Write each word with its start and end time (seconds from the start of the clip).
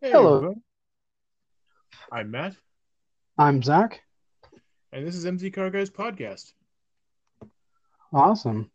Hey, 0.00 0.12
Hello, 0.12 0.36
everyone. 0.36 0.62
I'm 2.12 2.30
Matt, 2.30 2.56
I'm 3.38 3.62
Zach. 3.62 4.00
and 4.92 5.06
this 5.06 5.14
is 5.14 5.24
MZ 5.26 5.52
Car 5.52 5.70
Guys 5.70 5.90
Podcast. 5.90 6.52
Awesome. 8.12 8.70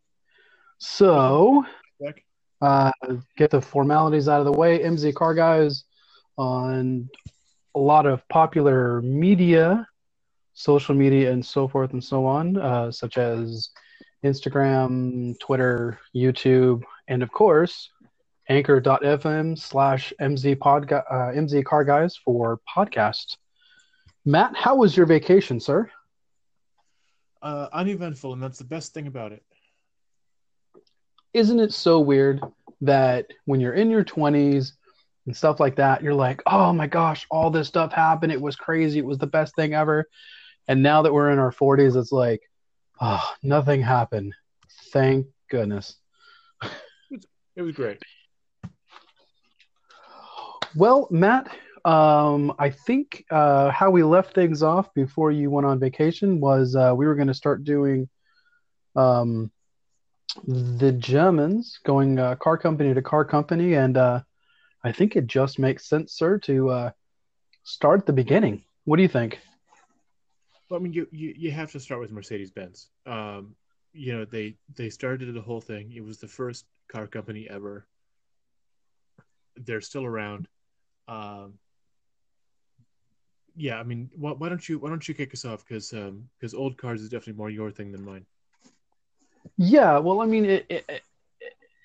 So, 0.78 1.64
Zach. 2.02 2.22
uh, 2.62 2.90
get 3.36 3.50
the 3.50 3.60
formalities 3.60 4.28
out 4.28 4.40
of 4.40 4.46
the 4.46 4.52
way. 4.58 4.78
MZ 4.80 5.14
Car 5.14 5.34
Guys 5.34 5.84
on 6.38 7.08
a 7.74 7.78
lot 7.78 8.06
of 8.06 8.26
popular 8.28 9.02
media, 9.02 9.86
social 10.54 10.94
media, 10.94 11.32
and 11.32 11.44
so 11.44 11.66
forth 11.68 11.92
and 11.92 12.02
so 12.02 12.24
on, 12.24 12.56
uh, 12.56 12.90
such 12.90 13.18
as 13.18 13.70
Instagram, 14.24 15.38
Twitter, 15.40 15.98
YouTube, 16.14 16.82
and 17.08 17.22
of 17.22 17.30
course, 17.32 17.90
anchor.fm 18.48 19.58
slash 19.58 20.12
MZ, 20.20 20.56
uh, 20.62 21.32
MZ 21.32 21.64
Car 21.64 21.84
Guys 21.84 22.16
for 22.16 22.60
podcast. 22.68 23.36
Matt, 24.24 24.56
how 24.56 24.76
was 24.76 24.96
your 24.96 25.06
vacation, 25.06 25.60
sir? 25.60 25.90
Uh, 27.42 27.68
uneventful, 27.72 28.32
and 28.32 28.42
that's 28.42 28.58
the 28.58 28.64
best 28.64 28.92
thing 28.94 29.06
about 29.06 29.32
it. 29.32 29.42
isn't 31.32 31.60
it 31.60 31.72
so 31.72 32.00
weird 32.00 32.40
that 32.80 33.26
when 33.44 33.60
you're 33.60 33.74
in 33.74 33.90
your 33.90 34.04
20s 34.04 34.72
and 35.26 35.36
stuff 35.36 35.60
like 35.60 35.76
that, 35.76 36.02
you're 36.02 36.14
like, 36.14 36.42
oh 36.46 36.72
my 36.72 36.86
gosh, 36.86 37.26
all 37.30 37.50
this 37.50 37.68
stuff 37.68 37.92
happened. 37.92 38.32
It 38.32 38.40
was 38.40 38.56
crazy. 38.56 38.98
It 38.98 39.04
was 39.06 39.18
the 39.18 39.26
best 39.26 39.54
thing 39.54 39.74
ever. 39.74 40.08
And 40.66 40.82
now 40.82 41.02
that 41.02 41.12
we're 41.12 41.30
in 41.30 41.38
our 41.38 41.52
40s, 41.52 41.96
it's 41.96 42.10
like, 42.12 42.40
oh, 43.00 43.32
nothing 43.42 43.82
happened. 43.82 44.34
Thank 44.92 45.26
goodness. 45.50 45.96
It 47.54 47.62
was 47.62 47.72
great. 47.74 48.02
Well, 50.76 51.08
Matt, 51.10 51.48
um, 51.86 52.52
I 52.58 52.68
think 52.68 53.24
uh, 53.30 53.70
how 53.70 53.90
we 53.90 54.02
left 54.02 54.34
things 54.34 54.62
off 54.62 54.92
before 54.92 55.32
you 55.32 55.50
went 55.50 55.66
on 55.66 55.80
vacation 55.80 56.38
was 56.38 56.76
uh, 56.76 56.92
we 56.94 57.06
were 57.06 57.14
going 57.14 57.28
to 57.28 57.34
start 57.34 57.64
doing 57.64 58.10
um, 58.94 59.50
the 60.46 60.92
Germans 60.92 61.80
going 61.82 62.18
uh, 62.18 62.34
car 62.36 62.58
company 62.58 62.92
to 62.92 63.00
car 63.00 63.24
company, 63.24 63.72
and 63.72 63.96
uh, 63.96 64.20
I 64.84 64.92
think 64.92 65.16
it 65.16 65.26
just 65.26 65.58
makes 65.58 65.88
sense, 65.88 66.12
sir, 66.12 66.38
to 66.40 66.68
uh, 66.68 66.90
start 67.64 68.00
at 68.00 68.06
the 68.06 68.12
beginning. 68.12 68.62
What 68.84 68.96
do 68.96 69.02
you 69.02 69.08
think? 69.08 69.40
Well, 70.68 70.78
I 70.78 70.82
mean, 70.82 70.92
you, 70.92 71.08
you 71.10 71.32
you 71.38 71.50
have 71.52 71.72
to 71.72 71.80
start 71.80 72.02
with 72.02 72.10
Mercedes 72.10 72.50
Benz. 72.50 72.90
Um, 73.06 73.56
you 73.94 74.12
know, 74.12 74.26
they 74.26 74.56
they 74.74 74.90
started 74.90 75.32
the 75.32 75.40
whole 75.40 75.62
thing. 75.62 75.92
It 75.92 76.04
was 76.04 76.18
the 76.18 76.28
first 76.28 76.66
car 76.88 77.06
company 77.06 77.48
ever. 77.48 77.86
They're 79.56 79.80
still 79.80 80.04
around. 80.04 80.48
Um, 81.08 81.54
yeah, 83.56 83.78
I 83.78 83.82
mean, 83.82 84.10
why, 84.14 84.32
why 84.32 84.48
don't 84.48 84.68
you 84.68 84.78
why 84.78 84.90
don't 84.90 85.06
you 85.08 85.14
kick 85.14 85.32
us 85.32 85.44
off? 85.44 85.64
Because 85.66 85.92
um, 85.92 86.28
because 86.38 86.54
old 86.54 86.76
cars 86.76 87.00
is 87.00 87.08
definitely 87.08 87.38
more 87.38 87.50
your 87.50 87.70
thing 87.70 87.90
than 87.92 88.04
mine. 88.04 88.26
Yeah, 89.56 89.98
well, 89.98 90.20
I 90.20 90.26
mean, 90.26 90.44
it, 90.44 90.66
it, 90.68 90.84
it 90.88 91.02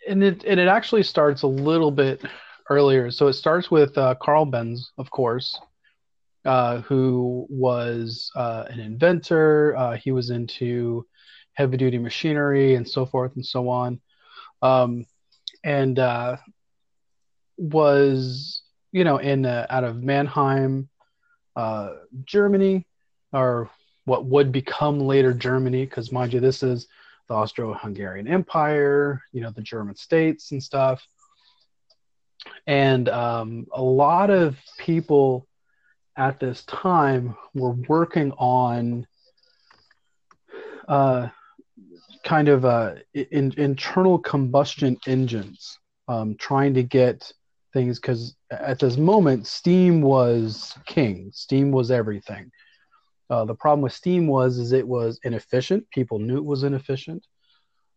and 0.07 0.23
it 0.23 0.43
and 0.43 0.59
it 0.59 0.67
actually 0.67 1.03
starts 1.03 1.43
a 1.43 1.47
little 1.47 1.91
bit 1.91 2.21
earlier. 2.69 3.11
So 3.11 3.27
it 3.27 3.33
starts 3.33 3.71
with 3.71 3.97
uh, 3.97 4.15
Carl 4.15 4.45
Benz, 4.45 4.91
of 4.97 5.09
course, 5.09 5.59
uh, 6.45 6.81
who 6.81 7.47
was 7.49 8.31
uh, 8.35 8.65
an 8.69 8.79
inventor. 8.79 9.75
Uh, 9.77 9.95
he 9.95 10.11
was 10.11 10.29
into 10.29 11.05
heavy 11.53 11.77
duty 11.77 11.97
machinery 11.97 12.75
and 12.75 12.87
so 12.87 13.05
forth 13.05 13.35
and 13.35 13.45
so 13.45 13.69
on, 13.69 14.01
um, 14.61 15.05
and 15.63 15.99
uh, 15.99 16.37
was 17.57 18.60
you 18.91 19.03
know 19.03 19.17
in 19.17 19.45
uh, 19.45 19.65
out 19.69 19.83
of 19.83 20.01
Mannheim, 20.03 20.89
uh, 21.55 21.91
Germany, 22.25 22.85
or 23.33 23.69
what 24.05 24.25
would 24.25 24.51
become 24.51 24.99
later 24.99 25.33
Germany, 25.33 25.85
because 25.85 26.11
mind 26.11 26.33
you, 26.33 26.39
this 26.39 26.63
is 26.63 26.87
the 27.27 27.33
Austro-Hungarian 27.33 28.27
Empire, 28.27 29.21
you 29.31 29.41
know, 29.41 29.51
the 29.51 29.61
German 29.61 29.95
states 29.95 30.51
and 30.51 30.61
stuff. 30.61 31.07
And 32.67 33.07
um, 33.09 33.67
a 33.71 33.81
lot 33.81 34.29
of 34.29 34.57
people 34.77 35.47
at 36.17 36.39
this 36.39 36.63
time 36.65 37.35
were 37.53 37.71
working 37.71 38.31
on 38.33 39.07
uh, 40.87 41.29
kind 42.23 42.49
of 42.49 42.65
uh, 42.65 42.95
in, 43.13 43.53
internal 43.57 44.19
combustion 44.19 44.97
engines, 45.07 45.79
um, 46.07 46.35
trying 46.35 46.73
to 46.73 46.83
get 46.83 47.31
things 47.73 47.99
because 47.99 48.35
at 48.49 48.79
this 48.79 48.97
moment, 48.97 49.47
steam 49.47 50.01
was 50.01 50.77
king. 50.85 51.31
Steam 51.33 51.71
was 51.71 51.91
everything. 51.91 52.51
Uh, 53.29 53.45
the 53.45 53.55
problem 53.55 53.81
with 53.81 53.93
steam 53.93 54.27
was 54.27 54.57
is 54.57 54.73
it 54.73 54.87
was 54.87 55.19
inefficient. 55.23 55.89
People 55.91 56.19
knew 56.19 56.37
it 56.37 56.45
was 56.45 56.63
inefficient, 56.63 57.25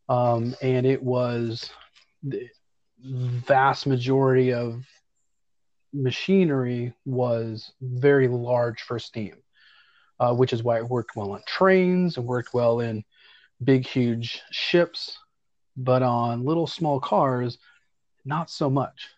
um, 0.09 0.55
and 0.63 0.87
it 0.87 1.03
was 1.03 1.71
the 2.23 2.49
vast 3.03 3.87
majority 3.87 4.53
of 4.53 4.83
machinery 5.93 6.93
was 7.05 7.73
very 7.81 8.29
large 8.29 8.83
for 8.83 8.99
steam, 8.99 9.37
uh, 10.21 10.35
which 10.35 10.53
is 10.53 10.63
why 10.63 10.79
it 10.79 10.89
worked 10.89 11.17
well 11.17 11.33
on 11.33 11.43
trains 11.47 12.17
and 12.17 12.27
worked 12.27 12.55
well 12.55 12.81
in 12.81 13.05
big, 13.63 13.87
huge 13.87 14.43
ships, 14.51 15.19
but 15.77 16.03
on 16.03 16.45
little, 16.45 16.67
small 16.67 17.01
cars, 17.01 17.59
not 18.25 18.51
so 18.51 18.71
much. 18.71 19.09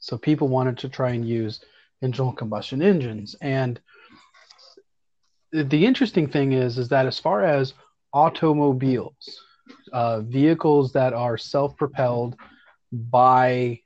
So 0.00 0.16
people 0.16 0.48
wanted 0.48 0.78
to 0.78 0.88
try 0.88 1.10
and 1.10 1.26
use 1.26 1.60
internal 2.02 2.32
combustion 2.32 2.82
engines. 2.82 3.34
And 3.40 3.80
the 5.52 5.86
interesting 5.86 6.28
thing 6.28 6.52
is, 6.52 6.78
is 6.78 6.88
that 6.88 7.06
as 7.06 7.18
far 7.18 7.44
as 7.44 7.74
automobiles, 8.12 9.42
uh, 9.92 10.20
vehicles 10.20 10.92
that 10.92 11.12
are 11.12 11.36
self-propelled 11.36 12.36
by 12.92 13.80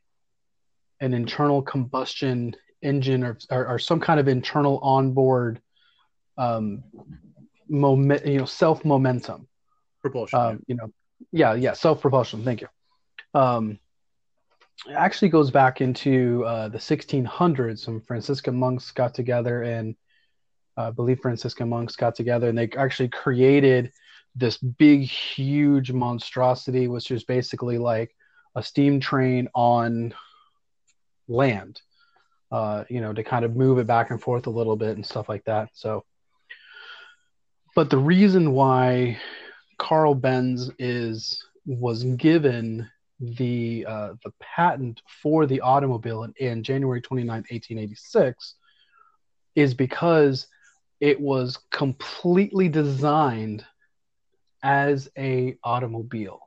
an 1.00 1.14
internal 1.14 1.62
combustion 1.62 2.54
engine 2.82 3.24
or, 3.24 3.38
or, 3.50 3.66
or 3.66 3.78
some 3.78 4.00
kind 4.00 4.20
of 4.20 4.28
internal 4.28 4.78
onboard 4.82 5.60
um, 6.38 6.82
moment, 7.68 8.26
you 8.26 8.38
know, 8.38 8.44
self 8.44 8.84
momentum. 8.84 9.46
Propulsion. 10.00 10.38
Um, 10.38 10.62
you 10.66 10.74
know, 10.74 10.92
yeah, 11.30 11.54
yeah, 11.54 11.72
self 11.72 12.00
propulsion. 12.00 12.44
Thank 12.44 12.60
you. 12.60 12.68
Um, 13.34 13.78
it 14.86 14.94
actually 14.94 15.28
goes 15.28 15.50
back 15.50 15.80
into 15.80 16.44
uh, 16.44 16.68
the 16.68 16.78
1600s. 16.78 17.78
Some 17.78 18.00
Franciscan 18.00 18.56
monks 18.56 18.90
got 18.90 19.14
together, 19.14 19.62
and 19.62 19.94
uh, 20.76 20.88
I 20.88 20.90
believe 20.90 21.20
Franciscan 21.20 21.68
monks 21.68 21.96
got 21.96 22.14
together, 22.14 22.48
and 22.48 22.58
they 22.58 22.68
actually 22.76 23.08
created 23.08 23.92
this 24.34 24.56
big, 24.56 25.02
huge 25.02 25.92
monstrosity, 25.92 26.88
which 26.88 27.10
is 27.10 27.24
basically 27.24 27.78
like 27.78 28.14
a 28.54 28.62
steam 28.62 28.98
train 28.98 29.48
on 29.54 30.14
land. 31.28 31.80
Uh, 32.50 32.84
you 32.90 33.00
know, 33.00 33.14
to 33.14 33.24
kind 33.24 33.46
of 33.46 33.56
move 33.56 33.78
it 33.78 33.86
back 33.86 34.10
and 34.10 34.20
forth 34.20 34.46
a 34.46 34.50
little 34.50 34.76
bit 34.76 34.96
and 34.96 35.06
stuff 35.06 35.26
like 35.26 35.42
that. 35.44 35.70
So, 35.72 36.04
but 37.74 37.88
the 37.88 37.96
reason 37.96 38.52
why 38.52 39.18
Carl 39.78 40.14
Benz 40.14 40.70
is 40.78 41.42
was 41.64 42.04
given 42.04 42.90
the 43.22 43.86
uh, 43.88 44.14
the 44.24 44.32
patent 44.40 45.00
for 45.22 45.46
the 45.46 45.60
automobile 45.60 46.24
in, 46.24 46.34
in 46.38 46.62
January 46.62 47.00
29, 47.00 47.28
1886 47.28 48.54
is 49.54 49.74
because 49.74 50.46
it 51.00 51.20
was 51.20 51.58
completely 51.70 52.68
designed 52.68 53.64
as 54.62 55.08
a 55.18 55.56
automobile. 55.64 56.40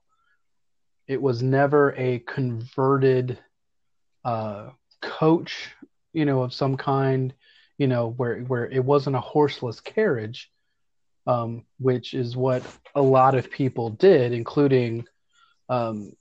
It 1.07 1.21
was 1.21 1.43
never 1.43 1.93
a 1.97 2.19
converted 2.19 3.37
uh, 4.23 4.71
coach, 5.01 5.69
you 6.13 6.25
know, 6.25 6.41
of 6.41 6.53
some 6.53 6.77
kind, 6.77 7.33
you 7.77 7.87
know, 7.87 8.09
where 8.17 8.39
where 8.41 8.65
it 8.69 8.83
wasn't 8.83 9.15
a 9.15 9.21
horseless 9.21 9.79
carriage, 9.79 10.51
um, 11.27 11.65
which 11.79 12.13
is 12.13 12.35
what 12.35 12.63
a 12.95 13.01
lot 13.01 13.35
of 13.35 13.51
people 13.51 13.89
did, 13.91 14.33
including, 14.33 15.05
um, 15.69 16.13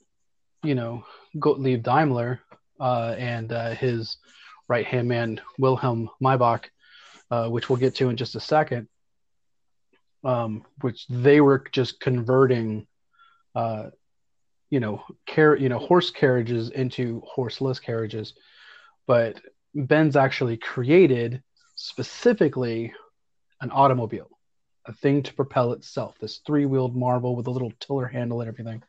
you 0.65 0.75
know, 0.75 1.05
Gottlieb 1.39 1.83
Daimler 1.83 2.41
uh, 2.81 3.15
and 3.19 3.53
uh, 3.53 3.71
his 3.71 4.17
right 4.69 4.87
hand 4.87 5.09
man 5.09 5.41
Wilhelm 5.59 6.11
Maybach, 6.23 6.65
uh, 7.31 7.49
which 7.49 7.69
we'll 7.69 7.79
get 7.79 7.95
to 7.97 8.09
in 8.09 8.17
just 8.17 8.35
a 8.35 8.41
second. 8.41 8.89
Um, 10.25 10.65
which 10.81 11.07
they 11.09 11.43
were 11.43 11.63
just 11.71 12.01
converting, 12.01 12.87
uh, 13.55 13.91
you 14.71 14.81
know, 14.81 15.05
car- 15.29 15.57
you 15.57 15.69
know, 15.69 15.79
horse 15.79 16.11
carriages 16.11 16.71
into 16.71 17.21
horseless 17.27 17.79
carriages, 17.79 18.33
but 19.07 19.39
Benz 19.75 20.17
actually 20.17 20.57
created 20.57 21.43
specifically 21.75 22.95
an 23.61 23.71
automobile, 23.71 24.31
a 24.87 24.95
thing 24.95 25.23
to 25.25 25.35
propel 25.35 25.73
itself, 25.73 26.17
this 26.21 26.41
three-wheeled 26.47 26.97
marvel 26.97 27.37
with 27.37 27.47
a 27.47 27.51
little 27.51 27.73
tiller 27.81 28.07
handle 28.07 28.41
and 28.41 28.49
everything. 28.49 28.83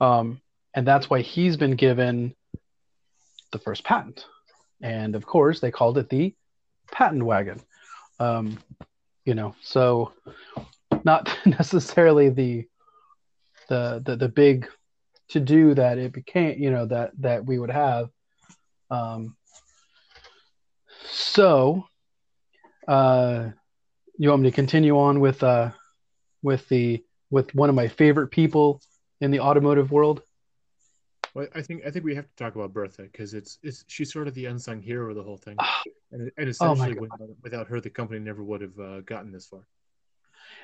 Um, 0.00 0.40
and 0.74 0.86
that's 0.86 1.10
why 1.10 1.22
he's 1.22 1.56
been 1.56 1.76
given 1.76 2.34
the 3.50 3.58
first 3.58 3.84
patent 3.84 4.26
and 4.80 5.14
of 5.14 5.26
course 5.26 5.60
they 5.60 5.70
called 5.70 5.98
it 5.98 6.08
the 6.08 6.34
patent 6.90 7.22
wagon. 7.22 7.60
Um, 8.20 8.58
you 9.24 9.34
know, 9.34 9.54
so 9.62 10.12
not 11.04 11.36
necessarily 11.46 12.30
the 12.30 12.66
the 13.68 14.02
the, 14.04 14.16
the 14.16 14.28
big 14.28 14.68
to 15.28 15.40
do 15.40 15.74
that 15.74 15.98
it 15.98 16.12
became 16.12 16.58
you 16.58 16.70
know 16.70 16.86
that 16.86 17.10
that 17.18 17.44
we 17.44 17.58
would 17.58 17.70
have 17.70 18.08
um 18.90 19.36
so 21.04 21.84
uh 22.86 23.50
you 24.16 24.30
want 24.30 24.40
me 24.40 24.50
to 24.50 24.54
continue 24.54 24.98
on 24.98 25.20
with 25.20 25.42
uh 25.42 25.70
with 26.42 26.66
the 26.70 27.04
with 27.30 27.54
one 27.54 27.68
of 27.68 27.74
my 27.74 27.88
favorite 27.88 28.28
people 28.28 28.80
in 29.20 29.30
the 29.30 29.40
automotive 29.40 29.90
world? 29.90 30.22
Well, 31.34 31.46
I 31.54 31.62
think 31.62 31.82
I 31.86 31.90
think 31.90 32.04
we 32.04 32.14
have 32.14 32.26
to 32.26 32.36
talk 32.36 32.54
about 32.54 32.72
Bertha 32.72 33.02
because 33.02 33.34
it's 33.34 33.58
it's 33.62 33.84
she's 33.86 34.12
sort 34.12 34.28
of 34.28 34.34
the 34.34 34.46
unsung 34.46 34.80
hero 34.80 35.10
of 35.10 35.16
the 35.16 35.22
whole 35.22 35.36
thing, 35.36 35.56
and, 36.12 36.30
and 36.36 36.48
Oh 36.60 36.72
essentially 36.72 36.94
without, 36.94 37.28
without 37.42 37.66
her, 37.68 37.80
the 37.80 37.90
company 37.90 38.20
never 38.20 38.42
would 38.42 38.60
have 38.60 38.78
uh, 38.78 39.00
gotten 39.00 39.32
this 39.32 39.46
far. 39.46 39.60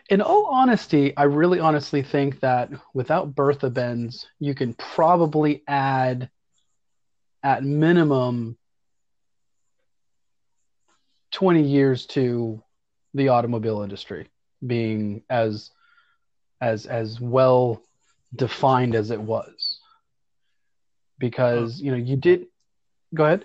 in 0.09 0.21
all 0.21 0.47
honesty, 0.47 1.17
I 1.17 1.25
really 1.25 1.61
honestly 1.61 2.03
think 2.03 2.41
that 2.41 2.71
without 2.95 3.35
Bertha 3.35 3.71
Benz, 3.71 4.27
you 4.39 4.55
can 4.55 4.75
probably 4.75 5.63
add 5.69 6.31
at 7.43 7.63
minimum 7.63 8.57
20 11.33 11.63
years 11.63 12.07
to 12.07 12.63
the 13.13 13.29
automobile 13.29 13.83
industry 13.83 14.29
being 14.67 15.23
as 15.29 15.71
as 16.61 16.87
as 16.87 17.21
well 17.21 17.83
defined 18.37 18.95
as 18.95 19.11
it 19.11 19.21
was 19.21 19.81
because 21.19 21.81
you 21.81 21.91
know 21.91 21.97
you 21.97 22.17
did 22.17 22.47
go 23.15 23.25
ahead 23.25 23.45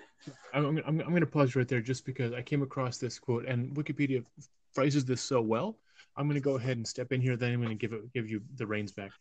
I'm, 0.52 0.66
I'm, 0.66 0.78
I'm 0.86 0.98
going 0.98 1.20
to 1.20 1.26
pause 1.26 1.56
right 1.56 1.66
there 1.66 1.80
just 1.80 2.04
because 2.04 2.32
I 2.32 2.42
came 2.42 2.62
across 2.62 2.98
this 2.98 3.18
quote 3.18 3.46
and 3.46 3.74
Wikipedia 3.74 4.24
phrases 4.72 5.04
this 5.04 5.22
so 5.22 5.40
well. 5.40 5.78
I'm 6.16 6.26
going 6.26 6.34
to 6.34 6.40
go 6.40 6.56
ahead 6.56 6.76
and 6.76 6.86
step 6.86 7.12
in 7.12 7.20
here. 7.20 7.36
Then 7.36 7.52
I'm 7.52 7.60
going 7.62 7.70
to 7.70 7.74
give 7.74 7.92
it, 7.92 8.12
give 8.12 8.28
you 8.28 8.42
the 8.56 8.66
reins 8.66 8.92
back. 8.92 9.12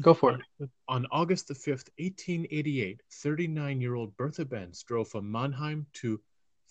go 0.00 0.14
for 0.14 0.38
it 0.60 0.70
On 0.88 1.06
August 1.10 1.48
the 1.48 1.54
5th, 1.54 1.88
1888, 1.98 3.00
39 3.10 3.80
year 3.80 3.94
old 3.94 4.16
Bertha 4.16 4.44
Benz 4.44 4.82
drove 4.82 5.08
from 5.08 5.30
Mannheim 5.30 5.86
to 5.94 6.20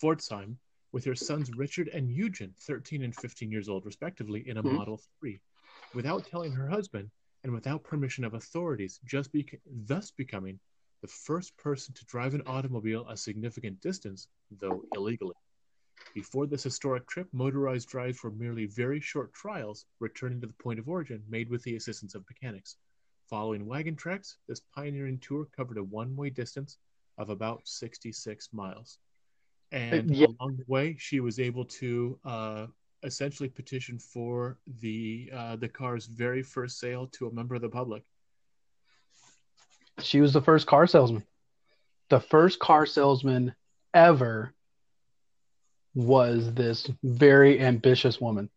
Pforzheim 0.02 0.56
with 0.92 1.04
her 1.04 1.14
sons 1.14 1.50
Richard 1.52 1.88
and 1.88 2.10
Eugen, 2.10 2.54
13 2.60 3.02
and 3.02 3.14
15 3.14 3.50
years 3.50 3.68
old, 3.68 3.84
respectively, 3.84 4.48
in 4.48 4.58
a 4.58 4.62
Mhm. 4.62 4.72
Model 4.76 5.00
3, 5.20 5.40
without 5.92 6.24
telling 6.24 6.52
her 6.52 6.68
husband 6.68 7.10
and 7.44 7.52
without 7.52 7.84
permission 7.84 8.24
of 8.24 8.34
authorities, 8.34 9.00
just 9.04 9.30
thus 9.86 10.10
becoming 10.10 10.58
the 11.00 11.08
first 11.08 11.56
person 11.56 11.92
to 11.94 12.04
drive 12.06 12.34
an 12.34 12.42
automobile 12.46 13.06
a 13.08 13.16
significant 13.16 13.80
distance, 13.80 14.28
though 14.60 14.84
illegally. 14.94 15.34
Before 16.14 16.46
this 16.46 16.62
historic 16.62 17.06
trip, 17.06 17.28
motorized 17.32 17.88
drives 17.88 18.22
were 18.22 18.30
merely 18.30 18.66
very 18.66 19.00
short 19.00 19.32
trials, 19.32 19.86
returning 19.98 20.40
to 20.40 20.46
the 20.46 20.52
point 20.54 20.78
of 20.78 20.88
origin, 20.88 21.22
made 21.28 21.48
with 21.48 21.62
the 21.62 21.76
assistance 21.76 22.14
of 22.14 22.24
mechanics. 22.28 22.76
Following 23.28 23.66
wagon 23.66 23.96
tracks, 23.96 24.38
this 24.46 24.60
pioneering 24.74 25.18
tour 25.18 25.48
covered 25.56 25.78
a 25.78 25.84
one 25.84 26.14
way 26.16 26.30
distance 26.30 26.78
of 27.18 27.30
about 27.30 27.62
66 27.66 28.52
miles. 28.52 28.98
And 29.70 30.14
yeah. 30.14 30.26
along 30.38 30.58
the 30.58 30.64
way, 30.66 30.96
she 30.98 31.20
was 31.20 31.38
able 31.38 31.64
to 31.64 32.18
uh, 32.24 32.66
essentially 33.02 33.48
petition 33.48 33.98
for 33.98 34.58
the 34.80 35.30
uh, 35.34 35.56
the 35.56 35.68
car's 35.68 36.06
very 36.06 36.42
first 36.42 36.78
sale 36.78 37.06
to 37.08 37.26
a 37.26 37.32
member 37.32 37.54
of 37.54 37.62
the 37.62 37.68
public. 37.68 38.02
she 40.00 40.20
was 40.20 40.32
the 40.32 40.40
first 40.40 40.66
car 40.66 40.86
salesman 40.86 41.24
the 42.08 42.20
first 42.20 42.58
car 42.58 42.84
salesman 42.84 43.54
ever 43.94 44.52
was 45.94 46.52
this 46.54 46.90
very 47.02 47.60
ambitious 47.60 48.20
woman 48.20 48.50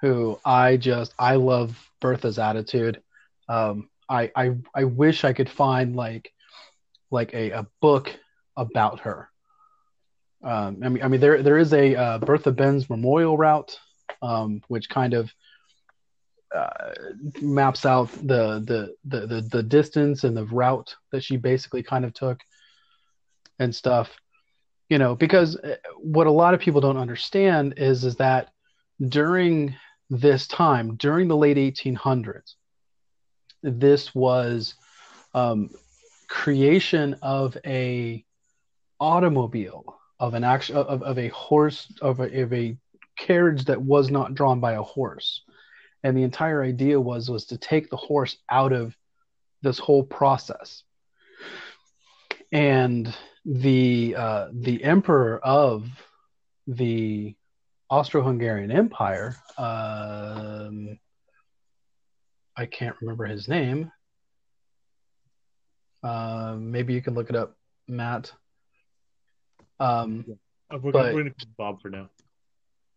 who 0.00 0.38
I 0.44 0.76
just 0.76 1.14
I 1.18 1.36
love 1.36 1.90
Bertha's 2.00 2.38
attitude. 2.38 3.00
Um, 3.48 3.88
I 4.08 4.30
I 4.34 4.56
I 4.74 4.84
wish 4.84 5.24
I 5.24 5.32
could 5.32 5.48
find 5.48 5.96
like 5.96 6.32
like 7.10 7.32
a, 7.32 7.50
a 7.50 7.66
book 7.80 8.14
about 8.56 9.00
her. 9.00 9.30
Um, 10.44 10.78
I 10.82 10.88
mean 10.88 11.02
I 11.02 11.08
mean 11.08 11.20
there 11.20 11.42
there 11.42 11.58
is 11.58 11.72
a 11.72 11.96
uh, 11.96 12.18
Bertha 12.18 12.52
Benz 12.52 12.90
memorial 12.90 13.36
route, 13.36 13.78
um, 14.20 14.62
which 14.68 14.88
kind 14.88 15.14
of 15.14 15.32
uh, 16.54 16.92
maps 17.40 17.86
out 17.86 18.12
the, 18.12 18.62
the 18.64 18.94
the 19.04 19.26
the 19.26 19.40
the 19.50 19.62
distance 19.62 20.24
and 20.24 20.36
the 20.36 20.44
route 20.44 20.94
that 21.12 21.24
she 21.24 21.36
basically 21.36 21.82
kind 21.82 22.04
of 22.04 22.12
took 22.12 22.40
and 23.58 23.74
stuff. 23.74 24.14
You 24.90 24.98
know 24.98 25.16
because 25.16 25.56
uh, 25.56 25.76
what 25.96 26.26
a 26.26 26.30
lot 26.30 26.52
of 26.52 26.60
people 26.60 26.82
don't 26.82 26.98
understand 26.98 27.74
is 27.78 28.04
is 28.04 28.16
that 28.16 28.50
during 29.08 29.74
this 30.10 30.46
time 30.46 30.96
during 30.96 31.26
the 31.26 31.36
late 31.36 31.56
1800s 31.56 32.54
this 33.62 34.14
was 34.14 34.74
um, 35.32 35.70
creation 36.28 37.16
of 37.22 37.56
a 37.64 38.24
automobile 39.00 39.98
of 40.20 40.34
an 40.34 40.44
action 40.44 40.76
of, 40.76 41.02
of 41.02 41.18
a 41.18 41.28
horse 41.28 41.92
of 42.00 42.20
a, 42.20 42.42
of 42.42 42.52
a 42.52 42.76
carriage 43.18 43.64
that 43.64 43.80
was 43.80 44.10
not 44.10 44.34
drawn 44.34 44.60
by 44.60 44.72
a 44.72 44.82
horse 44.82 45.42
and 46.02 46.16
the 46.16 46.22
entire 46.22 46.62
idea 46.62 47.00
was 47.00 47.30
was 47.30 47.46
to 47.46 47.58
take 47.58 47.90
the 47.90 47.96
horse 47.96 48.36
out 48.50 48.72
of 48.72 48.96
this 49.62 49.78
whole 49.78 50.04
process 50.04 50.82
and 52.52 53.14
the 53.44 54.14
uh, 54.16 54.48
the 54.52 54.82
emperor 54.84 55.38
of 55.38 55.86
the 56.66 57.34
Austro-Hungarian 57.90 58.70
Empire, 58.70 59.36
um, 59.58 60.98
I 62.56 62.66
can't 62.66 62.96
remember 63.00 63.26
his 63.26 63.48
name. 63.48 63.92
Um, 66.02 66.70
maybe 66.70 66.94
you 66.94 67.02
can 67.02 67.14
look 67.14 67.30
it 67.30 67.36
up, 67.36 67.56
Matt. 67.86 68.32
Um, 69.80 70.24
Uh, 70.70 70.78
we're 70.78 70.92
But- 70.92 71.02
gonna, 71.02 71.14
we're 71.14 71.22
gonna 71.24 71.34
call 71.34 71.48
Bob 71.56 71.82
for 71.82 71.90
now. 71.90 72.08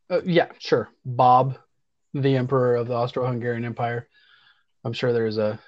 uh, 0.10 0.22
yeah, 0.24 0.48
sure. 0.60 0.90
Bob, 1.06 1.58
the 2.14 2.36
emperor 2.38 2.76
of 2.76 2.88
the 2.88 2.94
Austro-Hungarian 2.96 3.66
Empire. 3.66 4.08
I'm 4.84 4.94
sure 4.94 5.12
there's 5.12 5.38
a. 5.38 5.60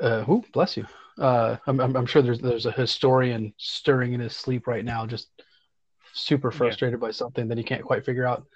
Uh, 0.00 0.24
who 0.24 0.44
bless 0.52 0.76
you. 0.76 0.86
Uh, 1.18 1.56
I'm, 1.66 1.80
I'm, 1.80 1.96
I'm 1.96 2.06
sure 2.06 2.22
there's 2.22 2.40
there's 2.40 2.66
a 2.66 2.72
historian 2.72 3.52
stirring 3.58 4.14
in 4.14 4.20
his 4.20 4.34
sleep 4.36 4.66
right 4.66 4.84
now, 4.84 5.06
just 5.06 5.28
super 6.14 6.50
Yeah. 6.52 6.56
frustrated 6.58 7.00
by 7.00 7.10
something 7.10 7.48
that 7.48 7.58
he 7.58 7.64
can't 7.64 7.84
quite 7.84 8.04
figure 8.04 8.26
out. 8.26 8.46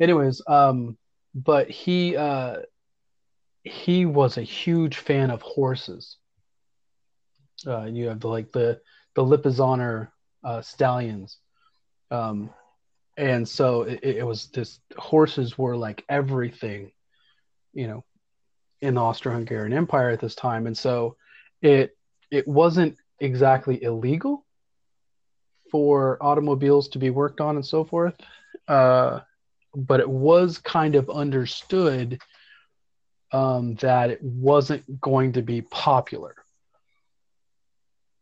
Anyways, 0.00 0.42
um, 0.46 0.98
but 1.34 1.70
he 1.70 2.16
uh, 2.16 2.58
he 3.62 4.06
was 4.06 4.36
a 4.38 4.42
huge 4.42 4.98
fan 4.98 5.30
of 5.30 5.40
horses. 5.42 6.16
Uh, 7.66 7.84
you 7.84 8.08
have 8.08 8.20
the, 8.20 8.28
like 8.28 8.52
the 8.52 8.80
the 9.16 9.24
Lipizzaner 9.24 10.08
uh, 10.44 10.62
stallions, 10.62 11.38
um, 12.12 12.50
and 13.16 13.48
so 13.48 13.82
it, 13.82 14.04
it 14.04 14.26
was 14.26 14.46
this 14.48 14.78
horses 14.96 15.58
were 15.58 15.76
like 15.76 16.04
everything, 16.08 16.92
you 17.72 17.88
know, 17.88 18.04
in 18.80 18.94
the 18.94 19.00
Austro-Hungarian 19.00 19.72
Empire 19.72 20.10
at 20.10 20.20
this 20.20 20.36
time, 20.36 20.66
and 20.66 20.76
so 20.78 21.16
it 21.62 21.96
it 22.30 22.46
wasn't 22.46 22.96
exactly 23.18 23.82
illegal 23.82 24.44
for 25.70 26.18
automobiles 26.20 26.88
to 26.90 26.98
be 26.98 27.10
worked 27.10 27.40
on 27.40 27.56
and 27.56 27.66
so 27.66 27.84
forth, 27.84 28.14
uh, 28.68 29.20
but 29.74 30.00
it 30.00 30.08
was 30.08 30.58
kind 30.58 30.94
of 30.94 31.10
understood 31.10 32.20
um, 33.32 33.74
that 33.76 34.10
it 34.10 34.22
wasn't 34.22 35.00
going 35.00 35.32
to 35.32 35.42
be 35.42 35.62
popular. 35.62 36.34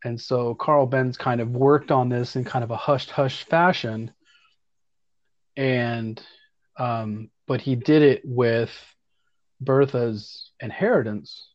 And 0.04 0.20
so 0.20 0.54
Carl 0.54 0.86
Benz 0.86 1.16
kind 1.16 1.40
of 1.40 1.50
worked 1.50 1.90
on 1.90 2.10
this 2.10 2.36
in 2.36 2.44
kind 2.44 2.62
of 2.62 2.70
a 2.70 2.76
hush 2.76 3.08
hush 3.08 3.44
fashion. 3.44 4.12
And, 5.56 6.22
um, 6.78 7.30
but 7.46 7.62
he 7.62 7.74
did 7.74 8.02
it 8.02 8.22
with 8.24 8.70
Bertha's 9.60 10.50
inheritance. 10.60 11.48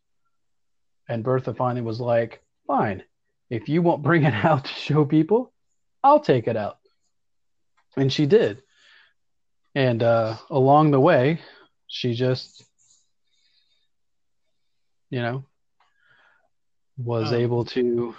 And 1.07 1.23
Bertha 1.23 1.53
finally 1.53 1.81
was 1.81 1.99
like, 1.99 2.41
fine, 2.65 3.03
if 3.49 3.69
you 3.69 3.81
won't 3.83 4.03
bring 4.03 4.23
it 4.23 4.33
out 4.45 4.65
to 4.65 4.71
show 4.73 5.05
people, 5.05 5.53
I'll 6.03 6.19
take 6.19 6.47
it 6.47 6.57
out. 6.57 6.79
And 7.95 8.11
she 8.11 8.25
did. 8.25 8.63
And 9.75 10.01
uh, 10.01 10.37
along 10.49 10.91
the 10.91 10.99
way, 10.99 11.39
she 11.87 12.13
just, 12.15 12.63
you 15.11 15.21
know, 15.21 15.45
was 16.97 17.29
Um, 17.29 17.35
able 17.35 17.65
to 17.65 18.15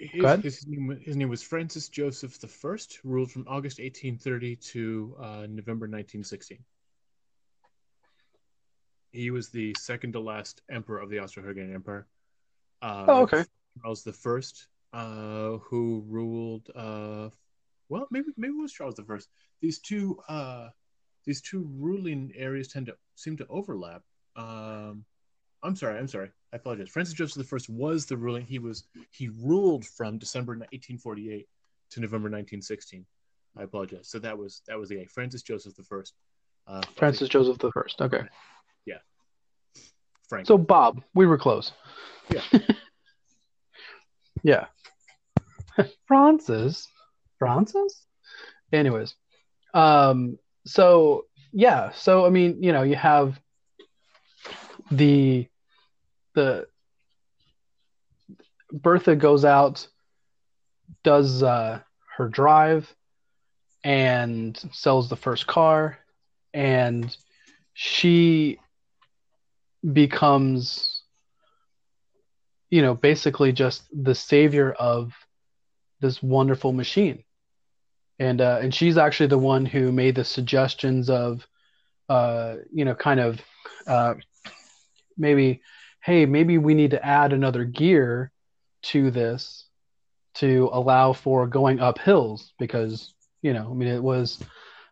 His, 0.00 0.66
name, 0.66 0.98
his 1.04 1.16
name 1.16 1.28
was 1.28 1.42
Francis 1.42 1.90
Joseph 1.90 2.32
First, 2.32 3.00
ruled 3.04 3.30
from 3.30 3.44
August 3.46 3.78
1830 3.78 4.56
to 4.56 5.14
uh, 5.18 5.24
November 5.48 5.84
1916. 5.86 6.58
He 9.12 9.30
was 9.30 9.50
the 9.50 9.74
second 9.78 10.12
to 10.14 10.20
last 10.20 10.62
emperor 10.70 11.00
of 11.00 11.10
the 11.10 11.18
Austro-Hungarian 11.18 11.74
Empire. 11.74 12.06
Uh, 12.80 13.04
Oh, 13.08 13.22
okay. 13.22 13.44
Charles 13.82 14.02
the 14.02 14.12
First 14.12 14.68
uh, 14.92 15.58
who 15.58 16.04
ruled. 16.08 16.70
Uh, 16.74 17.28
well, 17.88 18.06
maybe 18.10 18.28
maybe 18.36 18.54
it 18.54 18.60
was 18.60 18.72
Charles 18.72 18.94
the 18.94 19.04
First. 19.04 19.28
These 19.60 19.80
two 19.80 20.18
uh, 20.28 20.68
these 21.26 21.42
two 21.42 21.68
ruling 21.76 22.32
areas 22.34 22.68
tend 22.68 22.86
to 22.86 22.96
seem 23.16 23.36
to 23.36 23.46
overlap. 23.48 24.02
Um, 24.36 25.04
I'm 25.62 25.76
sorry, 25.76 25.98
I'm 25.98 26.08
sorry. 26.08 26.30
I 26.52 26.56
apologize. 26.56 26.88
Francis 26.88 27.14
Joseph 27.14 27.52
I 27.52 27.58
was 27.68 28.06
the 28.06 28.16
ruling. 28.16 28.44
He 28.46 28.58
was 28.58 28.84
he 29.10 29.28
ruled 29.42 29.84
from 29.84 30.18
December 30.18 30.52
1848 30.52 31.46
to 31.90 32.00
November 32.00 32.26
1916. 32.26 33.04
I 33.56 33.62
apologize. 33.62 34.08
So 34.08 34.18
that 34.20 34.36
was 34.36 34.62
that 34.66 34.78
was 34.78 34.88
the 34.88 35.04
Francis 35.06 35.42
Joseph 35.42 35.76
the 35.76 35.82
First. 35.82 36.14
Uh, 36.66 36.82
Francis 36.96 37.28
Joseph 37.28 37.58
the 37.58 37.70
First. 37.72 38.00
Okay. 38.00 38.22
Yeah. 38.86 38.98
Frank. 40.28 40.46
So 40.46 40.56
Bob, 40.56 41.02
we 41.14 41.26
were 41.26 41.38
close. 41.38 41.72
Yeah. 42.30 42.42
yeah. 44.42 44.66
Francis. 46.06 46.88
Francis. 47.38 48.06
Anyways, 48.72 49.14
um, 49.74 50.38
so 50.64 51.26
yeah, 51.52 51.90
so 51.90 52.24
I 52.24 52.30
mean, 52.30 52.62
you 52.62 52.72
know, 52.72 52.82
you 52.82 52.94
have 52.96 53.40
the 54.90 55.48
the 56.34 56.66
Bertha 58.72 59.16
goes 59.16 59.44
out, 59.44 59.86
does 61.02 61.42
uh, 61.42 61.80
her 62.16 62.28
drive, 62.28 62.94
and 63.82 64.56
sells 64.72 65.08
the 65.08 65.16
first 65.16 65.46
car, 65.46 65.98
and 66.52 67.16
she 67.72 68.58
becomes, 69.92 71.02
you 72.68 72.82
know, 72.82 72.94
basically 72.94 73.52
just 73.52 73.82
the 73.92 74.14
savior 74.14 74.72
of 74.72 75.12
this 76.00 76.22
wonderful 76.22 76.72
machine. 76.72 77.24
And 78.18 78.40
uh, 78.40 78.58
and 78.60 78.74
she's 78.74 78.98
actually 78.98 79.28
the 79.28 79.38
one 79.38 79.64
who 79.64 79.92
made 79.92 80.14
the 80.14 80.24
suggestions 80.24 81.08
of, 81.08 81.46
uh, 82.08 82.56
you 82.70 82.84
know, 82.84 82.94
kind 82.94 83.18
of 83.18 83.40
uh, 83.86 84.14
maybe 85.20 85.60
hey, 86.02 86.26
maybe 86.26 86.58
we 86.58 86.74
need 86.74 86.92
to 86.92 87.04
add 87.04 87.32
another 87.32 87.64
gear 87.64 88.32
to 88.82 89.10
this 89.10 89.66
to 90.34 90.70
allow 90.72 91.12
for 91.12 91.46
going 91.46 91.80
up 91.80 91.98
hills 91.98 92.52
because, 92.58 93.14
you 93.42 93.52
know, 93.52 93.68
I 93.70 93.74
mean, 93.74 93.88
it 93.88 94.02
was, 94.02 94.42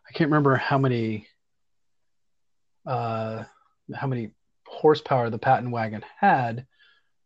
I 0.07 0.11
can't 0.13 0.29
remember 0.29 0.55
how 0.55 0.77
many, 0.77 1.27
uh, 2.85 3.43
how 3.93 4.07
many 4.07 4.31
horsepower 4.67 5.29
the 5.29 5.39
Patent 5.39 5.71
wagon 5.71 6.03
had, 6.19 6.65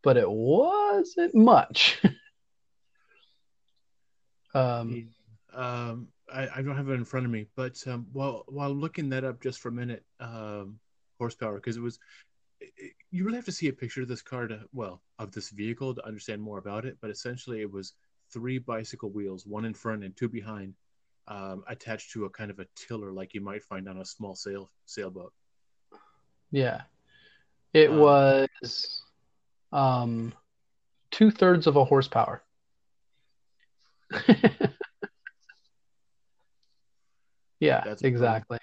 but 0.01 0.17
it 0.17 0.29
wasn't 0.29 1.35
much. 1.35 2.01
um, 4.53 5.09
um, 5.53 6.07
I, 6.33 6.47
I, 6.55 6.61
don't 6.61 6.77
have 6.77 6.89
it 6.89 6.93
in 6.93 7.05
front 7.05 7.25
of 7.25 7.31
me, 7.31 7.47
but 7.55 7.75
um, 7.87 8.07
while 8.11 8.43
while 8.47 8.73
looking 8.73 9.09
that 9.09 9.23
up 9.23 9.41
just 9.41 9.59
for 9.59 9.69
a 9.69 9.73
minute, 9.73 10.03
um, 10.19 10.79
horsepower 11.19 11.55
because 11.55 11.77
it 11.77 11.81
was 11.81 11.99
you 13.11 13.23
really 13.23 13.37
have 13.37 13.45
to 13.45 13.51
see 13.51 13.67
a 13.67 13.73
picture 13.73 14.01
of 14.01 14.07
this 14.07 14.21
car 14.21 14.47
to 14.47 14.61
well 14.73 15.01
of 15.19 15.31
this 15.31 15.49
vehicle 15.49 15.93
to 15.93 16.05
understand 16.05 16.41
more 16.41 16.57
about 16.57 16.85
it 16.85 16.97
but 17.01 17.09
essentially 17.09 17.61
it 17.61 17.71
was 17.71 17.93
three 18.31 18.57
bicycle 18.57 19.09
wheels 19.11 19.45
one 19.45 19.65
in 19.65 19.73
front 19.73 20.03
and 20.03 20.15
two 20.15 20.29
behind 20.29 20.73
um, 21.27 21.63
attached 21.67 22.11
to 22.11 22.25
a 22.25 22.29
kind 22.29 22.51
of 22.51 22.59
a 22.59 22.65
tiller 22.75 23.11
like 23.11 23.33
you 23.33 23.41
might 23.41 23.63
find 23.63 23.87
on 23.87 23.97
a 23.97 24.05
small 24.05 24.35
sail 24.35 24.69
sailboat. 24.85 25.33
Yeah. 26.51 26.81
It 27.73 27.89
um, 27.89 27.97
was 27.97 29.01
um 29.71 30.33
two-thirds 31.11 31.67
of 31.67 31.75
a 31.75 31.85
horsepower. 31.85 32.43
Yeah 37.59 37.81
That's 37.85 38.01
exactly. 38.01 38.57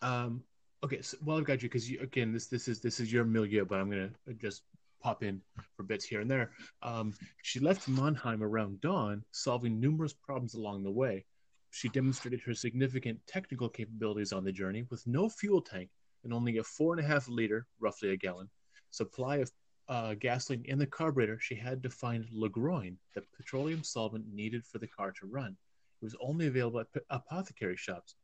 Um 0.00 0.44
Okay, 0.84 1.00
so, 1.00 1.16
well, 1.24 1.38
I've 1.38 1.44
got 1.44 1.62
you 1.62 1.68
because 1.68 1.88
again, 1.88 2.32
this 2.32 2.46
this 2.46 2.66
is 2.66 2.80
this 2.80 2.98
is 2.98 3.12
your 3.12 3.24
milieu, 3.24 3.64
but 3.64 3.78
I'm 3.78 3.88
gonna 3.88 4.10
just 4.40 4.62
pop 5.00 5.22
in 5.22 5.40
for 5.76 5.84
bits 5.84 6.04
here 6.04 6.20
and 6.20 6.30
there. 6.30 6.50
Um, 6.82 7.14
she 7.42 7.60
left 7.60 7.88
Mannheim 7.88 8.42
around 8.42 8.80
dawn, 8.80 9.24
solving 9.30 9.78
numerous 9.78 10.12
problems 10.12 10.54
along 10.54 10.82
the 10.82 10.90
way. 10.90 11.24
She 11.70 11.88
demonstrated 11.88 12.40
her 12.42 12.54
significant 12.54 13.18
technical 13.26 13.68
capabilities 13.68 14.32
on 14.32 14.44
the 14.44 14.52
journey 14.52 14.84
with 14.90 15.06
no 15.06 15.28
fuel 15.28 15.60
tank 15.60 15.88
and 16.24 16.32
only 16.32 16.58
a 16.58 16.64
four 16.64 16.94
and 16.94 17.04
a 17.04 17.08
half 17.08 17.28
liter, 17.28 17.66
roughly 17.80 18.10
a 18.10 18.16
gallon, 18.16 18.48
supply 18.90 19.36
of 19.36 19.50
uh, 19.88 20.14
gasoline 20.14 20.64
in 20.66 20.78
the 20.78 20.86
carburetor. 20.86 21.38
She 21.40 21.54
had 21.54 21.82
to 21.84 21.90
find 21.90 22.26
Ligroin, 22.34 22.96
the 23.14 23.22
petroleum 23.36 23.82
solvent 23.84 24.24
needed 24.32 24.64
for 24.64 24.78
the 24.78 24.88
car 24.88 25.12
to 25.12 25.26
run. 25.26 25.56
It 26.00 26.04
was 26.04 26.16
only 26.20 26.48
available 26.48 26.80
at 26.80 26.88
apothecary 27.10 27.76
shops 27.76 28.16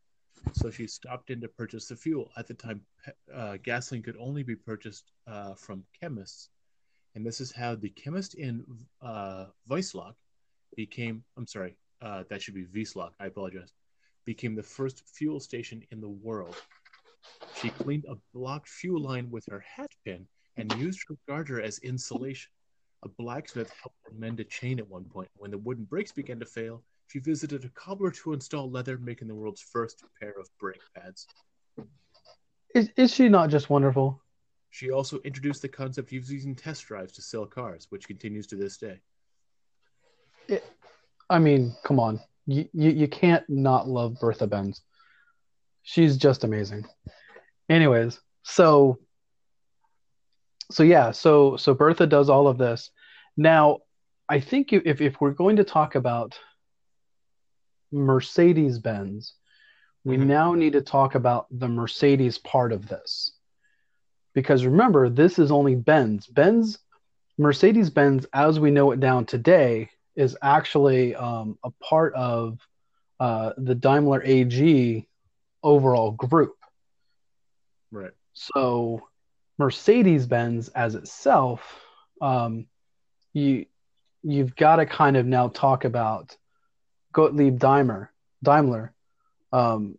so 0.53 0.71
she 0.71 0.87
stopped 0.87 1.31
in 1.31 1.41
to 1.41 1.49
purchase 1.49 1.89
the 1.89 1.97
fuel. 1.97 2.31
At 2.37 2.47
the 2.47 2.55
time, 2.55 2.83
uh, 3.35 3.57
gasoline 3.63 4.03
could 4.03 4.17
only 4.19 4.43
be 4.43 4.57
purchased 4.57 5.13
uh, 5.27 5.55
from 5.55 5.85
chemists, 5.99 6.51
and 7.15 7.25
this 7.25 7.41
is 7.41 7.53
how 7.53 7.75
the 7.75 7.91
chemist 7.91 8.35
in 8.35 8.65
uh, 9.03 9.47
Wiesloch 9.69 10.15
became. 10.77 11.25
I'm 11.37 11.47
sorry, 11.47 11.77
uh, 12.03 12.25
that 12.29 12.43
should 12.43 12.55
be 12.55 12.67
Wiesloch. 12.67 13.13
I 13.21 13.27
apologize. 13.27 13.73
Became 14.25 14.55
the 14.55 14.63
first 14.63 15.03
fuel 15.07 15.41
station 15.41 15.83
in 15.91 16.01
the 16.01 16.09
world. 16.09 16.57
She 17.55 17.71
cleaned 17.71 18.05
a 18.09 18.17
blocked 18.35 18.69
fuel 18.69 19.03
line 19.03 19.31
with 19.31 19.47
her 19.51 19.61
hat 19.61 19.91
pin 20.05 20.27
and 20.57 20.73
used 20.75 21.01
her 21.09 21.17
garter 21.27 21.61
as 21.61 21.79
insulation. 21.79 22.51
A 23.05 23.09
blacksmith 23.09 23.73
helped 23.81 23.97
mend 24.13 24.41
a 24.41 24.45
chain 24.45 24.79
at 24.79 24.89
one 24.89 25.05
point. 25.05 25.29
When 25.37 25.51
the 25.51 25.59
wooden 25.59 25.85
brakes 25.85 26.13
began 26.13 26.41
to 26.41 26.47
fail, 26.47 26.83
she 27.09 27.19
visited 27.19 27.65
a 27.65 27.69
cobbler 27.71 28.11
to 28.11 28.33
install 28.35 28.71
leather, 28.71 28.99
making 28.99 29.29
the 29.29 29.35
world's 29.35 29.63
first 29.63 30.05
pair 30.21 30.35
of 30.39 30.49
brake 30.59 30.81
pads. 30.95 31.27
Is, 32.75 32.91
is 32.97 33.15
she 33.15 33.29
not 33.29 33.51
just 33.51 33.71
wonderful? 33.71 34.23
She 34.71 34.91
also 34.91 35.19
introduced 35.21 35.63
the 35.63 35.69
concept 35.69 36.13
of 36.13 36.31
using 36.31 36.55
test 36.55 36.87
drives 36.87 37.13
to 37.13 37.23
sell 37.23 37.47
cars, 37.47 37.87
which 37.89 38.07
continues 38.07 38.47
to 38.49 38.57
this 38.57 38.77
day. 38.77 39.01
It, 40.49 40.65
I 41.31 41.39
mean, 41.39 41.75
come 41.83 41.99
on. 41.99 42.21
You, 42.47 42.69
you, 42.73 42.91
you 42.91 43.09
can't 43.09 43.45
not 43.49 43.89
love 43.89 44.17
Bertha 44.21 44.47
Benz. 44.47 44.83
She's 45.83 46.19
just 46.19 46.45
amazing. 46.45 46.85
Anyways, 47.71 48.21
so 48.43 48.99
so 50.71 50.83
yeah, 50.83 51.13
so 51.13 51.57
so 51.57 51.73
Bertha 51.73 52.07
does 52.07 52.29
all 52.29 52.47
of 52.47 52.59
this. 52.59 52.91
Now, 53.37 53.79
I 54.29 54.41
think 54.41 54.73
if 54.73 55.01
if 55.01 55.21
we're 55.21 55.33
going 55.33 55.57
to 55.57 55.65
talk 55.65 55.95
about 55.95 56.39
Mercedes 57.93 58.79
Benz, 58.79 59.35
we 60.05 60.17
mm-hmm. 60.17 60.29
now 60.29 60.55
need 60.55 60.75
to 60.75 60.81
talk 60.81 61.15
about 61.15 61.47
the 61.51 61.69
Mercedes 61.69 62.39
part 62.39 62.73
of 62.73 62.89
this. 62.89 63.33
Because 64.35 64.65
remember, 64.65 65.09
this 65.09 65.39
is 65.39 65.51
only 65.51 65.75
Benz. 65.75 66.27
Benz, 66.27 66.79
Mercedes 67.39 67.91
Benz, 67.91 68.27
as 68.33 68.61
we 68.61 68.71
know 68.71 68.91
it 68.93 69.01
down 69.01 69.27
today, 69.27 69.91
is 70.17 70.37
actually 70.43 71.15
um, 71.15 71.59
a 71.65 71.71
part 71.83 72.15
of 72.15 72.59
uh, 73.21 73.53
the 73.57 73.75
Daimler 73.75 74.23
AG 74.25 75.07
overall 75.63 76.13
group. 76.13 76.57
Right. 77.91 78.13
So, 78.35 79.09
Mercedes 79.59 80.27
Benz 80.27 80.69
as 80.69 80.95
itself, 80.95 81.81
um, 82.21 82.67
you 83.33 83.67
you've 84.23 84.55
got 84.57 84.77
to 84.77 84.87
kind 84.87 85.17
of 85.17 85.27
now 85.27 85.49
talk 85.49 85.85
about 85.85 86.37
Gottlieb 87.13 87.59
Daimler, 87.59 88.13
Daimler, 88.43 88.93
um, 89.53 89.99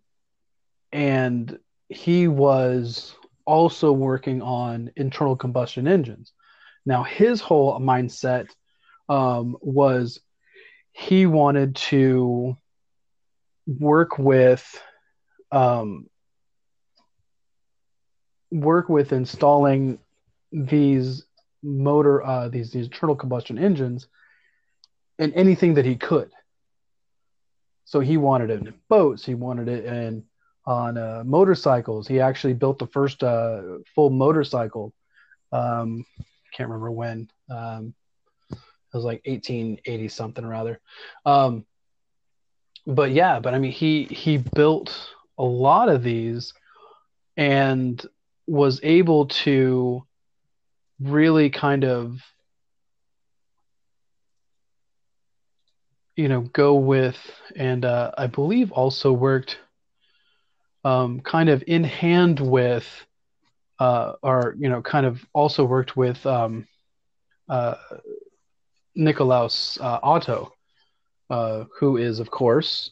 and 0.91 1.57
he 1.89 2.27
was 2.27 3.15
also 3.45 3.91
working 3.91 4.41
on 4.41 4.91
internal 4.95 5.35
combustion 5.35 5.87
engines. 5.87 6.33
Now, 6.85 7.03
his 7.03 7.41
whole 7.41 7.79
mindset 7.79 8.47
um, 9.07 9.57
was 9.61 10.19
he 10.91 11.25
wanted 11.25 11.75
to 11.75 12.55
work 13.67 14.17
with 14.17 14.81
um, 15.51 16.07
work 18.51 18.89
with 18.89 19.11
installing 19.13 19.99
these 20.51 21.25
motor 21.61 22.23
uh, 22.23 22.49
these, 22.49 22.71
these 22.71 22.85
internal 22.85 23.15
combustion 23.15 23.57
engines 23.57 24.07
in 25.17 25.33
anything 25.33 25.75
that 25.75 25.85
he 25.85 25.95
could 25.95 26.31
so 27.89 27.99
he 27.99 28.17
wanted 28.17 28.51
it 28.51 28.61
in 28.61 28.71
boats. 28.87 29.25
He 29.25 29.33
wanted 29.33 29.67
it 29.67 29.83
in 29.83 30.23
on 30.63 30.95
uh, 30.95 31.23
motorcycles. 31.25 32.07
He 32.07 32.19
actually 32.19 32.53
built 32.53 32.77
the 32.77 32.85
first 32.85 33.23
uh, 33.23 33.79
full 33.95 34.11
motorcycle. 34.11 34.93
Um, 35.51 36.05
can't 36.53 36.69
remember 36.69 36.91
when. 36.91 37.31
Um, 37.49 37.95
it 38.51 38.57
was 38.93 39.03
like 39.03 39.23
1880 39.25 40.07
something 40.07 40.45
or 40.45 40.53
other. 40.53 40.79
Um, 41.25 41.65
but 42.85 43.09
yeah, 43.09 43.39
but 43.39 43.55
I 43.55 43.57
mean, 43.57 43.71
he 43.71 44.03
he 44.03 44.37
built 44.37 44.95
a 45.39 45.43
lot 45.43 45.89
of 45.89 46.03
these, 46.03 46.53
and 47.37 47.99
was 48.45 48.79
able 48.83 49.25
to 49.29 50.05
really 50.99 51.49
kind 51.49 51.83
of 51.85 52.21
you 56.19 56.27
know, 56.27 56.41
go 56.41 56.75
with, 56.75 57.15
and 57.55 57.85
uh, 57.85 58.11
I 58.17 58.27
believe 58.27 58.73
also 58.73 59.13
worked 59.13 59.57
um, 60.83 61.21
kind 61.21 61.47
of 61.47 61.63
in 61.65 61.85
hand 61.85 62.41
with, 62.41 62.85
uh, 63.79 64.15
or, 64.21 64.53
you 64.59 64.67
know, 64.67 64.81
kind 64.81 65.05
of 65.05 65.25
also 65.31 65.63
worked 65.63 65.95
with 65.95 66.25
um, 66.25 66.67
uh, 67.47 67.75
Nikolaus 68.97 69.79
uh, 69.79 69.99
Otto, 70.03 70.51
uh, 71.29 71.63
who 71.79 71.95
is, 71.95 72.19
of 72.19 72.29
course, 72.29 72.91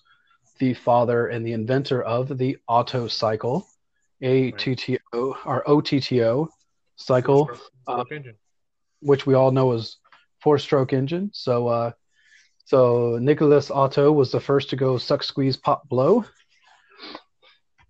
the 0.60 0.74
father 0.74 1.28
and 1.28 1.46
the 1.46 1.52
inventor 1.52 2.02
of 2.02 2.38
the 2.38 2.58
Otto 2.70 3.10
cycle, 3.10 3.68
ATTO 4.22 5.36
or 5.46 5.68
OTTO 5.68 6.48
cycle, 6.96 7.46
Four-stroke 7.48 7.72
uh, 7.90 8.16
engine. 8.16 8.36
which 9.02 9.26
we 9.26 9.34
all 9.34 9.52
know 9.52 9.74
is 9.74 9.98
four-stroke 10.40 10.94
engine. 10.94 11.30
So, 11.34 11.68
uh, 11.68 11.92
so 12.68 13.18
Nicholas 13.22 13.72
Otto 13.72 14.12
was 14.12 14.30
the 14.30 14.42
first 14.42 14.72
to 14.72 14.76
go 14.76 14.98
suck, 14.98 15.24
squeeze, 15.24 15.56
pop, 15.56 15.88
blow, 15.88 16.26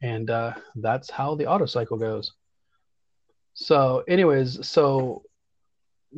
and 0.03 0.29
uh, 0.29 0.53
that's 0.75 1.10
how 1.10 1.34
the 1.34 1.48
Otto 1.48 1.65
cycle 1.65 1.98
goes. 1.98 2.34
So, 3.55 4.03
anyways, 4.07 4.67
so 4.67 5.24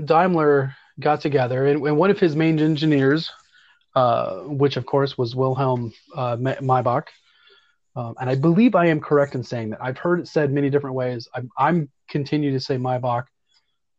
Daimler 0.04 0.75
got 1.00 1.22
together, 1.22 1.68
and, 1.68 1.88
and 1.88 1.96
one 1.96 2.10
of 2.10 2.20
his 2.20 2.36
main 2.36 2.60
engineers, 2.60 3.32
uh, 3.96 4.39
which 4.39 4.75
of 4.75 4.86
course 4.86 5.18
was 5.18 5.38
Wilhelm 5.38 5.94
uh, 6.13 6.36
Maybach, 6.36 7.08
um, 7.96 8.16
and 8.20 8.30
I 8.30 8.36
believe 8.36 8.75
I 8.75 8.88
am 8.88 9.00
correct 9.00 9.36
in 9.36 9.44
saying 9.44 9.70
that. 9.70 9.82
I've 9.82 9.98
heard 9.98 10.20
it 10.20 10.28
said 10.28 10.51
many 10.51 10.70
different 10.70 10.98
ways. 10.98 11.30
I'm, 11.34 11.50
I'm 11.58 11.89
continue 12.10 12.51
to 12.51 12.60
say 12.60 12.75
Maybach 12.75 13.24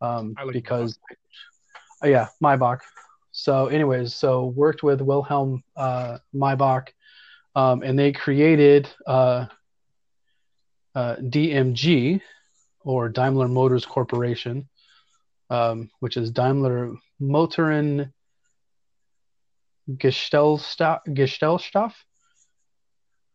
um, 0.03 0.35
like 0.45 0.53
because, 0.53 0.99
uh, 2.05 2.09
yeah, 2.09 2.29
Maybach. 2.43 2.81
So, 3.33 3.67
anyways, 3.69 4.15
so 4.15 4.47
worked 4.47 4.83
with 4.83 5.01
Wilhelm 5.01 5.63
uh, 5.77 6.19
Maybach, 6.35 6.89
um, 7.55 7.83
and 7.83 7.99
they 7.99 8.13
created 8.13 8.89
uh, 9.07 9.47
uh, 10.95 11.17
DMG, 11.17 12.21
or 12.83 13.09
Daimler 13.09 13.47
Motors 13.49 13.87
Corporation, 13.87 14.69
um, 15.49 15.91
which 16.01 16.17
is 16.17 16.31
Daimler 16.31 16.95
Motoren 17.21 18.13
Gesellschaft. 19.89 21.07
Gesellschaft? 21.07 21.95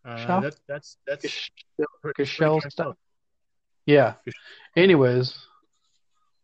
Uh, 0.04 0.42
that, 0.42 0.56
that's 0.68 0.98
that's 1.08 1.26
Gesell- 1.26 1.86
pretty- 2.02 2.14
pretty 2.26 2.32
Gesellschaft. 2.32 2.96
Yeah. 3.86 4.14
Anyways, 4.76 5.38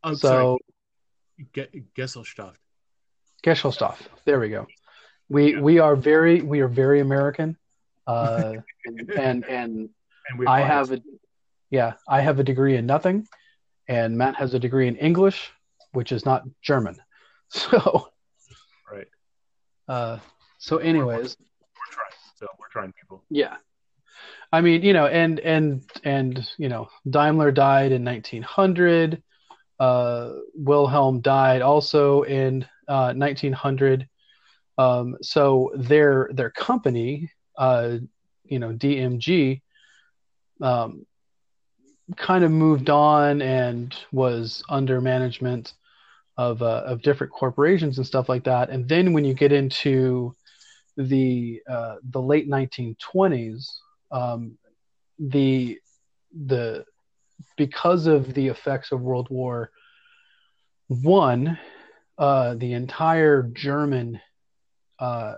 Oh, 0.04 0.14
so 0.16 0.60
sorry. 1.54 1.68
Ge- 1.68 1.84
Gesellschaft. 1.96 2.56
Gesellschaft. 3.44 4.02
There 4.26 4.40
we 4.40 4.50
go. 4.50 4.68
We 5.30 5.56
we 5.60 5.80
are 5.80 5.96
very 5.96 6.42
we 6.42 6.60
are 6.62 6.68
very 6.68 7.00
American, 7.00 7.58
uh, 8.08 8.54
and 9.18 9.46
and 9.46 9.46
And 9.46 9.90
I 10.48 10.62
have 10.62 10.92
a 10.92 11.02
yeah 11.70 11.94
I 12.08 12.22
have 12.22 12.40
a 12.40 12.44
degree 12.44 12.76
in 12.78 12.86
nothing, 12.86 13.28
and 13.88 14.18
Matt 14.18 14.36
has 14.36 14.54
a 14.54 14.60
degree 14.60 14.88
in 14.88 14.96
English, 14.98 15.52
which 15.94 16.12
is 16.12 16.26
not 16.26 16.44
German. 16.62 16.98
So 17.54 18.08
right. 18.90 19.08
uh, 19.90 20.20
so 20.58 20.78
anyways, 20.78 21.36
We're 21.38 21.92
trying. 21.92 22.16
So 22.40 22.48
we're 22.58 22.70
trying, 22.70 22.94
people. 22.94 23.24
yeah. 23.30 23.58
I 24.54 24.62
mean, 24.62 24.84
you 24.84 24.94
know, 24.94 25.08
and 25.08 25.40
and 25.42 25.82
and 26.06 26.48
you 26.58 26.70
know, 26.70 26.88
Daimler 27.10 27.52
died 27.52 27.92
in 27.92 28.06
1900. 28.06 29.22
Uh, 29.82 30.34
Wilhelm 30.56 31.20
died 31.20 31.62
also 31.62 32.22
in 32.24 32.66
uh, 32.92 33.14
1900. 33.14 34.08
Um, 34.78 35.18
so 35.22 35.72
their 35.76 36.30
their 36.34 36.50
company, 36.50 37.32
uh, 37.58 37.98
you 38.44 38.60
know, 38.60 38.74
DMG, 38.74 39.62
um, 40.62 41.06
kind 42.18 42.44
of 42.44 42.52
moved 42.52 42.90
on 42.90 43.42
and 43.42 43.96
was 44.12 44.64
under 44.70 45.00
management 45.00 45.74
of 46.38 46.62
uh, 46.62 46.84
of 46.86 47.02
different 47.02 47.32
corporations 47.32 47.98
and 47.98 48.06
stuff 48.06 48.28
like 48.28 48.44
that. 48.44 48.70
And 48.70 48.88
then 48.90 49.14
when 49.14 49.24
you 49.24 49.34
get 49.34 49.54
into 49.54 50.36
the 50.98 51.62
uh, 51.70 51.96
the 52.10 52.22
late 52.22 52.50
1920s, 52.50 53.66
um, 54.12 54.58
the 55.18 55.80
the 56.48 56.84
because 57.56 58.08
of 58.08 58.34
the 58.34 58.48
effects 58.50 58.92
of 58.92 59.02
World 59.02 59.30
War 59.30 59.72
One, 60.88 61.58
uh, 62.18 62.56
the 62.56 62.74
entire 62.74 63.44
German 63.44 64.20
uh, 65.00 65.36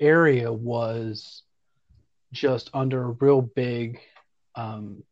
area 0.00 0.52
was 0.52 1.42
just 2.32 2.70
under 2.72 3.02
a 3.02 3.10
real 3.20 3.42
big 3.42 4.00
um, 4.54 5.02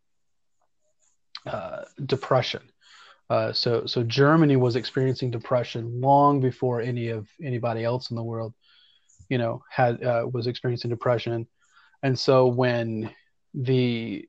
uh, 1.47 1.83
depression. 2.07 2.63
Uh, 3.29 3.53
so, 3.53 3.87
so 3.87 4.03
Germany 4.03 4.57
was 4.57 4.75
experiencing 4.75 5.31
depression 5.31 6.01
long 6.01 6.41
before 6.41 6.81
any 6.81 7.09
of 7.09 7.29
anybody 7.43 7.85
else 7.85 8.11
in 8.11 8.17
the 8.17 8.23
world, 8.23 8.53
you 9.29 9.39
know, 9.39 9.63
had 9.71 10.03
uh, 10.03 10.27
was 10.33 10.49
experiencing 10.49 10.91
depression, 10.91 11.47
and 12.03 12.19
so 12.19 12.49
when 12.49 13.09
the 13.55 14.29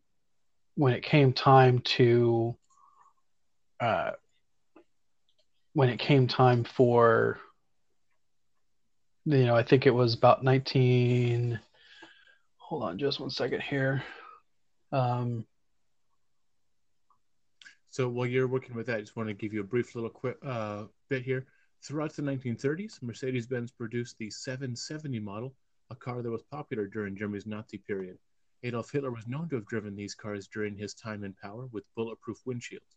when 0.76 0.94
it 0.94 1.02
came 1.04 1.34
time 1.34 1.80
to 1.80 2.56
uh, 3.80 4.12
when 5.74 5.90
it 5.90 6.00
came 6.00 6.28
time 6.28 6.64
for 6.64 7.40
you 9.26 9.46
know 9.46 9.56
i 9.56 9.64
think 9.64 9.86
it 9.86 9.92
was 9.92 10.14
about 10.14 10.44
19 10.44 11.60
hold 12.58 12.84
on 12.84 12.98
just 12.98 13.20
one 13.20 13.30
second 13.30 13.62
here 13.62 14.04
um, 14.92 15.46
So 17.92 18.08
while 18.08 18.26
you're 18.26 18.48
working 18.48 18.74
with 18.74 18.86
that, 18.88 18.98
I 18.98 19.02
just 19.02 19.18
want 19.18 19.28
to 19.28 19.34
give 19.34 19.54
you 19.54 19.60
a 19.60 19.66
brief 19.66 19.96
little 19.96 20.10
quick 20.10 20.38
uh, 20.46 20.86
bit 21.10 21.24
here. 21.24 21.46
Throughout 21.84 22.14
the 22.14 22.22
1930s, 22.22 23.02
Mercedes-Benz 23.02 23.72
produced 23.72 24.18
the 24.18 24.30
770 24.30 25.20
model, 25.20 25.54
a 25.90 25.96
car 25.96 26.22
that 26.22 26.32
was 26.32 26.42
popular 26.44 26.88
during 26.88 27.18
Germany's 27.18 27.46
Nazi 27.46 27.80
period. 27.80 28.18
Adolf 28.64 28.92
Hitler 28.92 29.12
was 29.12 29.28
known 29.28 29.50
to 29.50 29.56
have 29.56 29.66
driven 29.66 29.94
these 29.94 30.16
cars 30.16 30.48
during 30.48 30.78
his 30.78 30.94
time 30.94 31.26
in 31.26 31.34
power 31.34 31.66
with 31.74 31.84
bulletproof 31.98 32.38
windshields. 32.48 32.96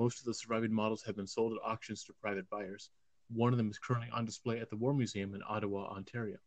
Most 0.00 0.20
of 0.20 0.24
the 0.24 0.34
surviving 0.34 0.72
models 0.72 1.02
have 1.06 1.16
been 1.16 1.26
sold 1.26 1.52
at 1.52 1.70
auctions 1.70 2.04
to 2.04 2.14
private 2.22 2.48
buyers. 2.48 2.90
One 3.28 3.52
of 3.52 3.58
them 3.58 3.70
is 3.70 3.78
currently 3.78 4.10
on 4.12 4.24
display 4.24 4.60
at 4.60 4.70
the 4.70 4.76
War 4.76 4.94
Museum 4.94 5.34
in 5.34 5.42
Ottawa, 5.48 5.88
Ontario. 5.96 6.38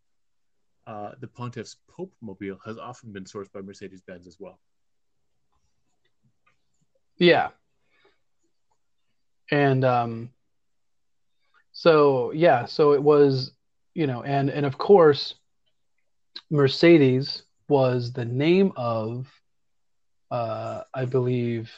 Uh, 0.88 1.12
the 1.22 1.28
Pontiff's 1.28 1.78
Pope 1.88 2.14
Mobile 2.22 2.58
has 2.66 2.78
often 2.78 3.14
been 3.14 3.26
sourced 3.26 3.52
by 3.52 3.62
Mercedes-Benz 3.62 4.28
as 4.28 4.38
well. 4.40 4.60
yeah 7.18 7.50
and 9.52 9.86
um, 9.86 10.30
so 11.72 12.32
yeah 12.32 12.66
so 12.66 12.94
it 12.94 13.04
was 13.04 13.52
you 13.94 14.08
know 14.08 14.24
and 14.24 14.50
and 14.50 14.66
of 14.66 14.78
course 14.78 15.36
mercedes 16.50 17.44
was 17.70 18.12
the 18.14 18.26
name 18.26 18.72
of 18.76 19.28
uh, 20.32 20.82
i 20.94 21.06
believe 21.06 21.72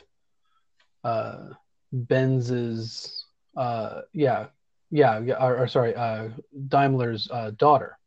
uh, 1.03 1.49
benz's 1.95 3.25
uh, 3.57 4.01
yeah 4.13 4.47
yeah, 4.91 5.19
yeah 5.19 5.43
or, 5.43 5.57
or 5.57 5.67
sorry 5.67 5.95
uh, 5.95 6.29
daimler's 6.67 7.29
uh, 7.31 7.51
daughter 7.57 7.97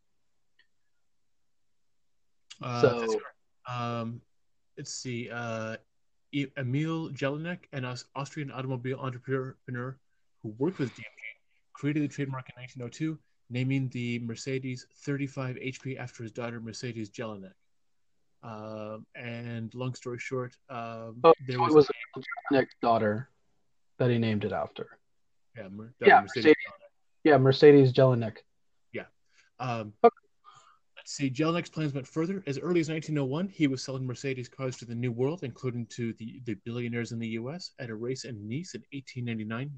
Uh, 2.61 2.81
So- 2.81 3.19
um, 3.67 4.21
let's 4.77 4.93
see. 4.93 5.29
Uh, 5.31 5.77
Emil 6.33 7.09
Jelinek, 7.11 7.59
an 7.71 7.85
Austrian 8.15 8.51
automobile 8.51 8.99
entrepreneur 8.99 9.97
who 10.43 10.49
worked 10.57 10.77
with 10.79 10.89
DMG, 10.91 11.23
created 11.73 12.03
the 12.03 12.07
trademark 12.07 12.49
in 12.49 12.61
1902, 12.61 13.17
naming 13.49 13.87
the 13.89 14.19
Mercedes 14.19 14.85
35 14.97 15.55
HP 15.55 15.97
after 15.97 16.21
his 16.23 16.31
daughter 16.31 16.59
Mercedes 16.59 17.09
Jelinek. 17.09 17.53
Um, 18.43 19.05
and 19.15 19.73
long 19.73 19.95
story 19.95 20.19
short, 20.19 20.55
um, 20.69 21.15
Oh, 21.23 21.33
there 21.47 21.59
was, 21.59 21.73
was 21.73 21.89
Nick's 22.51 22.75
daughter 22.81 23.29
that 23.99 24.09
he 24.09 24.17
named 24.17 24.43
it 24.43 24.51
after. 24.51 24.97
yeah, 25.55 25.67
Mer- 25.69 25.93
yeah, 26.01 26.21
Mercedes 26.21 26.45
Mercedes. 26.45 26.55
Jelinek. 26.55 27.23
Yeah, 27.23 27.37
Mercedes 27.37 27.93
Jelinek. 27.93 28.37
Um, 29.61 29.91
Okay. 30.05 30.15
Let's 30.95 31.11
see. 31.11 31.29
Jelinek's 31.29 31.69
plans 31.69 31.93
went 31.93 32.07
further. 32.07 32.41
As 32.47 32.57
early 32.59 32.79
as 32.79 32.87
1901, 32.89 33.49
he 33.49 33.67
was 33.67 33.83
selling 33.83 34.05
Mercedes 34.07 34.47
cars 34.47 34.77
to 34.77 34.85
the 34.85 34.95
New 34.95 35.11
World, 35.11 35.43
including 35.43 35.85
to 35.87 36.13
the, 36.13 36.39
the 36.45 36.53
billionaires 36.65 37.11
in 37.11 37.19
the 37.19 37.27
U.S. 37.29 37.71
At 37.77 37.89
a 37.89 37.95
race 37.95 38.23
in 38.23 38.47
Nice 38.47 38.73
in 38.73 38.83
1899, 38.93 39.69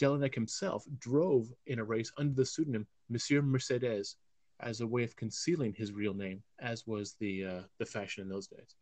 Jelinek 0.00 0.34
himself 0.34 0.84
drove 1.00 1.48
in 1.66 1.80
a 1.80 1.84
race 1.84 2.12
under 2.16 2.32
the 2.34 2.46
pseudonym 2.46 2.86
Monsieur 3.08 3.42
Mercedes 3.42 4.14
as 4.60 4.82
a 4.82 4.86
way 4.86 5.02
of 5.02 5.16
concealing 5.16 5.74
his 5.76 5.90
real 5.92 6.14
name, 6.14 6.40
as 6.60 6.86
was 6.86 7.16
the 7.18 7.44
uh, 7.44 7.62
the 7.80 7.86
fashion 7.86 8.22
in 8.22 8.28
those 8.28 8.46
days. 8.46 8.76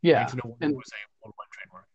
Yeah, 0.00 0.20
1901 0.24 0.56
and- 0.62 0.74
was 0.74 0.88
a 0.88 1.00
worldwide 1.22 1.46
trademark. 1.52 1.86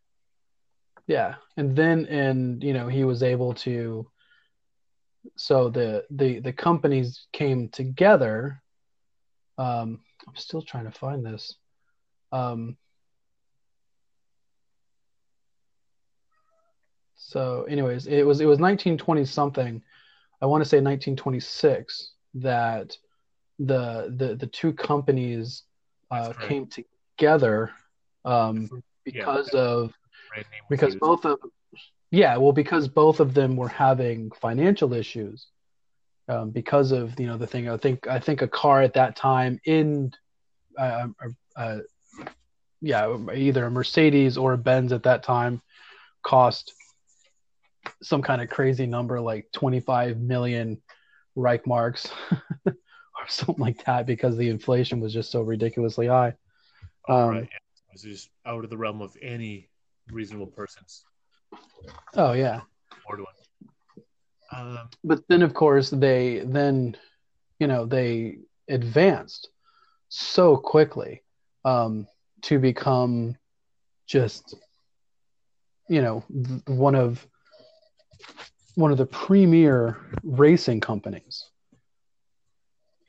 Yeah, 1.07 1.35
and 1.57 1.75
then 1.75 2.05
and 2.07 2.63
you 2.63 2.73
know 2.73 2.87
he 2.87 3.03
was 3.03 3.23
able 3.23 3.53
to 3.55 4.07
so 5.35 5.69
the 5.69 6.05
the 6.09 6.39
the 6.39 6.53
companies 6.53 7.27
came 7.31 7.69
together. 7.69 8.61
Um, 9.57 9.99
I'm 10.27 10.35
still 10.35 10.61
trying 10.61 10.85
to 10.85 10.91
find 10.91 11.25
this. 11.25 11.55
Um, 12.31 12.77
so, 17.15 17.63
anyways, 17.69 18.07
it 18.07 18.25
was 18.25 18.41
it 18.41 18.45
was 18.45 18.59
1920 18.59 19.25
something. 19.25 19.81
I 20.41 20.45
want 20.45 20.63
to 20.63 20.69
say 20.69 20.77
1926 20.77 22.13
that 22.35 22.97
the 23.59 24.13
the 24.17 24.35
the 24.35 24.47
two 24.47 24.73
companies 24.73 25.63
uh, 26.09 26.33
right. 26.37 26.47
came 26.47 26.67
together 26.67 27.71
um, 28.25 28.69
Yeah, 29.05 29.25
because 29.25 29.47
that 29.47 29.57
of 29.57 29.91
brand 29.91 29.91
name 29.91 29.91
was 29.91 30.00
because 30.69 30.95
both 30.95 31.25
of 31.25 31.39
yeah 32.09 32.37
well 32.37 32.51
because 32.51 32.87
both 32.87 33.19
of 33.19 33.33
them 33.33 33.55
were 33.55 33.67
having 33.67 34.31
financial 34.31 34.93
issues 34.93 35.47
um, 36.27 36.49
because 36.51 36.91
of 36.91 37.19
you 37.19 37.27
know 37.27 37.37
the 37.37 37.47
thing. 37.47 37.69
I 37.69 37.77
think 37.77 38.07
i 38.07 38.19
think 38.19 38.41
a 38.41 38.47
car 38.47 38.81
at 38.81 38.93
that 38.93 39.15
time 39.15 39.59
in 39.65 40.11
uh, 40.77 41.07
uh, 41.19 41.59
uh, 41.59 41.79
yeah 42.81 43.17
either 43.33 43.65
a 43.65 43.71
mercedes 43.71 44.37
or 44.37 44.53
a 44.53 44.57
benz 44.57 44.91
at 44.91 45.03
that 45.03 45.23
time 45.23 45.61
cost 46.23 46.73
some 48.01 48.21
kind 48.21 48.41
of 48.41 48.49
crazy 48.49 48.85
number 48.85 49.19
like 49.19 49.51
25 49.53 50.19
million 50.19 50.81
reichmarks 51.37 52.11
or 52.65 53.27
something 53.27 53.63
like 53.63 53.83
that 53.85 54.05
because 54.05 54.37
the 54.37 54.49
inflation 54.49 54.99
was 54.99 55.13
just 55.13 55.31
so 55.31 55.41
ridiculously 55.41 56.07
high. 56.07 56.33
Um, 57.07 57.29
right. 57.29 57.43
It 57.43 57.93
was 57.93 58.03
just 58.03 58.29
out 58.45 58.63
of 58.63 58.69
the 58.69 58.77
realm 58.77 59.01
of 59.01 59.15
any 59.21 59.69
reasonable 60.09 60.47
person's. 60.47 61.03
Oh 62.15 62.33
yeah. 62.33 62.61
Afford 62.91 63.19
one. 63.19 63.33
Um, 64.53 64.89
but 65.03 65.21
then 65.29 65.41
of 65.41 65.53
course 65.53 65.89
they 65.89 66.39
then 66.39 66.97
you 67.59 67.67
know 67.67 67.85
they 67.85 68.39
advanced 68.69 69.49
so 70.09 70.57
quickly 70.57 71.23
um, 71.63 72.07
to 72.43 72.59
become 72.59 73.37
just 74.07 74.55
you 75.87 76.01
know 76.01 76.23
th- 76.29 76.61
one 76.65 76.95
of 76.95 77.25
one 78.75 78.91
of 78.91 78.97
the 78.97 79.05
premier 79.05 79.97
racing 80.23 80.79
companies 80.79 81.51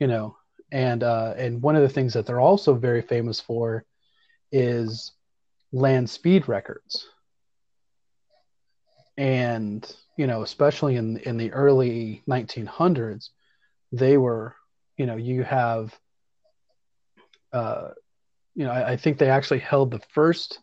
you 0.03 0.07
know? 0.07 0.35
And 0.73 1.01
uh, 1.03 1.33
and 1.37 1.61
one 1.61 1.77
of 1.77 1.81
the 1.81 1.87
things 1.87 2.13
that 2.13 2.25
they're 2.25 2.41
also 2.41 2.73
very 2.73 3.01
famous 3.01 3.39
for 3.39 3.85
is 4.51 5.13
land 5.73 6.09
speed 6.09 6.47
records. 6.47 7.09
And 9.17 9.85
you 10.17 10.27
know 10.27 10.43
especially 10.43 10.95
in 10.95 11.17
in 11.17 11.37
the 11.37 11.51
early 11.51 12.21
1900s 12.29 13.29
they 13.91 14.17
were 14.17 14.55
you 14.97 15.05
know 15.05 15.15
you 15.15 15.43
have 15.43 15.97
uh 17.51 17.89
you 18.55 18.65
know 18.65 18.71
i, 18.71 18.91
I 18.91 18.97
think 18.97 19.17
they 19.17 19.29
actually 19.29 19.59
held 19.59 19.89
the 19.89 20.01
first 20.13 20.59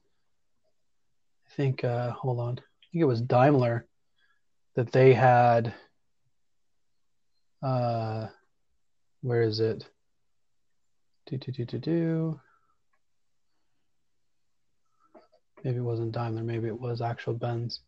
i 1.49 1.55
think 1.57 1.83
uh 1.83 2.13
hold 2.13 2.39
on 2.39 2.59
i 2.59 2.87
think 2.93 3.03
it 3.03 3.07
was 3.07 3.21
daimler 3.21 3.87
that 4.77 4.93
they 4.93 5.15
had 5.15 5.75
uh 7.63 8.27
where 9.23 9.43
is 9.43 9.61
it? 9.61 9.87
Do 11.27 11.37
do 11.37 11.53
do 11.53 11.65
do 11.65 11.79
do 11.79 12.41
maybe 15.65 15.79
it 15.79 15.83
wasn't 15.83 16.13
daimler 16.13 16.43
maybe 16.43 16.69
it 16.69 16.81
was 16.81 17.01
actual 17.01 17.35
benz 17.35 17.81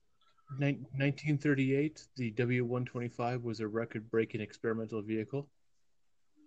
nin- 0.58 0.86
1938, 0.96 2.06
the 2.16 2.32
W125 2.32 3.42
was 3.42 3.60
a 3.60 3.68
record-breaking 3.68 4.40
experimental 4.40 5.02
vehicle, 5.02 5.48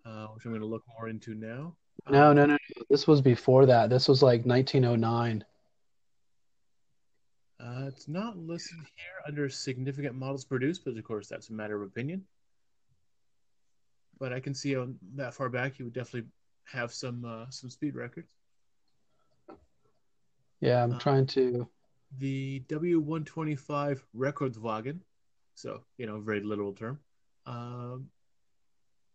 uh, 0.05 0.27
which 0.27 0.45
I'm 0.45 0.51
going 0.51 0.61
to 0.61 0.67
look 0.67 0.83
more 0.97 1.09
into 1.09 1.33
now. 1.33 1.75
no 2.09 2.29
Um, 2.29 2.35
no 2.35 2.45
no 2.45 2.45
no 2.45 2.57
this 2.89 3.07
was 3.07 3.21
before 3.21 3.65
that 3.65 3.89
this 3.89 4.07
was 4.07 4.21
like 4.21 4.45
1909 4.45 5.43
Uh, 7.57 7.85
it's 7.87 8.07
not 8.07 8.37
listed 8.37 8.77
here 8.77 9.15
under 9.25 9.49
significant 9.49 10.13
models 10.13 10.45
produced, 10.45 10.83
but 10.85 10.97
of 10.97 11.03
course 11.03 11.27
that's 11.27 11.49
a 11.49 11.53
matter 11.53 11.81
of 11.81 11.87
opinion. 11.87 12.23
But 14.19 14.33
I 14.33 14.39
can 14.39 14.53
see 14.53 14.75
on 14.75 14.99
that 15.15 15.33
far 15.33 15.49
back, 15.49 15.79
you 15.79 15.85
would 15.85 15.93
definitely 15.93 16.29
have 16.65 16.93
some 16.93 17.25
uh, 17.25 17.49
some 17.49 17.69
speed 17.69 17.95
records. 17.95 18.27
Yeah 20.61 20.83
i'm 20.83 20.93
Uh, 20.93 20.99
trying 20.99 21.25
to 21.25 21.67
The 22.19 22.61
W125 22.69 23.99
Rekordwagen, 24.15 24.99
so 25.55 25.83
you 25.97 26.05
know, 26.05 26.19
very 26.21 26.41
literal 26.41 26.73
term. 26.73 26.99
Um, 27.45 28.09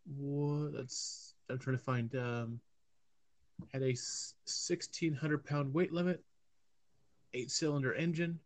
what, 0.05 0.73
that's 0.75 1.35
I'm 1.49 1.59
trying 1.59 1.79
to 1.79 1.83
find. 1.83 2.15
Um, 2.15 2.61
had 3.73 3.83
a 3.83 3.95
1600 3.95 5.45
pound 5.45 5.73
weight 5.73 5.93
limit, 5.93 6.23
eight 7.33 7.51
cylinder 7.51 7.95
engine. 7.95 8.39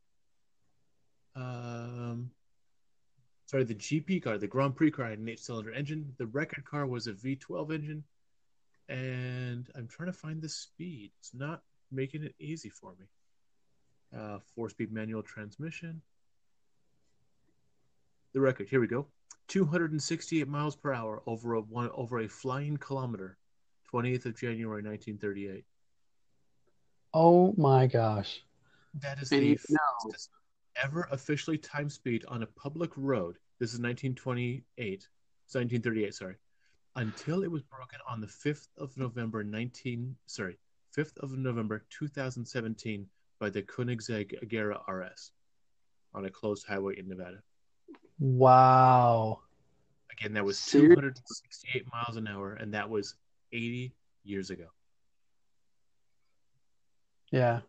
Um, 1.35 2.30
sorry, 3.46 3.64
the 3.64 3.74
GP 3.74 4.22
car, 4.22 4.38
the 4.38 4.46
Grand 4.46 4.76
Prix 4.76 4.90
car, 4.92 5.09
had 5.11 5.18
an 5.18 5.28
eight 5.28 5.40
cylinder 5.40 5.72
engine. 5.72 6.14
The 6.18 6.26
record 6.26 6.64
car 6.64 6.87
was 6.87 7.07
a 7.07 7.12
V12 7.12 7.74
engine. 7.74 8.04
And 8.88 9.68
I'm 9.74 9.88
trying 9.88 10.12
to 10.12 10.18
find 10.18 10.42
the 10.42 10.48
speed. 10.48 11.11
It's 11.18 11.33
not 11.35 11.62
making 11.92 12.25
it 12.25 12.35
easy 12.38 12.68
for 12.68 12.94
me. 12.99 13.07
Uh, 14.18 14.38
four 14.55 14.68
speed 14.68 14.92
manual 14.92 15.23
transmission. 15.23 16.01
The 18.33 18.40
record, 18.40 18.68
here 18.68 18.81
we 18.81 18.87
go 18.87 19.07
268 19.49 20.49
miles 20.49 20.75
per 20.77 20.92
hour 20.92 21.23
over 21.27 21.55
a, 21.55 21.61
one, 21.61 21.90
over 21.94 22.20
a 22.20 22.29
flying 22.29 22.77
kilometer, 22.77 23.37
20th 23.92 24.27
of 24.27 24.37
January 24.37 24.83
1938. 24.83 25.64
oh 27.12 27.55
my 27.57 27.87
gosh 27.87 28.42
That 29.01 29.20
is 29.20 29.31
And 29.33 29.42
the 29.42 29.47
you 29.47 29.57
know- 29.70 29.79
fastest 30.03 30.31
ever 30.83 31.07
officially 31.12 31.59
time 31.59 31.88
speed 31.88 32.25
on 32.27 32.42
a 32.42 32.47
public 32.47 32.90
road. 32.97 33.37
This 33.61 33.70
is 33.73 33.79
1928. 33.79 34.64
It's 34.77 35.07
1938, 35.55 36.14
sorry. 36.14 36.35
Until 36.97 37.44
it 37.44 37.51
was 37.51 37.62
broken 37.62 38.01
on 38.09 38.20
the 38.20 38.27
5th 38.27 38.66
of 38.79 38.97
November 38.97 39.44
19 39.44 40.16
sorry, 40.27 40.59
5th 40.96 41.18
of 41.18 41.33
November 41.33 41.85
2017 41.90 43.07
by 43.38 43.50
the 43.50 43.62
Koenigsegg 43.62 44.42
Agera 44.44 44.78
RS 44.88 45.33
on 46.14 46.24
a 46.24 46.30
closed 46.30 46.66
highway 46.66 46.98
in 46.98 47.09
Nevada. 47.09 47.42
wow 48.18 49.40
Again, 50.12 50.33
that 50.35 50.44
was 50.44 50.59
Seriously? 50.59 50.94
268 50.94 51.87
miles 51.92 52.16
an 52.16 52.28
hour 52.28 52.54
and 52.54 52.72
that 52.74 52.88
was 52.88 53.16
80 53.52 53.92
years 54.24 54.50
ago. 54.50 54.66
yeah 57.30 57.61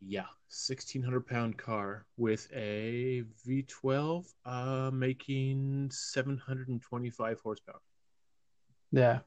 Yeah, 0.00 0.26
1600 0.50 1.26
pound 1.26 1.58
car 1.58 2.06
with 2.16 2.48
a 2.54 3.24
V12 3.46 4.26
uh, 4.46 4.90
making 4.92 5.90
725 5.90 7.40
horsepower. 7.40 7.80
Yeah. 8.92 9.18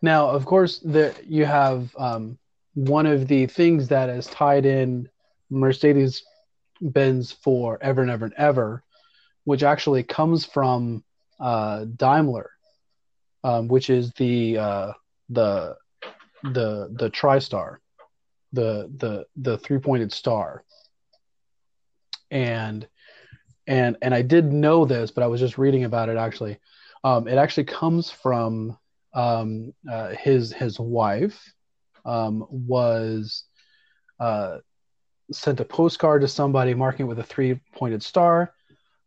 Now, 0.00 0.28
of 0.28 0.44
course, 0.44 0.78
the 0.78 1.14
you 1.26 1.44
have 1.44 1.94
um, 1.96 2.38
one 2.74 3.06
of 3.06 3.28
the 3.28 3.46
things 3.46 3.88
that 3.88 4.08
is 4.08 4.26
tied 4.26 4.66
in 4.66 5.08
Mercedes 5.50 6.24
Benz 6.80 7.32
for 7.32 7.78
ever 7.82 8.02
and 8.02 8.10
ever 8.10 8.24
and 8.24 8.34
ever, 8.36 8.82
which 9.44 9.62
actually 9.62 10.02
comes 10.02 10.44
from 10.44 11.04
uh, 11.38 11.84
Daimler, 11.84 12.50
um, 13.44 13.68
which 13.68 13.90
is 13.90 14.12
the 14.12 14.58
uh, 14.58 14.92
the 15.28 15.76
the 16.42 16.88
the 16.92 17.10
TriStar, 17.10 17.76
the 18.52 18.90
the 18.96 19.26
the 19.36 19.58
three 19.58 19.78
pointed 19.78 20.12
star, 20.12 20.64
and 22.30 22.86
and 23.66 23.96
and 24.02 24.14
I 24.14 24.22
did 24.22 24.52
know 24.52 24.84
this, 24.84 25.10
but 25.10 25.22
I 25.22 25.28
was 25.28 25.40
just 25.40 25.58
reading 25.58 25.84
about 25.84 26.08
it 26.08 26.16
actually. 26.16 26.58
Um, 27.04 27.26
it 27.26 27.34
actually 27.34 27.64
comes 27.64 28.10
from 28.10 28.78
um, 29.14 29.72
uh, 29.90 30.10
his 30.10 30.52
his 30.52 30.78
wife 30.78 31.52
um, 32.04 32.46
was 32.50 33.44
uh, 34.18 34.58
sent 35.30 35.60
a 35.60 35.64
postcard 35.64 36.22
to 36.22 36.28
somebody 36.28 36.74
marking 36.74 37.06
it 37.06 37.08
with 37.08 37.18
a 37.18 37.24
three 37.24 37.60
pointed 37.74 38.02
star, 38.02 38.54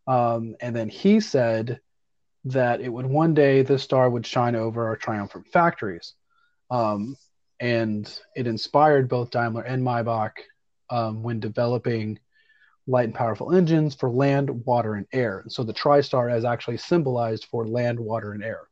um, 0.08 0.56
and 0.62 0.76
then 0.76 0.90
he 0.90 1.20
said 1.20 1.80
that 2.46 2.82
it 2.82 2.90
would 2.90 3.06
one 3.08 3.34
day 3.34 3.62
this 3.62 3.84
star 3.84 4.10
would 4.10 4.26
shine 4.26 4.56
over 4.56 4.88
our 4.88 4.96
triumphant 4.96 5.48
factories, 5.48 6.14
um, 6.70 7.16
and 7.60 8.20
it 8.36 8.48
inspired 8.48 9.10
both 9.10 9.32
Daimler 9.32 9.64
and 9.64 9.84
Maybach 9.84 10.34
um, 10.90 11.24
when 11.24 11.40
developing 11.40 12.20
light 12.88 13.06
and 13.06 13.16
powerful 13.16 13.54
engines 13.54 13.96
for 13.96 14.10
land, 14.10 14.50
water, 14.66 14.94
and 14.94 15.08
air. 15.12 15.44
So 15.48 15.64
the 15.64 15.74
TriStar 15.74 16.36
is 16.36 16.46
actually 16.46 16.78
symbolized 16.78 17.46
for 17.46 17.68
land, 17.68 18.00
water, 18.00 18.34
and 18.34 18.44
air. 18.44 18.68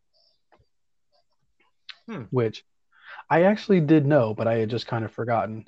Hmm. 2.08 2.24
Which 2.32 2.63
I 3.30 3.44
actually 3.44 3.80
did 3.82 4.06
know, 4.06 4.34
but 4.34 4.48
I 4.48 4.56
had 4.56 4.70
just 4.70 4.88
kind 4.88 5.06
of 5.06 5.12
forgotten. 5.12 5.66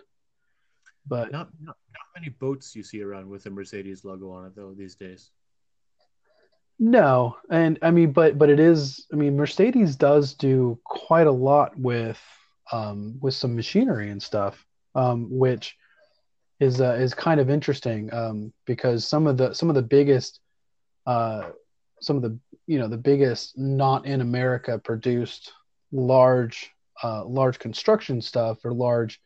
But 1.08 1.32
Not, 1.32 1.50
not 1.62 1.78
not 1.93 2.06
many 2.15 2.30
boats 2.30 2.76
you 2.76 2.84
see 2.84 3.02
around 3.02 3.30
with 3.30 3.45
a 3.45 3.50
Mercedes 3.50 4.04
logo 4.04 4.32
on 4.32 4.45
it 4.45 4.56
though 4.56 4.74
these 4.74 4.95
days. 4.95 5.32
No, 6.78 7.38
and 7.50 7.80
I 7.82 7.91
mean, 7.91 8.12
but 8.12 8.38
but 8.38 8.50
it 8.50 8.60
is. 8.60 9.06
I 9.13 9.15
mean, 9.15 9.38
Mercedes 9.38 9.95
does 9.95 10.34
do 10.34 10.80
quite 10.84 11.28
a 11.28 11.32
lot 11.32 11.78
with 11.78 12.19
um, 12.71 13.17
with 13.21 13.34
some 13.34 13.56
machinery 13.56 14.10
and 14.10 14.21
stuff, 14.21 14.65
um, 14.93 15.28
which 15.30 15.78
is 16.60 16.82
uh, 16.82 16.93
is 16.93 17.13
kind 17.13 17.39
of 17.39 17.50
interesting 17.50 18.13
um, 18.13 18.54
because 18.65 19.08
some 19.08 19.28
of 19.28 19.38
the 19.38 19.54
some 19.54 19.69
of 19.69 19.76
the 19.76 19.82
biggest 19.82 20.39
uh, 21.06 21.50
some 22.02 22.17
of 22.17 22.21
the 22.21 22.38
you 22.67 22.80
know 22.80 22.88
the 22.88 22.98
biggest 22.98 23.58
not 23.58 24.06
in 24.06 24.19
America 24.19 24.78
produced 24.78 25.54
large 25.91 26.71
uh, 27.04 27.26
large 27.26 27.60
construction 27.60 28.21
stuff 28.21 28.63
or 28.63 28.74
large 28.74 29.19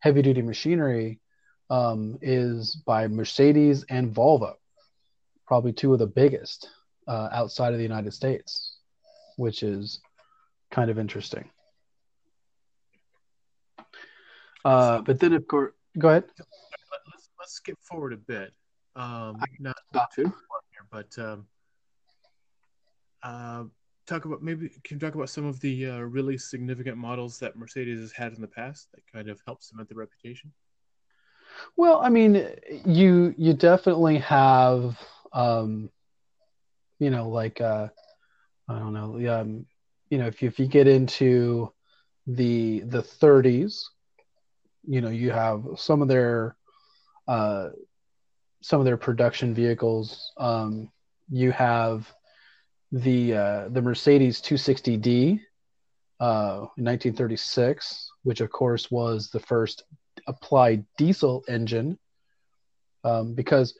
heavy 0.00 0.22
duty 0.22 0.42
machinery 0.42 1.20
um, 1.70 2.18
is 2.20 2.74
by 2.74 3.08
Mercedes 3.08 3.84
and 3.88 4.14
Volvo, 4.14 4.54
probably 5.46 5.72
two 5.72 5.92
of 5.92 5.98
the 5.98 6.06
biggest 6.06 6.68
uh, 7.08 7.28
outside 7.32 7.72
of 7.72 7.78
the 7.78 7.82
United 7.82 8.12
States, 8.12 8.76
which 9.36 9.62
is 9.62 10.00
kind 10.70 10.90
of 10.90 10.98
interesting. 10.98 11.48
Uh, 14.64 15.00
but 15.02 15.20
then, 15.20 15.32
of 15.32 15.46
course, 15.46 15.72
go 15.98 16.08
ahead. 16.08 16.24
Let's, 16.38 17.28
let's 17.38 17.52
skip 17.52 17.78
forward 17.82 18.12
a 18.12 18.16
bit. 18.16 18.52
Um, 18.96 19.40
not, 19.58 19.76
not 19.92 20.10
to, 20.14 20.22
here, 20.22 20.32
but 20.90 21.18
um, 21.18 21.46
uh, 23.22 23.64
talk 24.06 24.24
about 24.24 24.42
maybe 24.42 24.68
can 24.84 24.96
you 24.96 24.98
talk 24.98 25.14
about 25.14 25.30
some 25.30 25.46
of 25.46 25.60
the 25.60 25.86
uh, 25.86 25.98
really 25.98 26.38
significant 26.38 26.96
models 26.96 27.38
that 27.38 27.56
Mercedes 27.56 28.00
has 28.00 28.12
had 28.12 28.32
in 28.32 28.40
the 28.40 28.48
past 28.48 28.88
that 28.92 29.02
kind 29.12 29.28
of 29.28 29.40
help 29.46 29.62
cement 29.62 29.88
the 29.88 29.94
reputation. 29.94 30.52
Well, 31.76 32.00
I 32.00 32.08
mean, 32.08 32.48
you 32.84 33.34
you 33.36 33.54
definitely 33.54 34.18
have, 34.18 34.98
um, 35.32 35.90
you 36.98 37.10
know, 37.10 37.28
like 37.28 37.60
uh, 37.60 37.88
I 38.68 38.78
don't 38.78 38.92
know, 38.92 39.40
um, 39.40 39.66
you 40.10 40.18
know, 40.18 40.26
if 40.26 40.42
you, 40.42 40.48
if 40.48 40.58
you 40.58 40.66
get 40.66 40.88
into 40.88 41.72
the 42.26 42.80
the 42.80 43.02
30s, 43.02 43.82
you 44.86 45.00
know, 45.00 45.10
you 45.10 45.30
have 45.30 45.64
some 45.76 46.02
of 46.02 46.08
their 46.08 46.56
uh, 47.28 47.70
some 48.62 48.80
of 48.80 48.86
their 48.86 48.96
production 48.96 49.54
vehicles. 49.54 50.32
Um, 50.36 50.90
you 51.30 51.52
have 51.52 52.12
the 52.94 53.34
uh, 53.34 53.68
the 53.70 53.82
Mercedes 53.82 54.40
260D 54.40 55.40
uh, 56.20 56.66
in 56.76 56.84
1936, 56.84 58.12
which 58.22 58.40
of 58.40 58.50
course 58.50 58.88
was 58.90 59.30
the 59.30 59.40
first 59.40 59.82
applied 60.28 60.84
diesel 60.96 61.44
engine. 61.48 61.98
Um, 63.02 63.34
because 63.34 63.76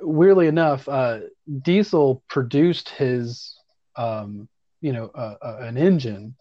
weirdly 0.00 0.46
enough, 0.46 0.88
uh, 0.88 1.20
Diesel 1.62 2.22
produced 2.28 2.88
his 2.88 3.56
um, 3.96 4.48
you 4.80 4.92
know 4.92 5.10
uh, 5.12 5.34
uh, 5.42 5.56
an 5.60 5.76
engine 5.76 6.36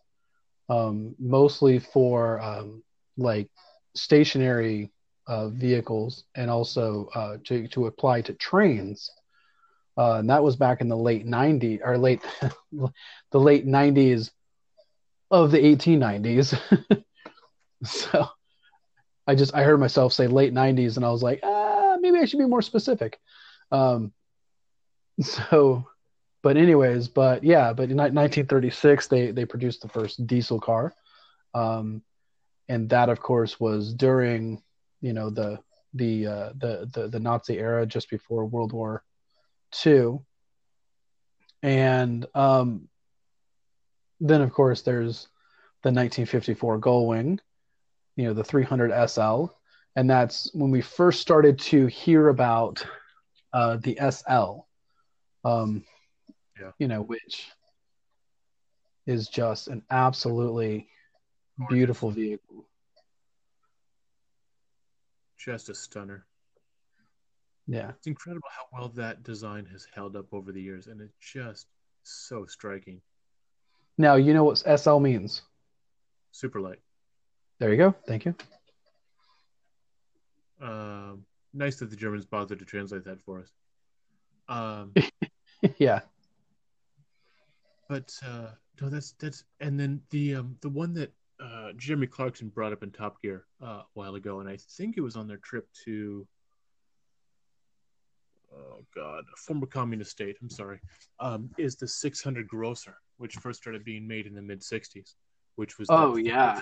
um, 0.70 1.16
mostly 1.18 1.80
for 1.80 2.40
um, 2.40 2.84
like 3.18 3.50
stationary 3.96 4.92
uh, 5.26 5.50
vehicles 5.50 6.26
and 6.36 6.52
also 6.52 7.10
to, 7.46 7.68
to 7.70 7.88
apply 7.88 8.22
to 8.22 8.34
trains. 8.34 9.10
Uh, 10.02 10.18
and 10.18 10.32
that 10.32 10.42
was 10.42 10.56
back 10.56 10.82
in 10.82 10.88
the 10.88 10.98
late 10.98 11.28
90s 11.28 11.80
or 11.86 11.96
late 11.96 12.24
the 12.72 13.40
late 13.40 13.68
90s 13.68 14.32
of 15.30 15.52
the 15.52 15.60
1890s. 15.60 17.04
so 17.84 18.28
I 19.28 19.36
just 19.36 19.54
I 19.54 19.62
heard 19.62 19.80
myself 19.80 20.12
say 20.12 20.26
late 20.26 20.56
90s 20.56 20.96
and 20.96 21.06
I 21.06 21.12
was 21.12 21.22
like, 21.22 21.42
ah, 21.44 21.98
maybe 22.02 22.18
I 22.18 22.26
should 22.26 22.40
be 22.40 22.48
more 22.48 22.64
specific. 22.64 23.20
Um, 23.72 24.12
so, 25.22 25.86
but 26.42 26.58
anyways, 26.58 27.08
but 27.08 27.44
yeah, 27.44 27.72
but 27.72 27.92
in 27.92 27.98
1936 27.98 29.06
they 29.06 29.30
they 29.30 29.46
produced 29.46 29.84
the 29.84 29.90
first 29.90 30.26
diesel 30.26 30.60
car. 30.60 30.96
Um, 31.54 32.02
and 32.68 32.90
that 32.90 33.10
of 33.10 33.20
course 33.20 33.60
was 33.60 33.94
during 33.94 34.64
you 35.00 35.14
know 35.14 35.30
the 35.30 35.60
the 35.94 36.26
uh, 36.26 36.50
the, 36.58 36.90
the 36.92 37.08
the 37.08 37.20
Nazi 37.20 37.60
era 37.60 37.86
just 37.86 38.10
before 38.10 38.48
World 38.48 38.74
War 38.74 39.04
II, 39.86 40.20
and 41.64 42.26
um, 42.36 42.88
then 44.20 44.42
of 44.42 44.54
course 44.54 44.82
there's 44.82 45.28
the 45.84 45.90
1954 45.90 46.80
Gullwing, 46.80 47.40
you 48.16 48.26
know 48.26 48.34
the 48.34 48.44
300 48.44 49.10
SL, 49.10 49.46
and 49.96 50.10
that's 50.10 50.54
when 50.54 50.72
we 50.72 50.82
first 50.82 51.22
started 51.22 51.60
to 51.60 51.88
hear 51.88 52.30
about 52.30 52.86
uh, 53.54 53.78
the 53.78 53.98
SL, 54.10 54.62
um, 55.48 55.84
yeah. 56.60 56.72
you 56.80 56.88
know 56.88 57.02
which 57.02 57.50
is 59.08 59.28
just 59.28 59.68
an 59.68 59.84
absolutely 59.90 60.88
beautiful 61.70 62.12
vehicle. 62.12 62.66
Just 65.38 65.70
a 65.70 65.76
stunner. 65.76 66.26
Yeah. 67.72 67.92
It's 67.98 68.08
incredible 68.08 68.50
how 68.54 68.66
well 68.78 68.90
that 68.96 69.24
design 69.24 69.66
has 69.72 69.88
held 69.96 70.18
up 70.18 70.26
over 70.34 70.52
the 70.52 70.62
years, 70.62 70.88
and 70.88 71.00
it's 71.00 71.16
just 71.22 71.68
so 72.04 72.46
striking. 72.46 73.00
Now, 73.98 74.16
you 74.16 74.34
know 74.34 74.44
what 74.44 74.58
SL 74.58 75.00
means? 75.00 75.42
Super 76.34 76.60
light. 76.60 76.80
There 77.60 77.72
you 77.72 77.78
go. 77.78 77.96
Thank 78.06 78.26
you. 78.26 78.36
Um, 80.62 81.24
nice 81.54 81.78
that 81.78 81.90
the 81.90 81.96
Germans 81.96 82.26
bothered 82.26 82.60
to 82.60 82.66
translate 82.66 83.06
that 83.06 83.22
for 83.22 83.40
us. 83.40 83.52
Um, 84.50 84.94
yeah. 85.78 86.02
But 87.88 88.14
uh, 88.28 88.48
no, 88.82 88.90
that's 88.90 89.14
that's 89.14 89.46
and 89.62 89.80
then 89.80 90.02
the 90.10 90.36
um, 90.36 90.58
the 90.60 90.70
one 90.70 90.94
that 90.96 91.14
uh, 91.40 91.72
Jeremy 91.78 92.08
Clarkson 92.08 92.50
brought 92.50 92.74
up 92.74 92.84
in 92.84 92.92
Top 92.92 93.22
Gear 93.22 93.46
uh, 93.64 93.66
a 93.66 93.86
while 93.94 94.16
ago, 94.16 94.42
and 94.42 94.50
I 94.50 94.58
think 94.58 94.98
it 94.98 95.02
was 95.02 95.16
on 95.16 95.30
their 95.30 95.38
trip 95.38 95.70
to 95.86 96.28
oh 98.54 98.84
god, 98.96 99.24
a 99.34 99.38
former 99.38 99.66
communist 99.66 100.12
state. 100.12 100.38
I'm 100.42 100.50
sorry. 100.50 100.80
Um, 101.20 101.50
is 101.58 101.76
the 101.76 101.88
600 101.88 102.48
Grosser, 102.48 102.96
which 103.18 103.36
first 103.36 103.62
started 103.62 103.84
being 103.84 104.08
made 104.08 104.26
in 104.26 104.34
the 104.34 104.42
mid 104.42 104.62
60s, 104.62 105.14
which 105.56 105.78
was 105.80 105.88
oh 105.90 106.16
the, 106.16 106.24
yeah, 106.24 106.62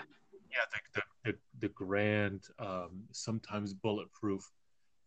yeah, 0.52 0.80
the 0.93 1.02
the, 1.25 1.32
the, 1.32 1.38
the 1.60 1.69
grand, 1.69 2.43
um, 2.60 3.04
sometimes 3.12 3.73
bulletproof, 3.73 4.49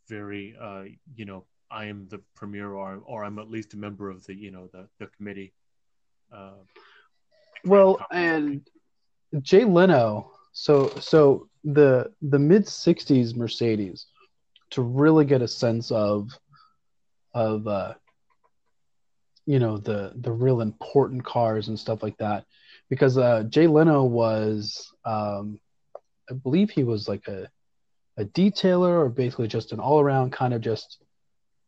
very 0.09 0.55
uh, 0.61 0.85
you 1.15 1.25
know, 1.25 1.45
I 1.71 1.87
am 1.87 2.07
the 2.09 2.21
premier, 2.35 2.73
or 2.73 3.01
or 3.05 3.25
I'm 3.25 3.39
at 3.39 3.51
least 3.51 3.75
a 3.75 3.77
member 3.77 4.11
of 4.11 4.25
the 4.27 4.35
you 4.35 4.51
know 4.51 4.69
the 4.73 4.89
the 4.99 5.07
committee. 5.07 5.53
Uh, 6.33 6.63
well, 7.65 7.99
and 8.11 8.69
Jay 9.41 9.65
Leno. 9.65 10.31
So 10.53 10.89
so 11.01 11.49
the 11.65 12.13
the 12.21 12.39
mid 12.39 12.67
'60s 12.67 13.35
Mercedes 13.35 14.07
to 14.71 14.83
really 14.83 15.25
get 15.25 15.43
a 15.43 15.49
sense 15.49 15.91
of 15.91 16.31
of 17.35 17.67
uh, 17.67 17.95
you 19.47 19.59
know 19.59 19.79
the 19.79 20.13
the 20.17 20.33
real 20.33 20.61
important 20.61 21.25
cars 21.25 21.69
and 21.69 21.79
stuff 21.79 22.03
like 22.03 22.17
that 22.19 22.45
because 22.89 23.19
uh, 23.19 23.45
Jay 23.45 23.67
Leno 23.67 24.05
was 24.05 24.93
um, 25.05 25.59
I 26.31 26.35
believe 26.35 26.71
he 26.71 26.85
was 26.85 27.09
like 27.09 27.27
a 27.29 27.49
a 28.17 28.25
detailer 28.25 29.01
or 29.01 29.09
basically 29.09 29.49
just 29.49 29.73
an 29.73 29.81
all 29.81 30.01
around 30.01 30.33
kind 30.33 30.55
of 30.55 30.61
just 30.61 31.03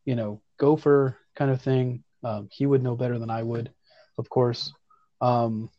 you 0.05 0.15
know 0.15 0.41
gopher 0.57 1.17
kind 1.35 1.51
of 1.51 1.61
thing. 1.61 2.03
Um, 2.23 2.47
he 2.51 2.65
would 2.65 2.81
know 2.81 2.95
better 2.95 3.19
than 3.19 3.29
I 3.29 3.43
would, 3.43 3.71
of 4.17 4.29
course. 4.29 4.73
Um, 5.21 5.69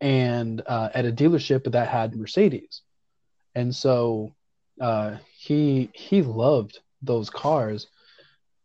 and 0.00 0.62
uh, 0.66 0.88
at 0.94 1.06
a 1.06 1.12
dealership 1.12 1.70
that 1.70 1.88
had 1.88 2.16
Mercedes, 2.16 2.82
and 3.54 3.74
so 3.74 4.34
uh, 4.80 5.16
he 5.36 5.90
he 5.92 6.22
loved 6.22 6.80
those 7.02 7.30
cars, 7.30 7.86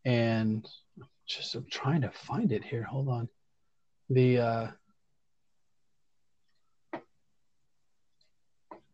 and 0.06 0.68
just 1.28 1.56
I'm 1.56 1.66
trying 1.70 2.02
to 2.02 2.12
find 2.12 2.52
it 2.52 2.64
here. 2.64 2.84
Hold 2.84 3.10
on, 3.10 3.30
the 4.10 4.40
uh, 4.40 4.68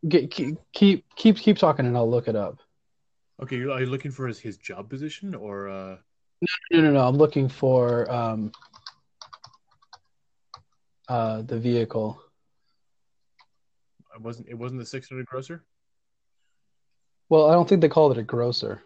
get, 0.08 0.32
keep 0.32 0.58
keep 0.74 1.06
keep 1.16 1.38
keep 1.38 1.58
talking 1.58 1.86
and 1.86 1.96
I'll 1.96 2.10
look 2.10 2.28
it 2.28 2.36
up. 2.36 2.60
Okay, 3.42 3.58
are 3.58 3.80
you 3.82 3.88
looking 3.88 4.12
for 4.12 4.28
his, 4.28 4.40
his 4.40 4.58
job 4.58 4.90
position 4.90 5.36
or? 5.36 5.70
Uh... 5.70 5.98
No, 6.72 6.80
no, 6.80 6.82
no, 6.82 6.92
no. 6.92 7.08
I'm 7.08 7.18
looking 7.18 7.50
for 7.50 8.10
um, 8.12 8.52
uh, 11.10 11.42
the 11.42 11.60
vehicle. 11.60 12.22
It 14.16 14.22
wasn't. 14.22 14.48
It 14.48 14.58
wasn't 14.58 14.80
the 14.80 14.86
600 14.86 15.26
Grosser. 15.26 15.64
Well, 17.28 17.50
I 17.50 17.54
don't 17.54 17.68
think 17.68 17.82
they 17.82 17.90
called 17.90 18.14
it 18.14 18.18
a 18.20 18.24
Grosser. 18.24 18.84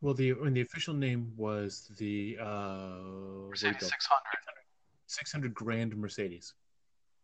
Well, 0.00 0.14
the 0.14 0.32
when 0.34 0.54
the 0.54 0.60
official 0.60 0.94
name 0.94 1.32
was 1.36 1.90
the 1.98 2.38
uh, 2.40 3.48
Mercedes 3.48 3.80
600. 3.80 3.92
600 5.06 5.54
Grand 5.54 5.96
Mercedes. 5.96 6.54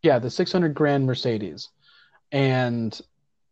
Yeah, 0.02 0.18
the 0.18 0.30
600 0.30 0.74
Grand 0.74 1.06
Mercedes, 1.06 1.68
and 2.32 2.98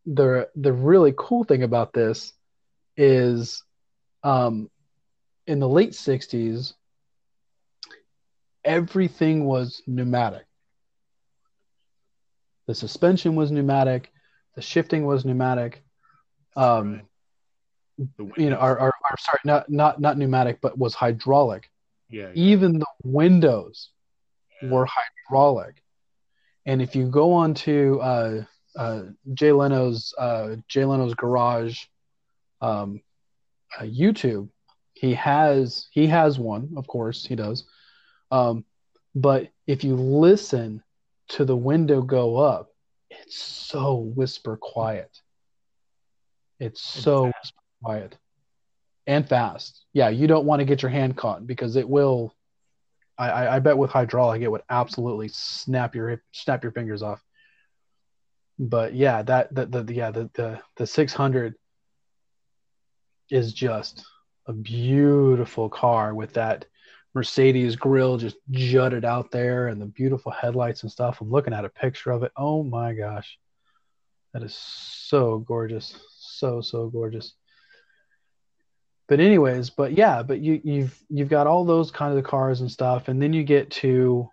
the 0.06 0.48
the 0.56 0.72
really 0.72 1.14
cool 1.16 1.44
thing 1.44 1.62
about 1.62 1.92
this 1.92 2.32
is 2.96 3.62
um, 4.24 4.68
in 5.46 5.61
the 5.61 5.68
late 5.68 5.92
60s, 5.92 6.74
everything 8.64 9.44
was 9.44 9.82
pneumatic. 9.87 10.46
The 12.66 12.74
suspension 12.74 13.35
was 13.35 13.50
pneumatic, 13.50 14.12
the 14.56 14.62
shifting 14.62 15.06
was 15.06 15.24
pneumatic. 15.24 15.82
Um, 16.56 16.94
Right. 16.94 17.04
The 18.16 18.30
you 18.37 18.50
know, 18.50 18.56
our, 18.56 18.78
our, 18.78 18.91
our 19.12 19.18
sorry, 19.18 19.38
not 19.44 19.70
not 19.70 20.01
not 20.01 20.18
pneumatic, 20.18 20.61
but 20.61 20.79
was 20.79 20.94
hydraulic. 20.94 21.70
yeah, 22.11 22.22
yeah. 22.25 22.31
Even 22.35 22.79
the 22.79 22.87
windows 23.05 23.90
Yeah. 24.62 24.70
were 24.70 24.87
hydraulic. 24.87 25.83
And 26.66 26.81
if 26.81 26.94
you 26.96 27.09
go 27.09 27.33
on 27.33 27.55
to 27.55 28.01
uh, 28.01 28.44
uh, 28.77 29.03
Jay 29.35 29.53
Leno's 29.53 30.14
uh, 30.18 30.57
Jay 30.68 30.85
Leno's 30.85 31.14
Garage 31.14 31.79
um, 32.61 33.03
uh, 33.79 33.83
YouTube, 33.85 34.48
he 34.94 35.14
has 35.14 35.88
he 35.90 36.07
has 36.07 36.38
one, 36.38 36.70
of 36.77 36.87
course 36.87 37.25
he 37.27 37.35
does. 37.37 37.64
Um, 38.31 38.64
but 39.14 39.51
if 39.66 39.85
you 39.85 39.96
listen 39.96 40.83
to 41.29 41.44
the 41.44 41.57
window 41.57 42.01
go 42.03 42.37
up, 42.37 42.70
it's 43.11 43.37
so 43.37 43.96
whisper 43.96 44.57
quiet. 44.57 45.20
It's 46.61 46.81
so 46.81 47.25
whisper 47.27 47.62
quiet 47.83 48.16
and 49.06 49.28
fast. 49.28 49.84
Yeah, 49.92 50.08
you 50.08 50.26
don't 50.26 50.46
want 50.46 50.60
to 50.60 50.64
get 50.64 50.82
your 50.82 50.90
hand 50.90 51.16
caught 51.16 51.46
because 51.46 51.76
it 51.76 51.88
will. 51.88 52.34
I, 53.18 53.56
I, 53.56 53.58
bet 53.58 53.76
with 53.76 53.90
hydraulic 53.90 54.42
it 54.42 54.50
would 54.50 54.62
absolutely 54.70 55.28
snap 55.28 55.94
your 55.94 56.22
snap 56.32 56.62
your 56.62 56.72
fingers 56.72 57.02
off. 57.02 57.22
But 58.58 58.94
yeah, 58.94 59.22
that 59.22 59.54
the, 59.54 59.66
the 59.66 59.94
yeah 59.94 60.10
the 60.10 60.30
the 60.34 60.60
the 60.76 60.86
600 60.86 61.54
is 63.30 63.52
just 63.52 64.04
a 64.46 64.52
beautiful 64.52 65.68
car 65.68 66.14
with 66.14 66.34
that 66.34 66.64
Mercedes 67.14 67.76
grill 67.76 68.16
just 68.16 68.36
jutted 68.50 69.04
out 69.04 69.30
there 69.30 69.68
and 69.68 69.80
the 69.80 69.86
beautiful 69.86 70.32
headlights 70.32 70.82
and 70.82 70.90
stuff. 70.90 71.20
I'm 71.20 71.30
looking 71.30 71.52
at 71.52 71.64
a 71.64 71.68
picture 71.68 72.10
of 72.10 72.22
it. 72.22 72.32
Oh 72.36 72.62
my 72.62 72.94
gosh. 72.94 73.38
That 74.32 74.42
is 74.42 74.54
so 74.54 75.38
gorgeous. 75.38 75.94
So 76.18 76.62
so 76.62 76.88
gorgeous. 76.88 77.34
But 79.12 79.20
anyways, 79.20 79.68
but 79.68 79.92
yeah, 79.92 80.22
but 80.22 80.40
you 80.40 80.59
you've 80.64 80.98
you've 81.11 81.29
got 81.29 81.46
all 81.46 81.66
those 81.66 81.90
kind 81.90 82.16
of 82.16 82.25
cars 82.25 82.62
and 82.62 82.72
stuff 82.72 83.09
and 83.09 83.20
then 83.20 83.35
you 83.35 83.44
get 83.44 83.70
to 83.83 84.31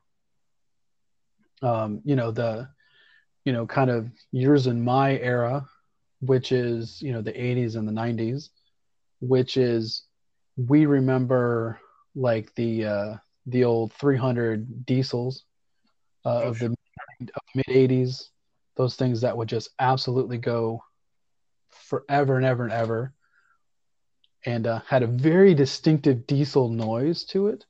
um 1.61 1.99
you 2.05 2.15
know 2.15 2.31
the 2.31 2.69
you 3.43 3.51
know 3.51 3.67
kind 3.67 3.89
of 3.89 4.09
yours 4.31 4.67
in 4.67 4.81
my 4.81 5.17
era 5.17 5.67
which 6.21 6.53
is 6.53 7.01
you 7.01 7.11
know 7.11 7.21
the 7.21 7.33
80s 7.33 7.75
and 7.75 7.85
the 7.85 7.91
90s 7.91 8.51
which 9.19 9.57
is 9.57 10.03
we 10.55 10.85
remember 10.85 11.81
like 12.15 12.55
the 12.55 12.85
uh, 12.85 13.15
the 13.47 13.65
old 13.65 13.91
300 13.91 14.85
diesels 14.85 15.43
uh, 16.25 16.43
of 16.43 16.57
the 16.57 16.73
mid 17.53 17.65
80s, 17.67 18.29
those 18.77 18.95
things 18.95 19.19
that 19.19 19.35
would 19.35 19.49
just 19.49 19.71
absolutely 19.79 20.37
go 20.37 20.81
forever 21.69 22.37
and 22.37 22.45
ever 22.45 22.63
and 22.63 22.71
ever, 22.71 23.13
and 24.45 24.67
uh, 24.67 24.81
had 24.87 25.03
a 25.03 25.07
very 25.07 25.53
distinctive 25.53 26.25
diesel 26.27 26.69
noise 26.69 27.23
to 27.25 27.47
it, 27.47 27.65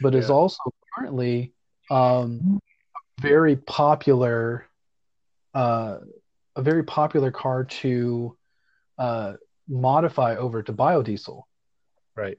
but 0.00 0.14
is 0.14 0.30
also 0.30 0.58
currently 0.94 1.52
um, 1.90 2.60
very 3.20 3.56
popular, 3.56 4.66
uh, 5.54 5.98
a 6.56 6.62
very 6.62 6.82
popular 6.84 7.30
car 7.30 7.64
to 7.64 8.36
uh, 8.98 9.34
modify 9.68 10.36
over 10.36 10.62
to 10.62 10.72
biodiesel 10.72 11.42
right. 12.16 12.38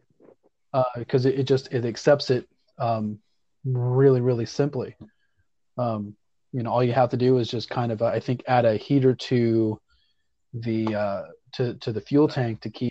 because 0.98 1.26
it, 1.26 1.40
it 1.40 1.44
just 1.44 1.72
it 1.74 1.86
accepts 1.86 2.30
it 2.30 2.48
um, 2.80 3.20
really 3.64 4.22
really 4.22 4.46
simply. 4.46 4.96
Um, 5.78 6.16
you 6.52 6.64
know, 6.64 6.72
all 6.72 6.84
you 6.84 6.94
have 6.94 7.10
to 7.10 7.18
do 7.18 7.38
is 7.38 7.50
just 7.50 7.70
kind 7.70 7.92
of 7.92 8.02
uh, 8.02 8.06
I 8.06 8.20
think 8.20 8.44
add 8.48 8.66
a 8.66 8.76
heater 8.76 9.16
to 9.16 9.80
the 10.54 10.96
uh, 10.96 11.22
to 11.54 11.76
to 11.76 11.92
the 11.92 12.02
fuel 12.02 12.28
tank 12.28 12.62
to 12.62 12.70
keep 12.70 12.91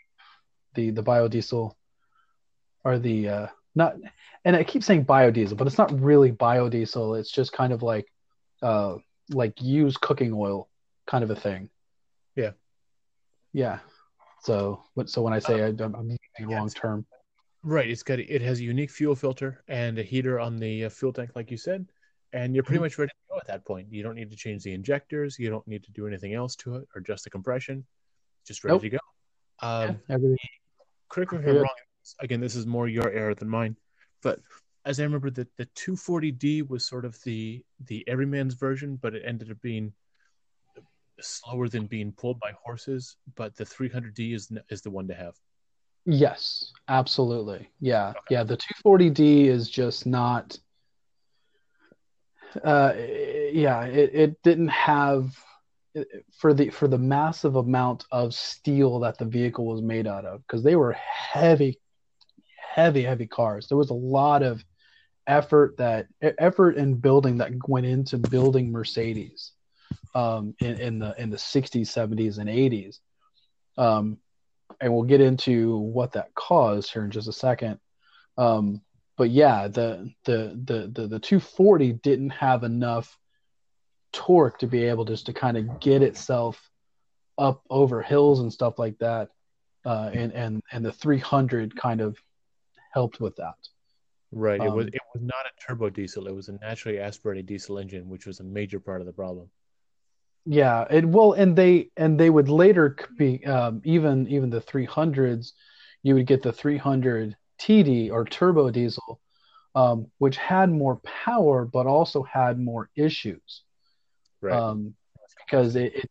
the 0.75 0.91
the 0.91 1.03
biodiesel 1.03 1.75
or 2.85 2.99
the 2.99 3.29
uh, 3.29 3.47
not 3.75 3.97
and 4.45 4.57
I 4.57 4.65
keep 4.65 4.83
saying 4.85 5.05
biodiesel, 5.05 5.57
but 5.57 5.67
it's 5.67 5.79
not 5.79 5.99
really 6.01 6.33
biodiesel. 6.33 7.19
It's 7.19 7.31
just 7.31 7.53
kind 7.53 7.73
of 7.73 7.83
like 7.83 8.07
uh, 8.63 8.97
like 9.31 9.61
used 9.63 10.01
cooking 10.01 10.33
oil 10.33 10.69
kind 11.07 11.23
of 11.25 11.31
a 11.31 11.37
thing. 11.37 11.71
Yeah. 12.37 12.53
Yeah. 13.53 13.79
So, 14.43 14.85
what- 14.95 15.11
so 15.11 15.21
when 15.23 15.33
I 15.33 15.39
say 15.39 15.63
I, 15.63 15.67
I'm, 15.69 15.95
I'm 15.95 16.09
using 16.09 16.51
yeah, 16.51 16.59
long 16.59 16.71
term, 16.71 17.05
Right. 17.63 17.91
It's 17.91 18.03
got 18.03 18.19
it 18.19 18.41
has 18.41 18.61
a 18.61 18.65
unique 18.65 18.91
fuel 18.91 19.15
filter 19.15 19.63
and 19.69 19.99
a 19.99 20.03
heater 20.03 20.41
on 20.41 20.59
the 20.59 20.87
uh, 20.87 20.89
fuel 20.89 21.13
tank, 21.13 21.33
like 21.35 21.51
you 21.51 21.59
said, 21.59 21.85
and 22.33 22.55
you're 22.55 22.65
pretty 22.65 22.79
Mhm. 22.79 22.85
much 22.85 22.99
ready 22.99 23.11
to 23.11 23.35
go 23.35 23.37
at 23.39 23.47
that 23.49 23.67
point. 23.67 23.89
You 23.93 24.03
don't 24.03 24.15
need 24.15 24.31
to 24.31 24.37
change 24.37 24.63
the 24.63 24.73
injectors. 24.73 25.39
You 25.39 25.51
don't 25.51 25.67
need 25.69 25.83
to 25.85 25.93
do 25.93 26.07
anything 26.07 26.33
else 26.33 26.57
to 26.57 26.77
it 26.77 26.89
or 26.95 27.03
just 27.03 27.25
the 27.25 27.31
compression. 27.31 27.85
Just 28.47 28.65
ready 28.65 28.75
Nope. 28.75 28.83
to 28.83 28.89
go. 28.89 28.99
Um, 29.61 30.01
everything. 30.09 30.39
Correct 31.11 31.33
me 31.33 31.39
if 31.39 31.47
I'm 31.47 31.57
wrong. 31.57 31.67
Again, 32.21 32.41
this 32.41 32.55
is 32.55 32.67
more 32.67 32.89
your 32.89 33.11
era 33.11 33.35
than 33.35 33.49
mine, 33.49 33.77
but 34.23 34.41
as 34.85 34.99
I 34.99 35.03
remember, 35.03 35.31
the 35.31 35.47
the 35.59 35.67
240D 35.67 36.69
was 36.69 36.87
sort 36.87 37.05
of 37.05 37.21
the 37.23 37.63
the 37.87 38.07
everyman's 38.09 38.55
version, 38.55 38.97
but 38.97 39.15
it 39.15 39.23
ended 39.27 39.51
up 39.51 39.61
being 39.61 39.93
slower 41.21 41.69
than 41.69 41.87
being 41.87 42.13
pulled 42.13 42.41
by 42.41 42.53
horses. 42.65 43.17
But 43.37 43.57
the 43.57 43.65
300D 43.65 44.35
is 44.35 44.51
is 44.71 44.81
the 44.83 44.91
one 44.91 45.09
to 45.09 45.15
have. 45.15 45.35
Yes, 46.07 46.73
absolutely. 46.89 47.71
Yeah, 47.81 48.15
yeah. 48.31 48.43
The 48.43 48.57
240D 48.57 49.47
is 49.47 49.69
just 49.69 50.07
not. 50.07 50.59
Uh, 52.65 52.95
yeah, 52.97 53.85
it, 53.85 54.11
it 54.15 54.43
didn't 54.43 54.69
have 54.69 55.37
for 56.39 56.55
the 56.55 56.71
for 56.71 56.89
the 56.89 56.99
massive 56.99 57.57
amount 57.57 58.05
of 58.13 58.35
steel 58.35 59.01
that 59.01 59.19
the 59.19 59.25
vehicle 59.25 59.67
was 59.67 59.83
made 59.83 60.07
out 60.07 60.25
of 60.25 60.47
because 60.47 60.63
they 60.63 60.77
were 60.77 60.93
heavy, 60.93 61.79
heavy, 62.57 63.03
heavy 63.03 63.27
cars. 63.27 63.67
There 63.67 63.79
was 63.79 63.91
a 63.91 63.95
lot 63.95 64.43
of 64.43 64.65
effort 65.27 65.77
that 65.79 66.07
effort 66.21 66.77
and 66.77 67.01
building 67.01 67.39
that 67.39 67.53
went 67.69 67.87
into 67.87 68.19
building 68.19 68.71
Mercedes 68.73 69.53
um, 70.15 70.55
in, 70.61 70.81
in 70.81 70.99
the 70.99 71.15
in 71.19 71.31
the 71.31 71.37
60s, 71.37 71.83
70s, 71.83 72.39
and 72.39 72.49
80s. 72.49 72.99
Um, 73.77 74.19
and 74.81 74.93
we'll 74.93 75.05
get 75.05 75.21
into 75.21 75.77
what 75.77 76.13
that 76.13 76.35
caused 76.35 76.93
here 76.93 77.05
in 77.05 77.11
just 77.11 77.29
a 77.29 77.33
second. 77.33 77.79
Um, 78.39 78.81
but 79.17 79.31
yeah, 79.31 79.69
the, 79.69 80.11
the 80.25 80.59
the 80.65 80.91
the 80.93 81.07
the 81.07 81.19
240 81.19 81.95
didn't 81.95 82.31
have 82.31 82.65
enough 82.65 83.19
torque 84.13 84.59
to 84.59 84.67
be 84.67 84.85
able 84.85 85.05
just 85.05 85.27
to 85.27 85.33
kind 85.33 85.57
of 85.57 85.81
get 85.81 86.03
itself 86.03 86.71
up 87.39 87.63
over 87.71 88.03
hills 88.03 88.41
and 88.41 88.53
stuff 88.53 88.79
like 88.79 88.99
that. 88.99 89.31
Uh, 89.85 90.11
and 90.13 90.33
and 90.33 90.63
and 90.73 90.85
the 90.85 90.93
300 90.93 91.75
kind 91.75 92.01
of 92.01 92.19
helped 92.93 93.21
with 93.21 93.37
that. 93.37 93.55
Right. 94.33 94.61
it 94.61 94.71
was 94.71 94.87
Um, 94.87 94.91
it 94.93 95.03
was 95.15 95.23
not 95.23 95.47
a 95.47 95.67
turbo 95.67 95.91
diesel. 95.91 96.27
It 96.29 96.35
was 96.35 96.49
a 96.49 96.53
naturally 96.53 96.99
aspirated 96.99 97.47
diesel 97.47 97.79
engine, 97.79 98.09
which 98.09 98.27
was 98.27 98.41
a 98.41 98.45
major 98.45 98.79
part 98.79 99.01
of 99.01 99.07
the 99.07 99.13
problem. 99.13 99.49
Yeah, 100.47 100.87
it 100.91 101.05
well, 101.05 101.33
and 101.33 101.57
they 101.57 101.91
and 101.97 102.19
they 102.19 102.31
would 102.31 102.49
later 102.49 102.97
be 103.17 103.45
um, 103.47 103.81
even 103.85 104.29
even 104.29 104.51
the 104.51 104.61
300s, 104.61 105.53
you 106.03 106.15
would 106.15 106.27
get 106.27 106.43
the 106.43 106.53
300 106.53 107.37
TD 107.59 108.11
or 108.11 108.25
turbo 108.25 108.71
diesel, 108.71 109.21
um, 109.75 110.07
which 110.19 110.37
had 110.37 110.71
more 110.71 110.97
power 111.05 111.65
but 111.65 111.87
also 111.87 112.23
had 112.23 112.59
more 112.59 112.89
issues. 112.97 113.63
Right. 114.41 114.55
Um, 114.55 114.95
because 115.45 115.77
it, 115.77 115.95
it, 115.95 116.11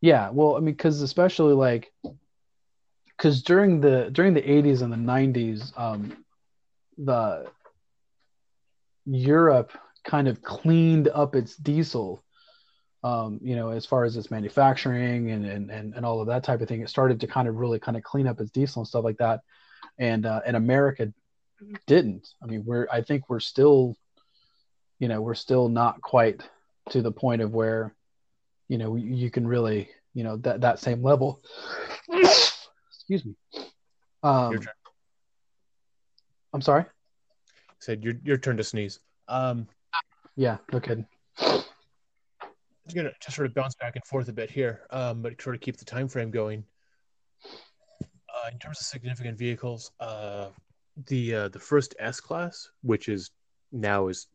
yeah, 0.00 0.30
well, 0.30 0.56
I 0.56 0.60
mean, 0.60 0.74
because 0.74 1.00
especially 1.02 1.54
like, 1.54 1.92
because 3.16 3.42
during 3.42 3.80
the 3.80 4.10
during 4.10 4.34
the 4.34 4.42
80s 4.42 4.82
and 4.82 4.92
the 4.92 4.96
90s, 4.96 5.78
um, 5.78 6.24
the 6.98 7.46
Europe 9.06 9.72
kind 10.04 10.28
of 10.28 10.42
cleaned 10.42 11.08
up 11.08 11.34
its 11.34 11.56
diesel 11.56 12.24
um, 13.04 13.38
you 13.42 13.54
know, 13.54 13.68
as 13.68 13.84
far 13.84 14.04
as 14.04 14.16
its 14.16 14.30
manufacturing 14.30 15.30
and, 15.30 15.44
and, 15.44 15.70
and, 15.70 15.94
and 15.94 16.06
all 16.06 16.22
of 16.22 16.26
that 16.28 16.42
type 16.42 16.62
of 16.62 16.68
thing, 16.68 16.80
it 16.80 16.88
started 16.88 17.20
to 17.20 17.26
kind 17.26 17.46
of 17.46 17.56
really 17.56 17.78
kind 17.78 17.98
of 17.98 18.02
clean 18.02 18.26
up 18.26 18.40
its 18.40 18.50
diesel 18.50 18.80
and 18.80 18.88
stuff 18.88 19.04
like 19.04 19.18
that. 19.18 19.40
And, 19.98 20.24
uh, 20.24 20.40
and 20.46 20.56
America 20.56 21.12
didn't, 21.86 22.26
I 22.42 22.46
mean, 22.46 22.64
we're, 22.64 22.88
I 22.90 23.02
think 23.02 23.28
we're 23.28 23.40
still, 23.40 23.94
you 24.98 25.08
know, 25.08 25.20
we're 25.20 25.34
still 25.34 25.68
not 25.68 26.00
quite 26.00 26.48
to 26.90 27.02
the 27.02 27.12
point 27.12 27.42
of 27.42 27.52
where, 27.52 27.94
you 28.68 28.78
know, 28.78 28.96
you, 28.96 29.30
can 29.30 29.46
really, 29.46 29.88
you 30.14 30.24
know, 30.24 30.36
that, 30.38 30.60
that 30.62 30.78
same 30.78 31.02
level, 31.02 31.42
excuse 32.08 33.24
me. 33.24 33.34
Um. 34.22 34.58
I'm 36.54 36.62
sorry. 36.62 36.82
I 36.84 37.74
Said 37.80 38.04
your 38.04 38.14
your 38.24 38.38
turn 38.38 38.56
to 38.56 38.64
sneeze. 38.64 39.00
Um, 39.26 39.66
Yeah, 40.36 40.58
no 40.72 40.78
kidding. 40.78 41.06
I'm 41.40 41.62
just 42.86 42.94
gonna 42.94 43.12
just 43.20 43.34
sort 43.34 43.46
of 43.46 43.54
bounce 43.54 43.74
back 43.74 43.96
and 43.96 44.04
forth 44.04 44.28
a 44.28 44.32
bit 44.32 44.50
here, 44.50 44.82
um, 44.90 45.20
but 45.20 45.40
sort 45.42 45.56
of 45.56 45.60
keep 45.60 45.76
the 45.76 45.84
time 45.84 46.06
frame 46.06 46.30
going. 46.30 46.64
uh, 47.44 48.50
in 48.52 48.58
terms 48.58 48.80
of 48.80 48.86
significant 48.86 49.36
vehicles, 49.36 49.90
uh, 49.98 50.48
the 51.06 51.34
uh, 51.34 51.48
the 51.48 51.58
first 51.58 51.94
S 51.98 52.20
class, 52.20 52.70
which 52.82 53.08
is 53.08 53.30
now 53.72 54.06
is 54.08 54.28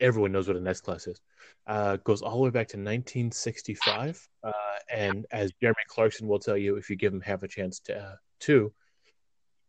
everyone 0.00 0.32
knows 0.32 0.48
what 0.48 0.56
an 0.56 0.66
S 0.66 0.80
class 0.80 1.06
is, 1.06 1.20
uh, 1.66 1.96
goes 1.98 2.22
all 2.22 2.38
the 2.38 2.44
way 2.44 2.50
back 2.50 2.68
to 2.68 2.76
1965. 2.76 4.28
Uh, 4.42 4.52
and 4.92 5.26
as 5.30 5.52
Jeremy 5.60 5.76
Clarkson 5.88 6.28
will 6.28 6.38
tell 6.38 6.56
you, 6.56 6.76
if 6.76 6.90
you 6.90 6.96
give 6.96 7.12
him 7.12 7.20
half 7.20 7.42
a 7.42 7.48
chance 7.48 7.80
to, 7.80 7.98
uh, 7.98 8.14
to 8.40 8.72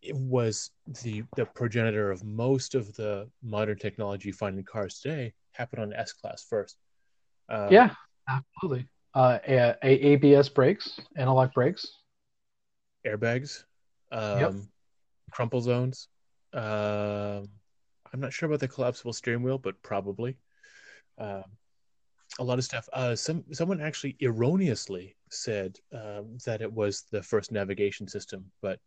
it 0.02 0.16
was 0.16 0.72
the 1.04 1.24
the 1.36 1.46
progenitor 1.46 2.12
of 2.12 2.24
most 2.24 2.76
of 2.76 2.94
the 2.96 3.28
modern 3.44 3.78
technology 3.78 4.30
you 4.30 4.34
find 4.34 4.58
in 4.58 4.64
cars 4.64 5.00
today 5.00 5.34
happened 5.54 5.82
on 5.82 5.94
S 5.94 6.14
class 6.14 6.46
first. 6.48 6.78
Uh, 7.50 7.68
yeah, 7.72 7.90
absolutely. 8.30 8.88
Uh, 9.14 9.40
a, 9.48 9.76
a 9.84 10.14
ABS 10.14 10.50
brakes, 10.50 11.00
analog 11.16 11.52
brakes, 11.54 11.88
airbags, 13.06 13.64
um, 14.12 14.40
yep. 14.40 14.54
crumple 15.32 15.62
zones. 15.62 16.08
Uh, 16.54 17.42
I'm 18.14 18.20
not 18.20 18.34
sure 18.34 18.48
about 18.48 18.60
the 18.60 18.68
collapsible 18.68 19.14
steering 19.14 19.44
wheel, 19.44 19.58
but 19.58 19.82
probably. 19.82 20.38
Um, 21.18 21.44
a 22.40 22.44
lot 22.44 22.58
of 22.58 22.66
stuff. 22.66 22.88
Uh, 22.94 23.16
some 23.16 23.44
someone 23.52 23.82
actually 23.82 24.16
erroneously 24.22 25.16
said 25.30 25.80
um, 25.94 26.38
that 26.46 26.62
it 26.62 26.72
was 26.72 27.04
the 27.12 27.24
first 27.24 27.52
navigation 27.52 28.08
system, 28.08 28.46
but 28.62 28.80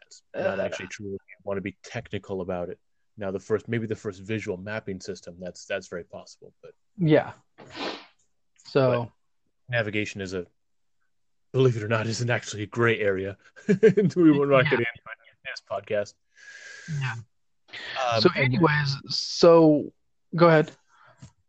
that's 0.00 0.22
not 0.34 0.60
uh, 0.60 0.62
actually 0.62 0.88
true. 0.88 1.16
Want 1.44 1.56
to 1.56 1.62
be 1.62 1.76
technical 1.82 2.40
about 2.40 2.68
it. 2.68 2.78
Now, 3.16 3.30
the 3.30 3.40
first 3.40 3.68
maybe 3.68 3.86
the 3.86 3.96
first 3.96 4.20
visual 4.20 4.56
mapping 4.56 5.00
system. 5.00 5.36
That's 5.38 5.64
that's 5.64 5.88
very 5.88 6.04
possible, 6.04 6.52
but 6.62 6.72
yeah. 6.98 7.32
So 8.66 9.10
navigation 9.68 10.20
is 10.20 10.34
a 10.34 10.46
believe 11.52 11.76
it 11.76 11.82
or 11.82 11.88
not, 11.88 12.06
isn't 12.06 12.30
actually 12.30 12.62
a 12.62 12.66
gray 12.66 12.98
area. 12.98 13.36
we 13.68 14.30
will 14.30 14.46
not 14.46 14.64
yeah. 14.64 14.70
get 14.70 14.78
into 14.80 14.88
in 14.88 15.44
this 15.44 15.62
podcast. 15.70 16.14
Yeah. 17.00 17.14
Um, 18.12 18.20
so, 18.20 18.28
anyways, 18.36 18.96
so 19.08 19.92
go 20.36 20.48
ahead. 20.48 20.72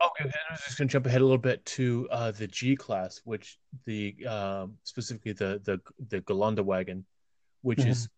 Okay, 0.01 0.30
I 0.30 0.53
was 0.53 0.61
just 0.65 0.78
going 0.78 0.88
to 0.88 0.91
jump 0.91 1.05
ahead 1.05 1.21
a 1.21 1.24
little 1.24 1.38
bit 1.38 1.63
to 1.65 2.07
uh, 2.11 2.32
the 2.32 2.47
G 2.47 2.76
class, 2.76 3.21
which 3.24 3.57
the 3.86 4.15
um, 4.28 4.76
specifically 4.84 5.34
the 5.34 5.61
the 5.63 5.80
the 6.09 6.21
Geländewagen, 6.21 7.03
which 7.61 7.80
mm-hmm. 7.80 7.89
is 7.89 8.09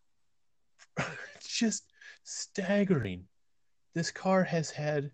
just 1.47 1.83
staggering. 2.23 3.25
This 3.93 4.11
car 4.11 4.43
has 4.43 4.71
had 4.71 5.11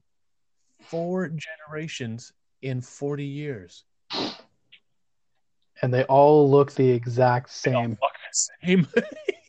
four 0.81 1.29
generations 1.29 2.31
in 2.61 2.79
forty 2.79 3.25
years, 3.25 3.83
and 5.81 5.93
they 5.93 6.03
all 6.05 6.49
look 6.49 6.73
the 6.73 6.89
exact 6.89 7.49
same. 7.49 7.97
Same. 8.63 8.87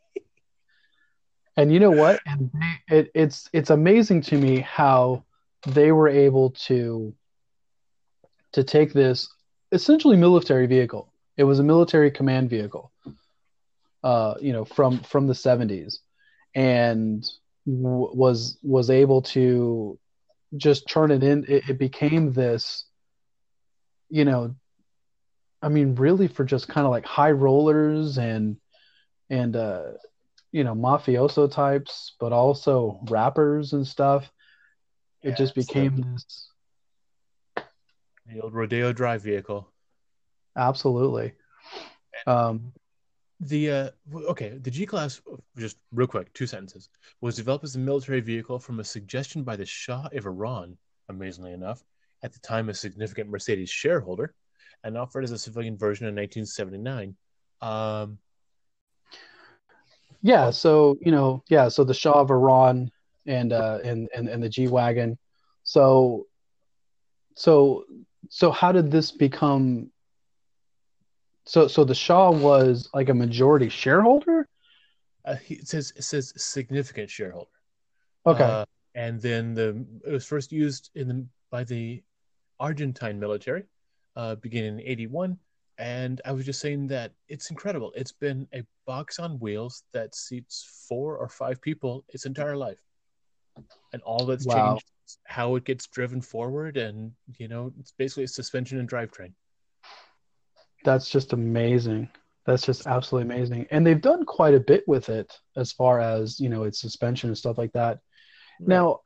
and 1.56 1.72
you 1.72 1.80
know 1.80 1.90
what? 1.90 2.20
And 2.26 2.50
they, 2.52 2.96
it, 2.96 3.10
it's 3.14 3.48
it's 3.52 3.70
amazing 3.70 4.22
to 4.22 4.38
me 4.38 4.60
how 4.60 5.24
they 5.66 5.92
were 5.92 6.08
able 6.08 6.50
to 6.50 7.14
to 8.52 8.64
take 8.64 8.92
this 8.92 9.28
essentially 9.70 10.16
military 10.16 10.66
vehicle. 10.66 11.12
It 11.36 11.44
was 11.44 11.58
a 11.58 11.64
military 11.64 12.10
command 12.10 12.50
vehicle, 12.50 12.92
uh, 14.02 14.34
you 14.40 14.52
know, 14.52 14.64
from 14.64 15.00
from 15.00 15.26
the 15.26 15.34
'70s, 15.34 15.98
and 16.54 17.24
w- 17.66 18.10
was 18.14 18.58
was 18.62 18.90
able 18.90 19.22
to 19.22 19.98
just 20.56 20.88
turn 20.88 21.10
it 21.10 21.22
in. 21.22 21.44
It, 21.48 21.70
it 21.70 21.78
became 21.78 22.32
this, 22.32 22.84
you 24.08 24.24
know, 24.24 24.54
I 25.62 25.68
mean, 25.68 25.94
really 25.94 26.28
for 26.28 26.44
just 26.44 26.68
kind 26.68 26.86
of 26.86 26.90
like 26.90 27.06
high 27.06 27.30
rollers 27.30 28.18
and 28.18 28.56
and 29.30 29.56
uh, 29.56 29.92
you 30.52 30.64
know 30.64 30.74
mafioso 30.74 31.50
types, 31.50 32.14
but 32.20 32.32
also 32.32 33.00
rappers 33.08 33.72
and 33.72 33.86
stuff 33.86 34.30
it 35.22 35.30
yeah, 35.30 35.34
just 35.34 35.54
became 35.54 36.04
this 36.14 36.48
the 38.26 38.40
old 38.40 38.54
rodeo 38.54 38.92
drive 38.92 39.22
vehicle. 39.22 39.68
Absolutely. 40.56 41.32
Um, 42.26 42.72
the 43.40 43.70
uh, 43.70 43.90
okay, 44.14 44.58
the 44.60 44.70
G 44.70 44.86
class, 44.86 45.20
just 45.56 45.76
real 45.92 46.06
quick, 46.06 46.32
two 46.32 46.46
sentences, 46.46 46.88
was 47.20 47.36
developed 47.36 47.64
as 47.64 47.76
a 47.76 47.80
military 47.80 48.20
vehicle 48.20 48.58
from 48.58 48.80
a 48.80 48.84
suggestion 48.84 49.42
by 49.42 49.56
the 49.56 49.66
Shah 49.66 50.08
of 50.12 50.26
Iran, 50.26 50.76
amazingly 51.08 51.52
enough, 51.52 51.82
at 52.22 52.32
the 52.32 52.38
time 52.40 52.68
a 52.68 52.74
significant 52.74 53.30
Mercedes 53.30 53.70
shareholder, 53.70 54.34
and 54.84 54.96
offered 54.96 55.24
as 55.24 55.32
a 55.32 55.38
civilian 55.38 55.76
version 55.76 56.06
in 56.06 56.14
1979. 56.14 57.16
Um, 57.60 58.18
yeah, 60.22 60.50
so 60.50 60.96
you 61.00 61.10
know, 61.10 61.42
yeah, 61.48 61.68
so 61.68 61.82
the 61.84 61.94
Shah 61.94 62.20
of 62.20 62.30
Iran 62.30 62.90
and 63.26 63.52
uh, 63.52 63.80
and, 63.84 64.08
and 64.14 64.28
and 64.28 64.42
the 64.42 64.48
G 64.48 64.68
wagon. 64.68 65.18
So, 65.64 66.26
so 67.34 67.84
so 68.28 68.50
how 68.52 68.70
did 68.72 68.90
this 68.90 69.10
become? 69.10 69.90
So 71.44 71.66
so 71.66 71.82
the 71.82 71.94
Shah 71.94 72.30
was 72.30 72.88
like 72.94 73.08
a 73.08 73.14
majority 73.14 73.68
shareholder. 73.68 74.48
Uh, 75.24 75.36
he, 75.36 75.54
it 75.54 75.68
says 75.68 75.92
it 75.96 76.02
says 76.02 76.32
significant 76.36 77.10
shareholder. 77.10 77.50
Okay. 78.24 78.44
Uh, 78.44 78.64
and 78.94 79.20
then 79.20 79.54
the 79.54 79.84
it 80.06 80.12
was 80.12 80.24
first 80.24 80.52
used 80.52 80.90
in 80.94 81.08
the 81.08 81.26
by 81.50 81.64
the 81.64 82.00
Argentine 82.60 83.18
military, 83.18 83.64
uh, 84.14 84.36
beginning 84.36 84.78
in 84.78 84.86
'81. 84.86 85.36
And 85.82 86.20
I 86.24 86.30
was 86.30 86.46
just 86.46 86.60
saying 86.60 86.86
that 86.88 87.10
it's 87.28 87.50
incredible. 87.50 87.92
It's 87.96 88.12
been 88.12 88.46
a 88.54 88.62
box 88.86 89.18
on 89.18 89.40
wheels 89.40 89.82
that 89.92 90.14
seats 90.14 90.86
four 90.88 91.16
or 91.16 91.28
five 91.28 91.60
people 91.60 92.04
its 92.08 92.24
entire 92.24 92.56
life 92.56 92.80
and 93.92 94.00
all 94.02 94.24
that's 94.24 94.46
wow. 94.46 94.74
changed 94.74 94.84
is 95.06 95.18
how 95.24 95.56
it 95.56 95.64
gets 95.64 95.88
driven 95.88 96.20
forward 96.20 96.76
and 96.76 97.12
you 97.36 97.48
know 97.48 97.72
it's 97.80 97.92
basically 97.98 98.24
a 98.24 98.28
suspension 98.28 98.78
and 98.78 98.88
drivetrain 98.88 99.32
that's 100.84 101.10
just 101.10 101.32
amazing 101.32 102.08
that's 102.46 102.64
just 102.64 102.86
absolutely 102.86 103.34
amazing 103.34 103.66
and 103.70 103.86
they've 103.86 104.00
done 104.00 104.24
quite 104.24 104.54
a 104.54 104.60
bit 104.60 104.86
with 104.88 105.08
it 105.08 105.32
as 105.56 105.72
far 105.72 106.00
as 106.00 106.40
you 106.40 106.48
know 106.48 106.64
its 106.64 106.80
suspension 106.80 107.28
and 107.28 107.36
stuff 107.36 107.58
like 107.58 107.72
that 107.72 107.98
right. 108.60 108.68
now 108.68 109.00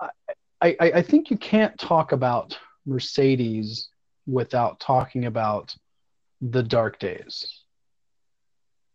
I, 0.61 0.77
I 0.81 0.93
i 0.95 1.03
think 1.03 1.31
you 1.31 1.37
can't 1.37 1.77
talk 1.79 2.12
about 2.12 2.57
mercedes 2.87 3.89
without 4.27 4.79
talking 4.81 5.27
about 5.27 5.74
the 6.51 6.62
dark 6.62 6.99
days 6.99 7.62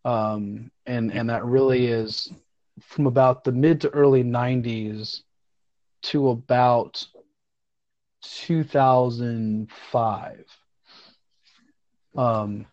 um 0.04 0.70
and 0.86 1.12
and 1.12 1.30
that 1.30 1.44
really 1.44 1.86
is 1.86 2.32
from 2.80 3.06
about 3.06 3.44
the 3.44 3.52
mid 3.52 3.80
to 3.80 3.88
early 3.90 4.24
90s 4.24 5.22
to 6.02 6.30
about 6.30 7.06
2005. 8.22 10.44
Um, 12.14 12.66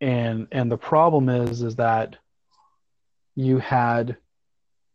and 0.00 0.48
and 0.50 0.68
the 0.70 0.76
problem 0.76 1.28
is 1.28 1.62
is 1.62 1.76
that 1.76 2.16
you 3.36 3.58
had 3.58 4.16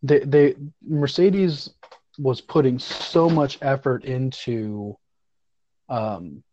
they, 0.04 0.20
they 0.20 0.56
Mercedes 0.86 1.70
was 2.18 2.42
putting 2.42 2.78
so 2.80 3.30
much 3.30 3.58
effort 3.62 4.04
into 4.04 4.98
um, 5.88 6.44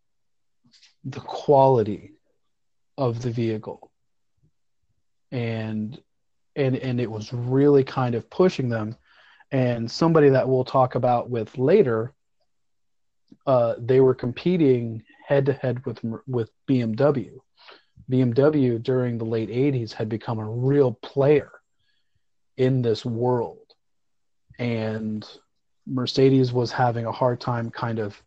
the 1.05 1.18
quality 1.20 2.12
of 2.99 3.23
the 3.23 3.31
vehicle. 3.31 3.91
And 5.33 6.01
and 6.55 6.77
and 6.77 7.01
it 7.01 7.11
was 7.11 7.33
really 7.33 7.85
kind 7.85 8.15
of 8.15 8.31
pushing 8.31 8.69
them. 8.69 8.97
And 9.53 9.91
somebody 9.91 10.31
that 10.31 10.49
we'll 10.49 10.65
talk 10.65 10.95
about 10.95 11.31
with 11.31 11.57
later 11.59 12.15
uh, 13.47 13.75
they 13.79 14.01
were 14.01 14.15
competing 14.15 15.03
head 15.27 15.47
to 15.47 15.53
head 15.53 15.85
with 15.85 16.01
with 16.27 16.51
BMW. 16.69 17.39
BMW 18.11 18.83
during 18.83 19.19
the 19.19 19.25
late 19.25 19.49
80s 19.49 19.93
had 19.93 20.09
become 20.09 20.39
a 20.39 20.49
real 20.49 20.93
player 20.93 21.51
in 22.57 22.83
this 22.83 23.05
world. 23.05 23.75
And 24.59 25.29
Mercedes 25.87 26.53
was 26.53 26.71
having 26.73 27.07
a 27.07 27.13
hard 27.13 27.41
time 27.41 27.71
kind 27.71 27.99
of 27.99 28.21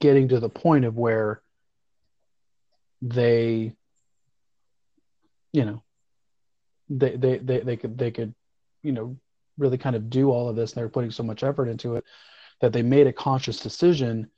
getting 0.00 0.28
to 0.28 0.40
the 0.40 0.48
point 0.48 0.84
of 0.84 0.96
where 0.96 1.42
they 3.02 3.72
you 5.52 5.64
know 5.64 5.82
they 6.88 7.16
they 7.16 7.38
they, 7.38 7.60
they 7.60 7.76
could 7.76 7.98
they 7.98 8.10
could 8.10 8.34
you 8.82 8.92
know 8.92 9.16
really 9.58 9.78
kind 9.78 9.96
of 9.96 10.10
do 10.10 10.30
all 10.30 10.48
of 10.48 10.56
this 10.56 10.72
and 10.72 10.80
they 10.80 10.84
were 10.84 10.90
putting 10.90 11.10
so 11.10 11.22
much 11.22 11.42
effort 11.42 11.68
into 11.68 11.96
it 11.96 12.04
that 12.60 12.72
they 12.72 12.82
made 12.82 13.06
a 13.06 13.12
conscious 13.12 13.58
decision 13.60 14.30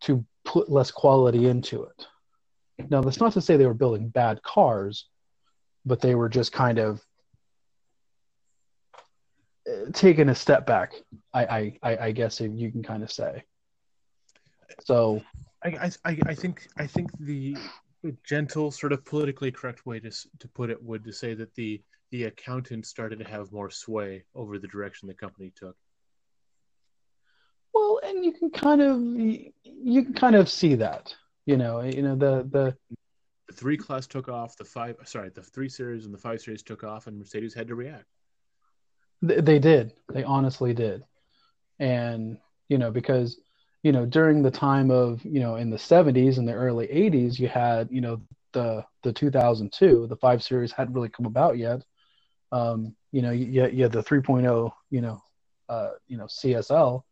to 0.00 0.24
put 0.44 0.70
less 0.70 0.90
quality 0.90 1.46
into 1.46 1.84
it. 1.84 2.06
Now, 2.90 3.02
that's 3.02 3.20
not 3.20 3.32
to 3.32 3.40
say 3.40 3.56
they 3.56 3.66
were 3.66 3.74
building 3.74 4.08
bad 4.08 4.42
cars, 4.42 5.06
but 5.84 6.00
they 6.00 6.14
were 6.14 6.28
just 6.28 6.52
kind 6.52 6.78
of 6.78 7.02
uh, 9.68 9.90
taking 9.92 10.28
a 10.28 10.34
step 10.34 10.66
back. 10.66 10.94
I, 11.34 11.76
I, 11.82 11.96
I 11.96 12.12
guess 12.12 12.40
if 12.40 12.52
you 12.54 12.70
can 12.70 12.82
kind 12.82 13.02
of 13.02 13.10
say. 13.10 13.42
So, 14.84 15.20
I, 15.64 15.90
I, 16.04 16.18
I 16.26 16.34
think, 16.34 16.68
I 16.78 16.86
think 16.86 17.10
the 17.18 17.56
gentle, 18.24 18.70
sort 18.70 18.92
of 18.92 19.04
politically 19.04 19.50
correct 19.50 19.86
way 19.86 20.00
to 20.00 20.10
to 20.10 20.48
put 20.48 20.70
it 20.70 20.82
would 20.82 21.04
to 21.04 21.12
say 21.12 21.34
that 21.34 21.54
the 21.54 21.82
the 22.10 22.24
accountant 22.24 22.86
started 22.86 23.18
to 23.18 23.24
have 23.24 23.52
more 23.52 23.70
sway 23.70 24.24
over 24.34 24.58
the 24.58 24.68
direction 24.68 25.08
the 25.08 25.14
company 25.14 25.52
took. 25.54 25.76
Well, 27.74 28.00
and 28.04 28.24
you 28.24 28.32
can 28.32 28.50
kind 28.50 28.80
of 28.80 29.00
you 29.64 30.04
can 30.04 30.14
kind 30.14 30.36
of 30.36 30.48
see 30.48 30.74
that, 30.76 31.14
you 31.46 31.56
know, 31.56 31.82
you 31.82 32.02
know 32.02 32.16
the 32.16 32.48
the 32.50 32.76
the 33.48 33.54
three 33.54 33.76
class 33.76 34.06
took 34.06 34.28
off, 34.28 34.56
the 34.56 34.64
five 34.64 34.96
sorry, 35.04 35.30
the 35.30 35.42
three 35.42 35.68
series 35.68 36.04
and 36.04 36.14
the 36.14 36.18
five 36.18 36.40
series 36.40 36.62
took 36.62 36.84
off, 36.84 37.06
and 37.06 37.18
Mercedes 37.18 37.54
had 37.54 37.68
to 37.68 37.74
react. 37.74 38.06
They 39.20 39.58
did. 39.58 39.94
They 40.12 40.22
honestly 40.22 40.72
did, 40.74 41.02
and 41.78 42.38
you 42.68 42.78
know 42.78 42.90
because 42.90 43.40
you 43.82 43.92
know 43.92 44.04
during 44.04 44.42
the 44.42 44.50
time 44.50 44.90
of 44.90 45.24
you 45.24 45.40
know 45.40 45.56
in 45.56 45.70
the 45.70 45.76
70s 45.76 46.38
and 46.38 46.48
the 46.48 46.52
early 46.52 46.86
80s 46.88 47.38
you 47.38 47.48
had 47.48 47.88
you 47.90 48.00
know 48.00 48.20
the 48.52 48.84
the 49.02 49.12
2002 49.12 50.06
the 50.08 50.16
five 50.16 50.42
series 50.42 50.72
hadn't 50.72 50.94
really 50.94 51.08
come 51.08 51.26
about 51.26 51.58
yet. 51.58 51.82
Um 52.50 52.94
you 53.12 53.22
know 53.22 53.30
you, 53.30 53.66
you 53.68 53.82
had 53.82 53.92
the 53.92 54.02
3.0 54.02 54.72
you 54.90 55.00
know 55.00 55.22
uh 55.68 55.90
you 56.06 56.16
know 56.16 56.26
csl 56.26 57.02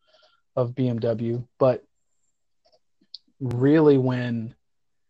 of 0.56 0.70
bmw 0.72 1.46
but 1.58 1.84
really 3.40 3.98
when 3.98 4.54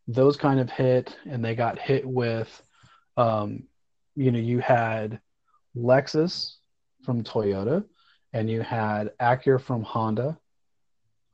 those 0.08 0.36
kind 0.36 0.60
of 0.60 0.70
hit 0.70 1.16
and 1.26 1.44
they 1.44 1.54
got 1.54 1.78
hit 1.78 2.04
with 2.06 2.62
um 3.16 3.64
you 4.14 4.30
know 4.32 4.38
you 4.38 4.58
had 4.58 5.20
lexus 5.76 6.56
from 7.04 7.22
toyota 7.22 7.84
and 8.32 8.50
you 8.50 8.62
had 8.62 9.12
acura 9.20 9.60
from 9.60 9.82
honda 9.82 10.38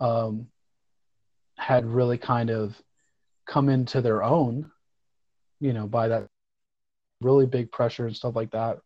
um, 0.03 0.49
had 1.57 1.87
really 1.87 2.19
kind 2.19 2.51
of 2.51 2.77
come 3.47 3.69
into 3.69 4.01
their 4.01 4.23
own, 4.23 4.71
you 5.61 5.73
know, 5.73 5.87
by 5.87 6.09
that 6.09 6.27
really 7.21 7.47
big 7.47 7.71
pressure 7.71 8.07
and 8.07 8.17
stuff 8.17 8.35
like 8.35 8.51
that. 8.51 8.81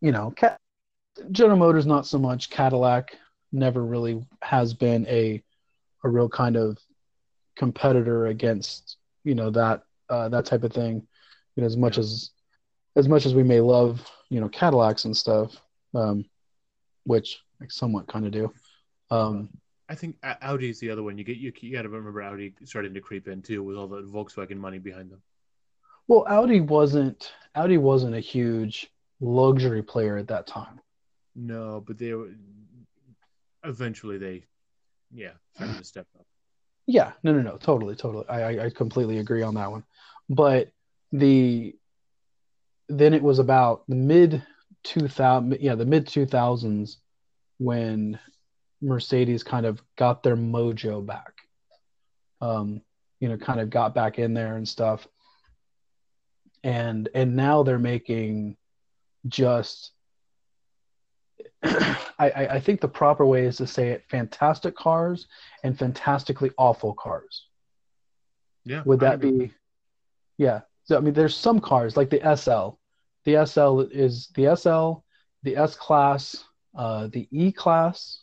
You 0.00 0.12
know, 0.12 0.32
General 1.32 1.58
Motors 1.58 1.86
not 1.86 2.06
so 2.06 2.18
much. 2.18 2.50
Cadillac 2.50 3.16
never 3.50 3.84
really 3.84 4.24
has 4.42 4.72
been 4.72 5.06
a 5.08 5.42
a 6.04 6.08
real 6.08 6.28
kind 6.28 6.56
of 6.56 6.78
competitor 7.56 8.26
against 8.26 8.96
you 9.24 9.34
know 9.34 9.50
that 9.50 9.82
uh, 10.08 10.28
that 10.28 10.46
type 10.46 10.62
of 10.62 10.72
thing. 10.72 11.06
You 11.56 11.60
know, 11.62 11.66
as 11.66 11.76
much 11.76 11.96
yeah. 11.96 12.04
as 12.04 12.30
as 12.94 13.08
much 13.08 13.26
as 13.26 13.34
we 13.34 13.42
may 13.42 13.60
love 13.60 14.08
you 14.30 14.40
know 14.40 14.48
Cadillacs 14.48 15.04
and 15.04 15.16
stuff, 15.16 15.56
um, 15.94 16.24
which 17.04 17.40
I 17.60 17.66
somewhat 17.68 18.06
kind 18.06 18.26
of 18.26 18.32
do. 18.32 18.52
Um, 19.12 19.50
I 19.88 19.94
think 19.94 20.16
Audi 20.22 20.70
is 20.70 20.80
the 20.80 20.90
other 20.90 21.02
one. 21.02 21.18
You 21.18 21.24
get 21.24 21.36
you, 21.36 21.52
you 21.60 21.72
got 21.72 21.82
to 21.82 21.88
remember 21.90 22.22
Audi 22.22 22.54
starting 22.64 22.94
to 22.94 23.00
creep 23.00 23.28
in 23.28 23.42
too 23.42 23.62
with 23.62 23.76
all 23.76 23.86
the 23.86 24.02
Volkswagen 24.02 24.56
money 24.56 24.78
behind 24.78 25.10
them. 25.10 25.20
Well, 26.08 26.24
Audi 26.28 26.60
wasn't 26.60 27.32
Audi 27.54 27.76
wasn't 27.76 28.14
a 28.14 28.20
huge 28.20 28.90
luxury 29.20 29.82
player 29.82 30.16
at 30.16 30.28
that 30.28 30.46
time. 30.46 30.80
No, 31.36 31.82
but 31.86 31.98
they 31.98 32.14
were 32.14 32.30
eventually 33.64 34.16
they, 34.16 34.44
yeah, 35.12 35.32
started 35.54 35.78
to 35.78 35.84
step 35.84 36.06
up. 36.18 36.26
Yeah, 36.86 37.12
no, 37.22 37.32
no, 37.32 37.42
no, 37.42 37.58
totally, 37.58 37.94
totally. 37.94 38.26
I, 38.28 38.66
I 38.66 38.70
completely 38.70 39.18
agree 39.18 39.42
on 39.42 39.54
that 39.54 39.70
one. 39.70 39.84
But 40.30 40.72
the 41.12 41.76
then 42.88 43.12
it 43.12 43.22
was 43.22 43.38
about 43.38 43.84
the 43.88 43.94
mid 43.94 44.42
two 44.84 45.06
thousand, 45.06 45.58
yeah, 45.60 45.74
the 45.74 45.84
mid 45.84 46.06
two 46.06 46.24
thousands 46.24 46.98
when 47.58 48.18
Mercedes 48.82 49.42
kind 49.42 49.64
of 49.64 49.82
got 49.96 50.22
their 50.22 50.36
mojo 50.36 51.04
back. 51.04 51.32
Um, 52.40 52.82
you 53.20 53.28
know, 53.28 53.36
kind 53.36 53.60
of 53.60 53.70
got 53.70 53.94
back 53.94 54.18
in 54.18 54.34
there 54.34 54.56
and 54.56 54.68
stuff. 54.68 55.06
And 56.64 57.08
and 57.14 57.36
now 57.36 57.62
they're 57.62 57.78
making 57.78 58.56
just 59.28 59.92
I, 61.62 62.48
I 62.50 62.60
think 62.60 62.80
the 62.80 62.88
proper 62.88 63.24
way 63.24 63.46
is 63.46 63.56
to 63.58 63.66
say 63.66 63.90
it 63.90 64.04
fantastic 64.08 64.76
cars 64.76 65.26
and 65.62 65.78
fantastically 65.78 66.50
awful 66.58 66.92
cars. 66.94 67.46
Yeah. 68.64 68.82
Would 68.84 69.00
that 69.00 69.20
be 69.20 69.52
yeah. 70.38 70.60
So 70.84 70.96
I 70.96 71.00
mean 71.00 71.14
there's 71.14 71.36
some 71.36 71.60
cars 71.60 71.96
like 71.96 72.10
the 72.10 72.36
SL. 72.36 72.78
The 73.24 73.46
SL 73.46 73.80
is 73.92 74.28
the 74.34 74.56
SL, 74.56 75.04
the 75.44 75.56
S 75.56 75.76
class, 75.76 76.44
uh, 76.76 77.06
the 77.06 77.28
E 77.30 77.52
class, 77.52 78.21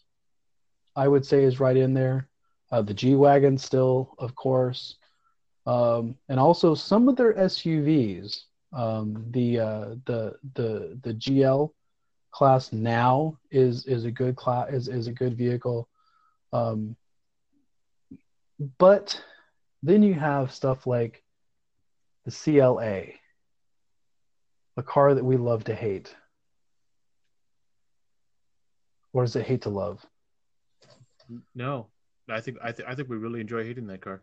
I 0.99 1.07
would 1.07 1.25
say 1.25 1.45
is 1.45 1.61
right 1.61 1.77
in 1.77 1.93
there. 1.93 2.27
Uh, 2.71 2.81
the 2.81 2.93
G 2.93 3.15
wagon 3.15 3.57
still, 3.57 4.15
of 4.19 4.35
course, 4.35 4.95
um, 5.65 6.15
and 6.27 6.37
also 6.37 6.75
some 6.75 7.07
of 7.07 7.15
their 7.15 7.33
SUVs. 7.33 8.41
Um, 8.73 9.25
the 9.31 9.59
uh, 9.59 9.85
the 10.05 10.35
the 10.55 10.99
the 11.01 11.13
GL 11.13 11.71
class 12.31 12.73
now 12.73 13.37
is 13.49 13.85
is 13.85 14.03
a 14.03 14.11
good 14.11 14.35
class 14.35 14.73
is, 14.73 14.87
is 14.89 15.07
a 15.07 15.13
good 15.13 15.37
vehicle. 15.37 15.87
Um, 16.51 16.97
but 18.77 19.23
then 19.81 20.03
you 20.03 20.13
have 20.15 20.53
stuff 20.53 20.85
like 20.85 21.23
the 22.25 22.31
CLA, 22.31 23.13
a 24.75 24.83
car 24.83 25.13
that 25.13 25.23
we 25.23 25.37
love 25.37 25.63
to 25.63 25.73
hate. 25.73 26.13
Or 29.13 29.23
does 29.23 29.37
it 29.37 29.45
hate 29.45 29.61
to 29.61 29.69
love? 29.69 30.05
No, 31.55 31.87
I 32.29 32.41
think 32.41 32.57
I, 32.63 32.71
th- 32.71 32.87
I 32.87 32.95
think 32.95 33.09
we 33.09 33.17
really 33.17 33.41
enjoy 33.41 33.63
hating 33.63 33.87
that 33.87 34.01
car. 34.01 34.21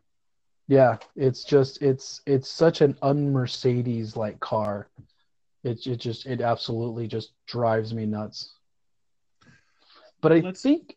Yeah, 0.68 0.96
it's 1.14 1.44
just 1.44 1.80
it's 1.82 2.22
it's 2.26 2.50
such 2.50 2.80
an 2.80 2.96
un-Mercedes 3.02 4.16
like 4.16 4.40
car. 4.40 4.88
It 5.62 5.86
it 5.86 5.96
just 5.96 6.26
it 6.26 6.40
absolutely 6.40 7.06
just 7.06 7.32
drives 7.46 7.94
me 7.94 8.06
nuts. 8.06 8.52
But 10.20 10.32
I 10.32 10.38
let's, 10.40 10.62
think, 10.62 10.96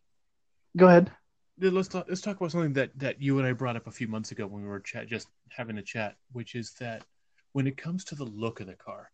go 0.75 0.87
ahead. 0.87 1.11
Let's 1.59 1.89
talk, 1.89 2.05
let's 2.07 2.21
talk 2.21 2.37
about 2.37 2.51
something 2.51 2.73
that 2.73 2.97
that 2.97 3.21
you 3.21 3.37
and 3.37 3.47
I 3.47 3.51
brought 3.51 3.75
up 3.75 3.87
a 3.87 3.91
few 3.91 4.07
months 4.07 4.31
ago 4.31 4.47
when 4.47 4.63
we 4.63 4.67
were 4.67 4.79
chat 4.79 5.07
just 5.07 5.27
having 5.49 5.77
a 5.77 5.83
chat, 5.83 6.15
which 6.31 6.55
is 6.55 6.71
that 6.79 7.03
when 7.53 7.67
it 7.67 7.77
comes 7.77 8.03
to 8.05 8.15
the 8.15 8.25
look 8.25 8.59
of 8.59 8.67
the 8.67 8.75
car, 8.75 9.11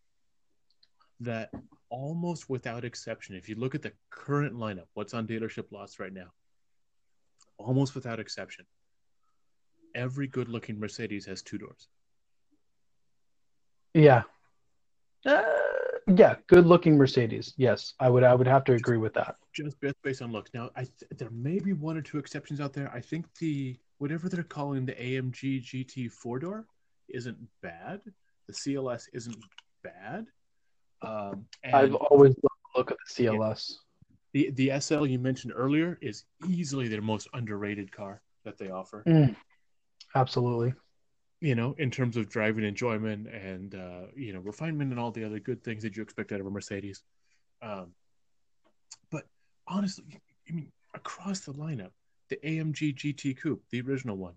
that 1.19 1.49
almost 1.89 2.49
without 2.49 2.85
exception, 2.85 3.35
if 3.35 3.49
you 3.49 3.55
look 3.55 3.75
at 3.75 3.81
the 3.81 3.93
current 4.09 4.53
lineup, 4.53 4.87
what's 4.93 5.13
on 5.13 5.27
dealership 5.27 5.71
lots 5.71 5.99
right 5.99 6.13
now, 6.13 6.27
almost 7.57 7.95
without 7.95 8.19
exception, 8.19 8.65
every 9.93 10.27
good 10.27 10.49
looking 10.49 10.79
Mercedes 10.79 11.25
has 11.25 11.41
two 11.41 11.57
doors. 11.57 11.87
Yeah. 13.93 14.23
Uh, 15.25 15.41
yeah, 16.07 16.35
good 16.47 16.67
looking 16.67 16.97
Mercedes. 16.97 17.53
Yes, 17.57 17.93
I 17.99 18.09
would 18.09 18.23
I 18.23 18.35
would 18.35 18.45
have 18.47 18.63
to 18.65 18.73
agree 18.73 18.97
with 18.97 19.13
that. 19.15 19.37
Just 19.53 19.77
based 20.03 20.21
on 20.21 20.31
looks. 20.31 20.51
Now, 20.53 20.69
I 20.75 20.81
th- 20.81 21.09
there 21.17 21.31
may 21.31 21.59
be 21.59 21.73
one 21.73 21.97
or 21.97 22.01
two 22.01 22.19
exceptions 22.19 22.61
out 22.61 22.73
there. 22.73 22.91
I 22.93 23.01
think 23.01 23.25
the 23.39 23.75
whatever 23.97 24.29
they're 24.29 24.43
calling 24.43 24.85
the 24.85 24.93
AMG 24.93 25.63
GT 25.63 26.11
four 26.11 26.37
door 26.39 26.67
isn't 27.09 27.37
bad. 27.63 28.01
The 28.47 28.53
CLS 28.53 29.07
isn't 29.13 29.37
bad. 29.83 30.27
Um, 31.01 31.45
I've 31.73 31.95
always 31.95 32.35
loved 32.35 32.39
the 32.43 32.77
look 32.77 32.91
of 32.91 32.97
the 33.07 33.23
CLS. 33.23 33.73
The 34.35 34.51
the 34.51 34.81
SL 34.81 35.05
you 35.05 35.17
mentioned 35.17 35.53
earlier 35.55 35.97
is 36.01 36.25
easily 36.45 36.89
their 36.89 37.01
most 37.01 37.29
underrated 37.33 37.89
car 37.89 38.21
that 38.43 38.57
they 38.57 38.69
offer. 38.69 39.01
Mm, 39.07 39.33
absolutely. 40.13 40.73
You 41.39 41.55
know, 41.55 41.73
in 41.77 41.89
terms 41.89 42.17
of 42.17 42.27
driving 42.27 42.65
enjoyment 42.65 43.29
and 43.29 43.75
uh, 43.75 44.07
you 44.13 44.33
know 44.33 44.41
refinement 44.41 44.91
and 44.91 44.99
all 44.99 45.11
the 45.11 45.23
other 45.23 45.39
good 45.39 45.63
things 45.63 45.83
that 45.83 45.95
you 45.95 46.03
expect 46.03 46.33
out 46.33 46.41
of 46.41 46.47
a 46.47 46.51
Mercedes. 46.51 47.01
Um, 47.61 47.93
but 49.09 49.23
honestly, 49.69 50.19
I 50.49 50.51
mean, 50.51 50.69
across 50.93 51.39
the 51.39 51.53
lineup, 51.53 51.91
the 52.27 52.35
AMG 52.43 52.93
GT 52.93 53.39
Coupe, 53.41 53.63
the 53.71 53.79
original 53.79 54.17
one, 54.17 54.33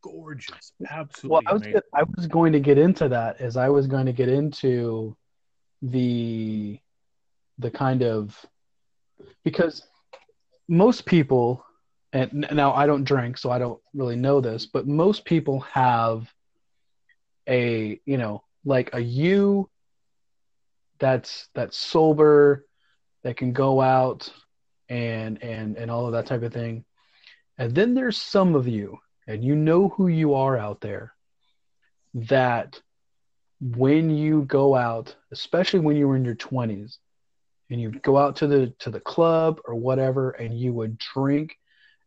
gorgeous, 0.00 0.72
absolutely. 0.88 1.34
Well, 1.34 1.42
I 1.46 1.52
was, 1.52 1.62
gonna, 1.62 1.82
I 1.92 2.04
was 2.16 2.26
going 2.26 2.54
to 2.54 2.60
get 2.60 2.78
into 2.78 3.06
that 3.10 3.38
as 3.38 3.58
I 3.58 3.68
was 3.68 3.86
going 3.86 4.06
to 4.06 4.14
get 4.14 4.30
into 4.30 5.14
the 5.82 6.80
the 7.58 7.70
kind 7.70 8.02
of 8.02 8.42
because 9.44 9.82
most 10.68 11.06
people 11.06 11.64
and 12.12 12.46
now 12.52 12.72
I 12.72 12.86
don't 12.86 13.04
drink 13.04 13.38
so 13.38 13.50
I 13.50 13.58
don't 13.58 13.80
really 13.94 14.16
know 14.16 14.40
this 14.40 14.66
but 14.66 14.86
most 14.86 15.24
people 15.24 15.60
have 15.60 16.32
a 17.48 18.00
you 18.04 18.18
know 18.18 18.42
like 18.64 18.90
a 18.94 19.00
you 19.00 19.68
that's 20.98 21.48
that's 21.54 21.76
sober 21.76 22.66
that 23.22 23.36
can 23.36 23.52
go 23.52 23.80
out 23.80 24.30
and 24.88 25.42
and 25.42 25.76
and 25.76 25.90
all 25.90 26.06
of 26.06 26.12
that 26.12 26.26
type 26.26 26.42
of 26.42 26.52
thing. 26.52 26.84
And 27.58 27.74
then 27.74 27.94
there's 27.94 28.18
some 28.18 28.54
of 28.54 28.68
you 28.68 28.98
and 29.26 29.42
you 29.42 29.56
know 29.56 29.88
who 29.88 30.08
you 30.08 30.34
are 30.34 30.56
out 30.56 30.80
there 30.80 31.12
that 32.14 32.80
when 33.60 34.10
you 34.10 34.42
go 34.42 34.74
out 34.74 35.14
especially 35.32 35.80
when 35.80 35.96
you 35.96 36.06
were 36.06 36.16
in 36.16 36.24
your 36.24 36.34
20s 36.34 36.98
and 37.70 37.80
you'd 37.80 38.02
go 38.02 38.16
out 38.16 38.36
to 38.36 38.46
the 38.46 38.72
to 38.78 38.90
the 38.90 39.00
club 39.00 39.60
or 39.64 39.74
whatever 39.74 40.30
and 40.30 40.58
you 40.58 40.72
would 40.72 40.98
drink 40.98 41.56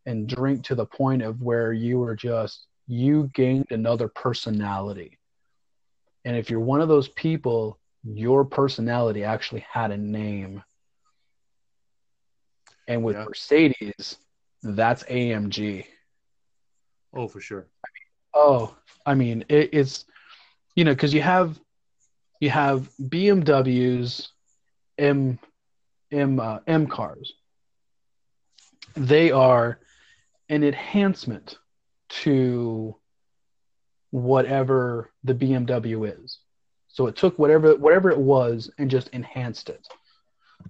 and 0.05 0.28
drink 0.28 0.64
to 0.64 0.76
the 0.76 0.86
point 0.86 1.22
of 1.22 1.41
where 1.41 1.74
you 1.74 1.99
were 1.99 2.16
just 2.16 2.66
you 2.88 3.30
gained 3.34 3.68
another 3.72 4.07
personality. 4.07 5.18
And 6.26 6.36
if 6.36 6.49
you're 6.49 6.60
one 6.60 6.82
of 6.82 6.88
those 6.88 7.10
people, 7.10 7.80
your 8.03 8.43
personality 8.43 9.24
actually 9.24 9.66
had 9.72 9.91
a 9.91 9.97
name. 9.97 10.64
And 12.88 13.03
with 13.03 13.16
Yeah. 13.16 13.26
Mercedes, 13.26 14.18
that's 14.64 15.03
AMG. 15.03 15.86
Oh, 17.14 17.28
for 17.28 17.39
sure. 17.41 17.68
Oh, 18.34 18.76
I 19.05 19.14
mean, 19.16 19.43
it, 19.49 19.70
it's 19.74 20.05
you 20.76 20.84
know 20.84 20.93
because 20.93 21.14
you 21.14 21.22
have 21.22 21.60
you 22.39 22.49
have 22.49 22.89
BMWs, 23.01 24.30
M 24.97 25.39
M 26.12 26.39
uh, 26.39 26.60
M 26.68 26.88
cars. 26.88 27.34
They 28.95 29.32
are 29.32 29.80
an 30.49 30.64
enhancement 30.64 31.57
to 32.10 32.95
whatever 34.12 35.12
the 35.24 35.34
BMW 35.36 36.24
is. 36.24 36.39
So 36.88 37.07
it 37.07 37.16
took 37.16 37.38
whatever 37.38 37.76
whatever 37.76 38.10
it 38.10 38.18
was 38.18 38.72
and 38.78 38.89
just 38.89 39.10
enhanced 39.10 39.70
it. 39.70 39.88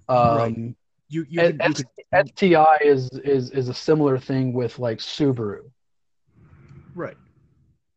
Um, 0.08 0.36
Right. 0.36 0.74
You 1.08 1.26
you, 1.28 1.40
S- 1.40 1.54
you 1.66 1.74
could, 1.74 1.86
STI 2.28 2.78
is 2.84 3.08
is 3.24 3.50
is 3.50 3.68
a 3.68 3.74
similar 3.74 4.18
thing 4.18 4.52
with 4.52 4.78
like 4.78 4.98
Subaru. 4.98 5.70
right, 6.94 7.16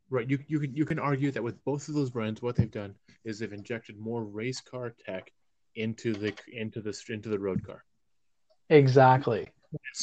right. 0.10 0.28
You 0.28 0.39
you 0.48 0.60
can 0.60 0.76
you 0.76 0.86
can 0.86 0.98
argue 0.98 1.30
that 1.32 1.44
with 1.44 1.64
both 1.64 1.88
of 1.89 1.94
those 1.94 2.10
brands, 2.10 2.41
what 2.41 2.56
they've 2.56 2.72
done 2.72 2.96
is 3.24 3.38
they've 3.39 3.54
injected 3.54 4.00
more 4.00 4.24
race 4.24 4.62
car 4.62 4.96
tech 5.06 5.32
into 5.76 6.13
the 6.13 6.34
into 6.51 6.82
the 6.82 6.97
into 7.09 7.30
the 7.30 7.39
road 7.39 7.65
car. 7.65 7.84
Exactly. 8.69 9.49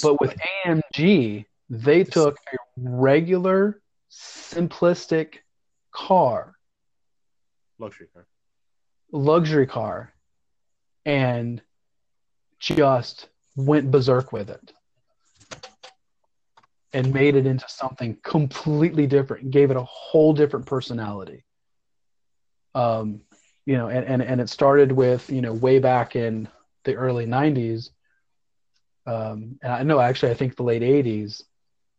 But 0.02 0.20
with 0.20 0.36
AMG, 0.66 1.44
they 1.68 2.04
took 2.04 2.36
a 2.52 2.56
regular, 2.76 3.80
simplistic 4.10 5.36
car, 5.92 6.54
luxury 7.78 8.08
car, 8.12 8.26
luxury 9.12 9.66
car, 9.66 10.12
and 11.04 11.62
just 12.58 13.28
went 13.56 13.90
berserk 13.90 14.32
with 14.32 14.50
it. 14.50 14.72
And 16.92 17.14
made 17.14 17.36
it 17.36 17.46
into 17.46 17.66
something 17.68 18.18
completely 18.24 19.06
different, 19.06 19.52
gave 19.52 19.70
it 19.70 19.76
a 19.76 19.84
whole 19.84 20.32
different 20.32 20.66
personality. 20.66 21.44
Um, 22.74 23.20
you 23.70 23.76
know, 23.76 23.86
and, 23.86 24.04
and, 24.04 24.20
and 24.20 24.40
it 24.40 24.50
started 24.50 24.90
with, 24.90 25.30
you 25.30 25.40
know, 25.40 25.52
way 25.52 25.78
back 25.78 26.16
in 26.16 26.48
the 26.82 26.96
early 26.96 27.24
90s. 27.24 27.90
Um, 29.06 29.60
and 29.62 29.72
I 29.72 29.84
know 29.84 30.00
actually, 30.00 30.32
I 30.32 30.34
think 30.34 30.56
the 30.56 30.64
late 30.64 30.82
80s, 30.82 31.44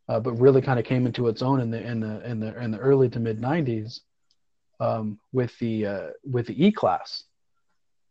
uh, 0.10 0.20
but 0.20 0.34
really 0.34 0.62
kind 0.62 0.80
of 0.80 0.86
came 0.86 1.06
into 1.06 1.30
its 1.30 1.42
own 1.42 1.62
in 1.62 1.72
the 1.72 1.82
in 1.82 2.02
the 2.02 2.30
in 2.30 2.42
the 2.42 2.62
in 2.62 2.72
the 2.72 2.78
early 2.78 3.08
to 3.12 3.22
mid 3.22 3.40
90s 3.40 4.02
um, 4.82 5.18
with 5.32 5.58
the 5.60 5.86
uh, 5.86 6.08
with 6.30 6.48
the 6.48 6.66
E 6.68 6.74
class 6.74 7.24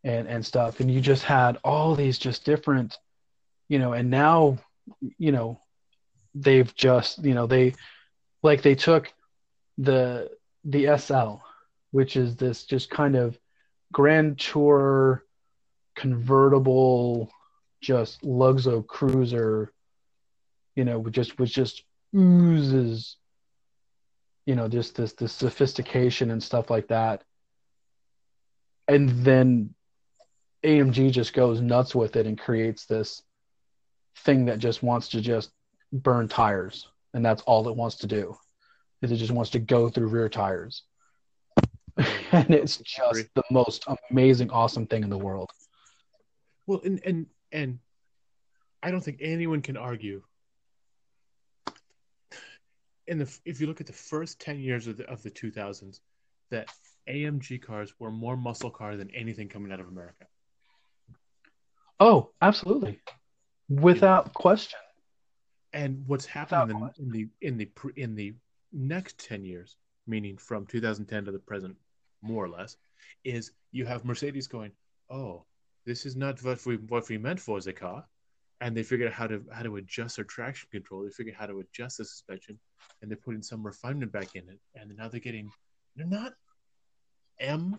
and 0.04 0.26
and 0.26 0.46
stuff, 0.46 0.80
and 0.80 0.90
you 0.90 1.02
just 1.02 1.24
had 1.24 1.58
all 1.62 1.94
these 1.94 2.18
just 2.18 2.46
different, 2.46 2.96
you 3.68 3.78
know, 3.78 3.92
and 3.92 4.08
now, 4.08 4.56
you 5.18 5.32
know, 5.32 5.60
they've 6.34 6.74
just 6.74 7.22
you 7.22 7.34
know 7.34 7.46
they 7.46 7.74
like 8.42 8.62
they 8.62 8.74
took 8.74 9.12
the 9.76 10.30
the 10.64 10.96
SL, 10.96 11.44
which 11.90 12.16
is 12.16 12.36
this 12.36 12.64
just 12.64 12.88
kind 12.88 13.16
of 13.16 13.38
grand 13.92 14.38
tour 14.38 15.24
convertible 15.96 17.30
just 17.80 18.22
Luxo 18.22 18.86
cruiser, 18.86 19.72
you 20.76 20.84
know, 20.84 20.98
with 20.98 21.14
just 21.14 21.38
was 21.38 21.50
just 21.50 21.82
oozes, 22.14 23.16
you 24.46 24.54
know, 24.54 24.68
just 24.68 24.96
this 24.96 25.12
this 25.14 25.32
sophistication 25.32 26.30
and 26.30 26.42
stuff 26.42 26.70
like 26.70 26.88
that. 26.88 27.22
And 28.88 29.08
then 29.24 29.74
AMG 30.64 31.10
just 31.12 31.32
goes 31.32 31.60
nuts 31.60 31.94
with 31.94 32.16
it 32.16 32.26
and 32.26 32.38
creates 32.38 32.86
this 32.86 33.22
thing 34.18 34.46
that 34.46 34.58
just 34.58 34.82
wants 34.82 35.08
to 35.10 35.20
just 35.20 35.50
burn 35.92 36.28
tires, 36.28 36.88
and 37.14 37.24
that's 37.24 37.42
all 37.42 37.68
it 37.68 37.76
wants 37.76 37.96
to 37.96 38.06
do. 38.06 38.36
Is 39.02 39.12
it 39.12 39.16
just 39.16 39.32
wants 39.32 39.50
to 39.52 39.58
go 39.58 39.88
through 39.88 40.08
rear 40.08 40.28
tires. 40.28 40.82
and 42.32 42.50
it's 42.50 42.78
just 42.78 43.26
the 43.34 43.42
most 43.50 43.84
amazing, 44.10 44.50
awesome 44.50 44.86
thing 44.86 45.02
in 45.02 45.10
the 45.10 45.18
world. 45.18 45.50
Well, 46.66 46.80
and 46.84 47.00
and 47.04 47.26
and 47.52 47.78
I 48.82 48.90
don't 48.90 49.00
think 49.00 49.18
anyone 49.20 49.62
can 49.62 49.76
argue. 49.76 50.22
In 53.06 53.18
the 53.18 53.38
if 53.44 53.60
you 53.60 53.66
look 53.66 53.80
at 53.80 53.86
the 53.86 53.92
first 53.92 54.40
ten 54.40 54.60
years 54.60 54.86
of 54.86 54.96
the 54.96 55.08
of 55.10 55.22
the 55.22 55.30
two 55.30 55.50
thousands, 55.50 56.00
that 56.50 56.68
AMG 57.08 57.62
cars 57.62 57.92
were 57.98 58.10
more 58.10 58.36
muscle 58.36 58.70
car 58.70 58.96
than 58.96 59.10
anything 59.10 59.48
coming 59.48 59.72
out 59.72 59.80
of 59.80 59.88
America. 59.88 60.26
Oh, 61.98 62.30
absolutely, 62.40 63.00
without 63.68 64.32
question. 64.32 64.78
And 65.72 66.04
what's 66.06 66.26
happening 66.26 66.90
in, 66.98 67.04
in 67.04 67.10
the 67.10 67.28
in 67.40 67.56
the 67.56 67.70
in 67.96 68.14
the 68.14 68.34
next 68.72 69.18
ten 69.18 69.44
years, 69.44 69.76
meaning 70.06 70.36
from 70.36 70.66
2010 70.66 71.24
to 71.24 71.32
the 71.32 71.38
present, 71.38 71.76
more 72.22 72.44
or 72.44 72.48
less, 72.48 72.76
is 73.24 73.52
you 73.72 73.86
have 73.86 74.04
Mercedes 74.04 74.46
going, 74.46 74.72
oh, 75.10 75.44
this 75.86 76.06
is 76.06 76.16
not 76.16 76.42
what 76.42 76.64
we 76.66 76.76
what 76.76 77.08
we 77.08 77.18
meant 77.18 77.40
for 77.40 77.60
the 77.60 77.72
car, 77.72 78.04
and 78.60 78.76
they 78.76 78.82
figured 78.82 79.08
out 79.08 79.14
how 79.14 79.26
to 79.26 79.42
how 79.52 79.62
to 79.62 79.76
adjust 79.76 80.16
their 80.16 80.24
traction 80.24 80.68
control. 80.70 81.02
They 81.02 81.10
figured 81.10 81.36
out 81.36 81.40
how 81.40 81.46
to 81.46 81.60
adjust 81.60 81.98
the 81.98 82.04
suspension, 82.04 82.58
and 83.00 83.10
they're 83.10 83.16
putting 83.16 83.42
some 83.42 83.64
refinement 83.64 84.12
back 84.12 84.34
in 84.34 84.48
it. 84.48 84.58
And 84.74 84.96
now 84.96 85.08
they're 85.08 85.20
getting, 85.20 85.50
they're 85.96 86.06
not 86.06 86.34
M, 87.38 87.78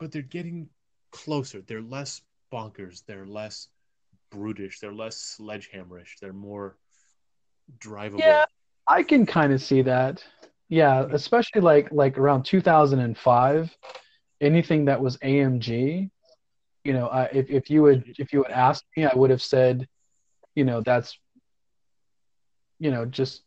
but 0.00 0.12
they're 0.12 0.22
getting 0.22 0.68
closer. 1.12 1.60
They're 1.60 1.82
less 1.82 2.22
bonkers. 2.52 3.04
They're 3.06 3.26
less 3.26 3.68
brutish. 4.30 4.80
They're 4.80 4.92
less 4.94 5.38
sledgehammerish. 5.38 6.18
They're 6.20 6.32
more 6.32 6.76
drivable. 7.78 8.20
Yeah, 8.20 8.46
I 8.88 9.02
can 9.02 9.26
kind 9.26 9.52
of 9.52 9.62
see 9.62 9.82
that. 9.82 10.24
Yeah, 10.68 11.06
especially 11.12 11.60
like 11.60 11.92
like 11.92 12.18
around 12.18 12.44
2005, 12.44 13.76
anything 14.40 14.84
that 14.86 15.00
was 15.00 15.16
AMG, 15.18 16.10
you 16.84 16.92
know, 16.92 17.06
I, 17.06 17.24
if 17.26 17.50
if 17.50 17.70
you 17.70 17.82
would 17.82 18.14
if 18.18 18.32
you 18.32 18.42
had 18.42 18.52
asked 18.52 18.84
me, 18.96 19.04
I 19.04 19.14
would 19.14 19.30
have 19.30 19.42
said, 19.42 19.86
you 20.54 20.64
know, 20.64 20.80
that's, 20.80 21.18
you 22.78 22.90
know, 22.90 23.04
just 23.04 23.42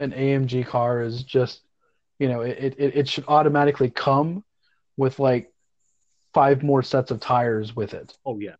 an 0.00 0.12
AMG 0.12 0.66
car 0.66 1.02
is 1.02 1.22
just, 1.22 1.60
you 2.18 2.28
know, 2.28 2.42
it 2.42 2.74
it 2.78 2.96
it 2.96 3.08
should 3.08 3.24
automatically 3.28 3.90
come 3.90 4.44
with 4.96 5.18
like 5.18 5.52
five 6.34 6.62
more 6.62 6.82
sets 6.82 7.10
of 7.10 7.20
tires 7.20 7.74
with 7.74 7.94
it. 7.94 8.16
Oh 8.26 8.38
yeah, 8.38 8.56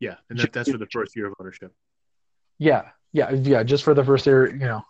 yeah, 0.00 0.16
and 0.28 0.38
that, 0.38 0.52
that's 0.52 0.70
for 0.70 0.78
the 0.78 0.86
first 0.86 1.16
year 1.16 1.26
of 1.26 1.34
ownership. 1.40 1.72
Yeah, 2.58 2.90
yeah, 3.12 3.30
yeah. 3.32 3.62
Just 3.62 3.84
for 3.84 3.94
the 3.94 4.04
first 4.04 4.26
year, 4.26 4.50
you 4.50 4.58
know. 4.58 4.82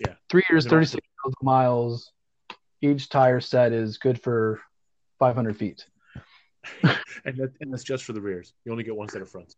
Yeah. 0.00 0.14
Three 0.28 0.42
years, 0.50 0.66
thirty-six 0.66 1.06
thousand 1.06 1.13
miles. 1.42 2.12
Each 2.80 3.08
tire 3.08 3.40
set 3.40 3.72
is 3.72 3.98
good 3.98 4.20
for 4.20 4.60
five 5.18 5.34
hundred 5.34 5.56
feet. 5.56 5.86
and 6.82 7.36
that, 7.36 7.52
and 7.60 7.72
that's 7.72 7.84
just 7.84 8.04
for 8.04 8.12
the 8.12 8.20
rears. 8.20 8.52
You 8.64 8.72
only 8.72 8.84
get 8.84 8.96
one 8.96 9.08
set 9.08 9.22
of 9.22 9.28
fronts. 9.28 9.56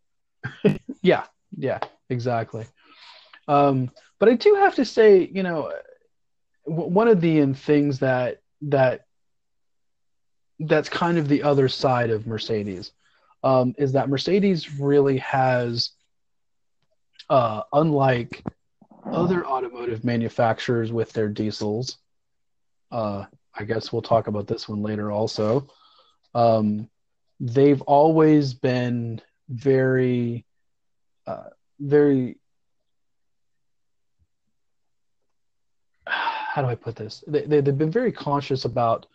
Yeah, 1.02 1.24
yeah, 1.56 1.78
exactly. 2.10 2.66
Um, 3.46 3.92
but 4.18 4.28
I 4.28 4.34
do 4.34 4.56
have 4.56 4.74
to 4.76 4.84
say, 4.84 5.30
you 5.32 5.44
know, 5.44 5.72
w- 6.66 6.88
one 6.88 7.06
of 7.06 7.20
the 7.20 7.52
things 7.54 8.00
that 8.00 8.40
that 8.62 9.06
that's 10.58 10.88
kind 10.88 11.18
of 11.18 11.28
the 11.28 11.42
other 11.44 11.68
side 11.68 12.10
of 12.10 12.26
Mercedes 12.26 12.90
um, 13.44 13.74
is 13.78 13.92
that 13.92 14.08
Mercedes 14.08 14.80
really 14.80 15.18
has, 15.18 15.90
uh, 17.30 17.62
unlike 17.72 18.42
other 19.12 19.46
automotive 19.46 20.04
manufacturers 20.04 20.92
with 20.92 21.12
their 21.12 21.28
diesels, 21.28 21.98
uh, 22.90 23.24
I 23.54 23.64
guess 23.64 23.92
we'll 23.92 24.02
talk 24.02 24.26
about 24.26 24.46
this 24.46 24.68
one 24.68 24.82
later 24.82 25.10
also. 25.10 25.68
Um, 26.34 26.88
they've 27.40 27.80
always 27.82 28.54
been 28.54 29.20
very, 29.48 30.44
uh, 31.26 31.50
very. 31.80 32.38
How 36.06 36.62
do 36.62 36.68
I 36.68 36.74
put 36.74 36.96
this? 36.96 37.22
They, 37.26 37.42
they, 37.42 37.60
they've 37.60 37.76
been 37.76 37.90
very 37.90 38.12
conscious 38.12 38.64
about, 38.64 39.06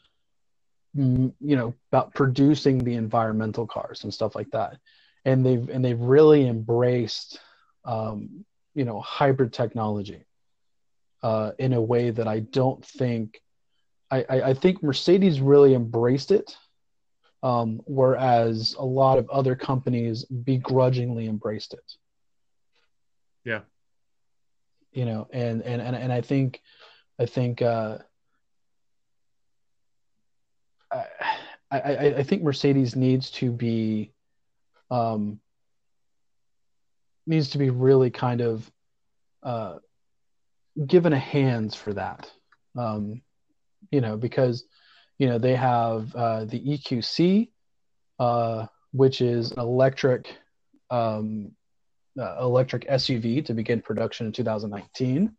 mm, 0.95 1.33
you 1.39 1.55
know, 1.55 1.73
about 1.91 2.13
producing 2.13 2.77
the 2.79 2.93
environmental 2.93 3.65
cars 3.65 4.03
and 4.03 4.13
stuff 4.13 4.35
like 4.35 4.51
that, 4.51 4.77
and 5.25 5.45
they've 5.45 5.67
and 5.69 5.83
they've 5.83 5.99
really 5.99 6.47
embraced, 6.47 7.39
um, 7.85 8.45
you 8.73 8.85
know, 8.85 8.99
hybrid 9.01 9.53
technology, 9.53 10.25
uh, 11.23 11.51
in 11.59 11.73
a 11.73 11.81
way 11.81 12.09
that 12.09 12.27
I 12.27 12.39
don't 12.39 12.83
think, 12.85 13.41
I, 14.09 14.25
I, 14.29 14.41
I 14.49 14.53
think 14.53 14.81
Mercedes 14.81 15.41
really 15.41 15.73
embraced 15.73 16.31
it, 16.31 16.57
um, 17.43 17.81
whereas 17.85 18.75
a 18.77 18.85
lot 18.85 19.17
of 19.17 19.29
other 19.29 19.55
companies 19.55 20.25
begrudgingly 20.25 21.27
embraced 21.27 21.73
it. 21.73 21.93
Yeah. 23.43 23.61
You 24.91 25.05
know, 25.05 25.27
and 25.31 25.61
and 25.61 25.81
and, 25.81 25.95
and 25.95 26.11
I 26.11 26.21
think 26.21 26.61
I 27.17 27.25
think 27.25 27.61
uh, 27.61 27.99
I, 30.91 31.05
I 31.71 32.15
I 32.17 32.23
think 32.23 32.43
Mercedes 32.43 32.95
needs 32.95 33.31
to 33.31 33.51
be 33.51 34.11
um, 34.89 35.39
needs 37.25 37.49
to 37.51 37.57
be 37.57 37.69
really 37.69 38.09
kind 38.09 38.41
of 38.41 38.69
uh, 39.43 39.77
given 40.85 41.13
a 41.13 41.19
hands 41.19 41.75
for 41.75 41.93
that. 41.93 42.29
Um, 42.77 43.21
you 43.91 44.01
know, 44.01 44.17
because 44.17 44.63
you 45.17 45.27
know 45.27 45.37
they 45.37 45.55
have 45.55 46.15
uh, 46.15 46.45
the 46.45 46.59
EQC, 46.59 47.49
uh, 48.19 48.67
which 48.91 49.21
is 49.21 49.51
electric 49.51 50.35
um, 50.89 51.51
uh, 52.19 52.37
electric 52.41 52.87
SUV 52.87 53.45
to 53.45 53.53
begin 53.53 53.81
production 53.81 54.27
in 54.27 54.33
2019. 54.33 55.35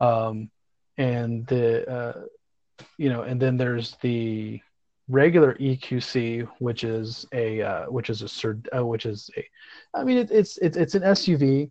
Um, 0.00 0.50
and 0.98 1.46
the 1.46 1.90
uh, 1.90 2.20
you 2.98 3.08
know, 3.08 3.22
and 3.22 3.40
then 3.40 3.56
there's 3.56 3.96
the 4.02 4.60
regular 5.08 5.54
EQC, 5.54 6.48
which 6.58 6.84
is 6.84 7.26
a 7.32 7.62
uh, 7.62 7.84
which 7.86 8.10
is 8.10 8.22
a 8.22 8.78
uh, 8.78 8.84
which 8.84 9.06
is 9.06 9.30
a, 9.36 9.44
I 9.94 10.04
mean 10.04 10.18
it, 10.18 10.30
it's 10.30 10.58
it's 10.58 10.76
it's 10.76 10.94
an 10.94 11.02
SUV, 11.02 11.70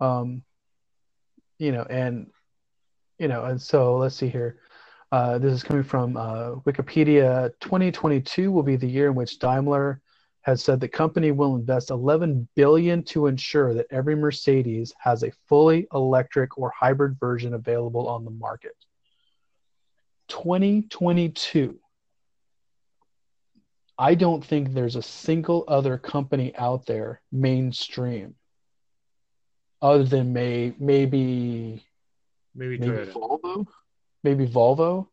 um, 0.00 0.42
you 1.58 1.72
know, 1.72 1.82
and 1.88 2.30
you 3.18 3.28
know, 3.28 3.44
and 3.44 3.60
so 3.60 3.96
let's 3.96 4.16
see 4.16 4.28
here. 4.28 4.58
Uh, 5.12 5.38
this 5.38 5.52
is 5.52 5.62
coming 5.62 5.84
from 5.84 6.16
uh, 6.16 6.56
Wikipedia. 6.66 7.52
2022 7.60 8.50
will 8.50 8.64
be 8.64 8.74
the 8.74 8.86
year 8.86 9.08
in 9.08 9.14
which 9.14 9.38
Daimler 9.38 10.00
has 10.42 10.62
said 10.62 10.80
the 10.80 10.88
company 10.88 11.30
will 11.30 11.54
invest 11.54 11.90
11 11.90 12.48
billion 12.54 13.02
to 13.02 13.28
ensure 13.28 13.72
that 13.74 13.86
every 13.90 14.14
Mercedes 14.14 14.92
has 14.98 15.22
a 15.22 15.32
fully 15.48 15.86
electric 15.94 16.58
or 16.58 16.70
hybrid 16.78 17.18
version 17.18 17.54
available 17.54 18.08
on 18.08 18.24
the 18.24 18.30
market. 18.30 18.74
2022. 20.28 21.78
I 23.98 24.14
don't 24.14 24.44
think 24.44 24.72
there's 24.72 24.96
a 24.96 25.02
single 25.02 25.64
other 25.68 25.98
company 25.98 26.54
out 26.56 26.86
there 26.86 27.20
mainstream 27.30 28.34
other 29.80 30.04
than 30.04 30.32
may 30.32 30.74
maybe 30.78 31.84
Maybe, 32.54 32.78
maybe 32.78 32.92
Toyota. 32.92 33.12
Volvo, 33.12 33.66
maybe 34.22 34.46
Volvo. 34.46 35.08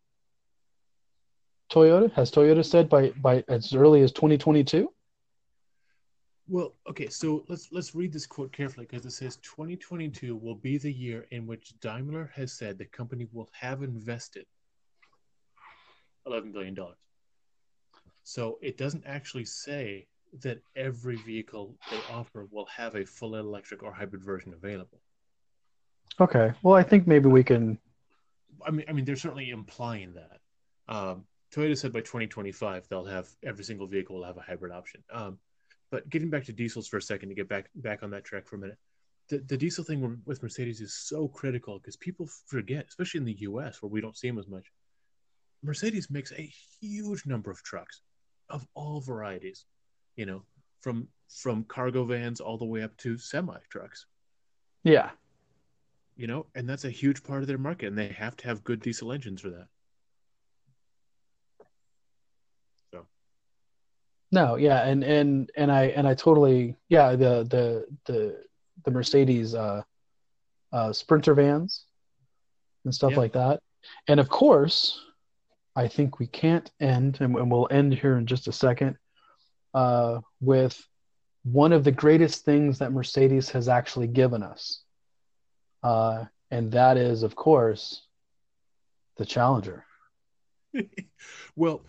Toyota 1.72 2.12
has 2.14 2.32
Toyota 2.32 2.64
said 2.64 2.90
by 2.90 3.10
by 3.22 3.44
as 3.48 3.74
early 3.74 4.02
as 4.02 4.12
2022. 4.12 4.92
Well, 6.48 6.76
okay, 6.90 7.08
so 7.08 7.44
let's 7.48 7.72
let's 7.72 7.96
read 7.96 8.12
this 8.12 8.28
quote 8.28 8.52
carefully 8.52 8.86
because 8.90 9.06
it 9.06 9.12
says 9.12 9.38
2022 9.38 10.36
will 10.36 10.56
be 10.56 10.78
the 10.78 10.92
year 10.92 11.26
in 11.32 11.48
which 11.48 11.74
Daimler 11.80 12.30
has 12.36 12.52
said 12.52 12.78
the 12.78 12.86
company 12.86 13.28
will 13.32 13.50
have 13.54 13.84
invested 13.84 14.46
11 16.28 16.52
billion 16.52 16.74
dollars. 16.74 16.98
So 18.24 18.60
it 18.62 18.78
doesn't 18.78 19.04
actually 19.06 19.46
say 19.46 20.08
that 20.42 20.60
every 20.76 21.18
vehicle 21.18 21.76
they 21.90 21.98
offer 22.14 22.48
will 22.52 22.66
have 22.66 22.96
a 22.96 23.06
full 23.06 23.36
electric 23.36 23.84
or 23.84 23.92
hybrid 23.92 24.24
version 24.24 24.54
available. 24.54 25.00
Okay, 26.20 26.52
well 26.64 26.76
I 26.76 26.84
think 26.84 27.08
maybe 27.08 27.28
we 27.28 27.44
can. 27.44 27.78
I 28.66 28.72
mean, 28.72 28.86
I 28.88 28.94
mean, 28.94 29.06
they're 29.06 29.16
certainly 29.16 29.50
implying 29.50 30.14
that. 30.14 30.40
Um, 30.88 31.26
Toyota 31.54 31.78
said 31.78 31.92
by 31.92 32.00
2025 32.00 32.88
they'll 32.88 33.06
have 33.06 33.28
every 33.44 33.64
single 33.64 33.88
vehicle 33.88 34.18
will 34.18 34.26
have 34.26 34.38
a 34.38 34.42
hybrid 34.42 34.72
option. 34.72 35.04
Um, 35.12 35.38
but 35.90 36.10
getting 36.10 36.30
back 36.30 36.46
to 36.46 36.54
diesels 36.54 36.88
for 36.88 36.98
a 36.98 37.02
second 37.02 37.30
to 37.30 37.36
get 37.36 37.50
back 37.50 37.70
back 37.76 38.04
on 38.04 38.12
that 38.12 38.24
track 38.24 38.46
for 38.46 38.56
a 38.56 38.60
minute, 38.60 38.78
the, 39.30 39.40
the 39.40 39.58
diesel 39.58 39.84
thing 39.84 40.22
with 40.26 40.42
Mercedes 40.42 40.80
is 40.80 40.94
so 40.94 41.28
critical 41.28 41.80
because 41.80 41.98
people 41.98 42.30
forget, 42.48 42.86
especially 42.88 43.20
in 43.20 43.26
the 43.26 43.38
U.S. 43.42 43.82
where 43.82 43.90
we 43.90 44.00
don't 44.00 44.18
see 44.18 44.28
them 44.28 44.40
as 44.40 44.48
much. 44.48 44.72
Mercedes 45.64 46.10
makes 46.10 46.32
a 46.32 46.52
huge 46.80 47.26
number 47.26 47.52
of 47.52 47.62
trucks 47.64 48.02
of 48.52 48.68
all 48.74 49.02
varieties, 49.02 49.66
you 50.16 50.26
know, 50.26 50.44
from 50.82 51.08
from 51.30 51.64
cargo 51.64 52.04
vans 52.04 52.40
all 52.42 52.58
the 52.58 52.66
way 52.66 52.84
up 52.84 52.96
to 52.98 53.18
semi 53.18 53.58
trucks. 53.70 54.06
Yeah, 54.84 55.12
You 56.18 56.28
know, 56.28 56.46
and 56.56 56.68
that's 56.68 56.86
a 56.86 56.90
huge 56.90 57.24
part 57.24 57.42
of 57.42 57.48
their 57.48 57.58
market, 57.58 57.88
and 57.88 57.98
they 57.98 58.10
have 58.10 58.36
to 58.38 58.48
have 58.48 58.64
good 58.64 58.82
diesel 58.82 59.12
engines 59.12 59.42
for 59.42 59.50
that. 59.52 59.68
So 62.94 63.06
no, 64.32 64.56
yeah, 64.56 64.84
and 64.86 65.04
and 65.04 65.50
and 65.56 65.72
I 65.72 65.86
and 65.86 66.08
I 66.08 66.14
totally 66.16 66.76
yeah 66.90 67.12
the 67.16 67.44
the 67.50 67.86
the 68.06 68.44
the 68.84 68.92
Mercedes 68.92 69.54
uh, 69.54 69.84
uh, 70.74 70.92
Sprinter 70.94 71.34
vans 71.36 71.86
and 72.86 72.94
stuff 72.94 73.12
Yeah. 73.12 73.18
like 73.20 73.34
that, 73.34 73.60
and 74.08 74.20
of 74.20 74.30
course, 74.30 75.00
I 75.76 75.88
think 75.88 76.20
we 76.20 76.28
can't 76.28 76.70
end, 76.80 77.18
and, 77.22 77.34
we'll 77.34 77.68
end 77.72 77.94
here 77.94 78.18
in 78.18 78.26
just 78.26 78.48
a 78.48 78.52
second, 78.52 78.98
uh, 79.74 80.20
with 80.42 80.82
one 81.44 81.72
of 81.72 81.84
the 81.84 81.92
greatest 81.92 82.44
things 82.44 82.80
that 82.80 82.92
Mercedes 82.92 83.50
has 83.52 83.70
actually 83.70 84.08
given 84.08 84.44
us, 84.44 84.84
uh, 85.84 86.26
and 86.52 86.72
that 86.74 86.98
is, 86.98 87.24
of 87.24 87.36
course, 87.36 88.06
the 89.18 89.26
Challenger. 89.26 89.86
well, 91.56 91.82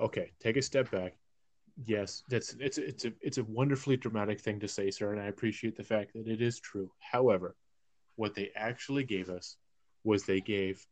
okay, 0.00 0.32
take 0.40 0.56
a 0.56 0.62
step 0.62 0.90
back. 0.90 1.14
Yes, 1.86 2.22
that's 2.28 2.54
it's 2.60 2.76
it's 2.76 3.06
a 3.06 3.12
it's 3.22 3.38
a 3.38 3.44
wonderfully 3.44 3.96
dramatic 3.96 4.40
thing 4.40 4.60
to 4.60 4.68
say, 4.68 4.90
sir, 4.90 5.12
and 5.12 5.20
I 5.20 5.26
appreciate 5.26 5.74
the 5.74 5.82
fact 5.82 6.12
that 6.12 6.28
it 6.28 6.42
is 6.42 6.60
true. 6.60 6.90
However, 7.00 7.56
what 8.16 8.34
they 8.34 8.50
actually 8.54 9.04
gave 9.04 9.30
us 9.30 9.56
was 10.04 10.24
they 10.24 10.40
gave 10.40 10.84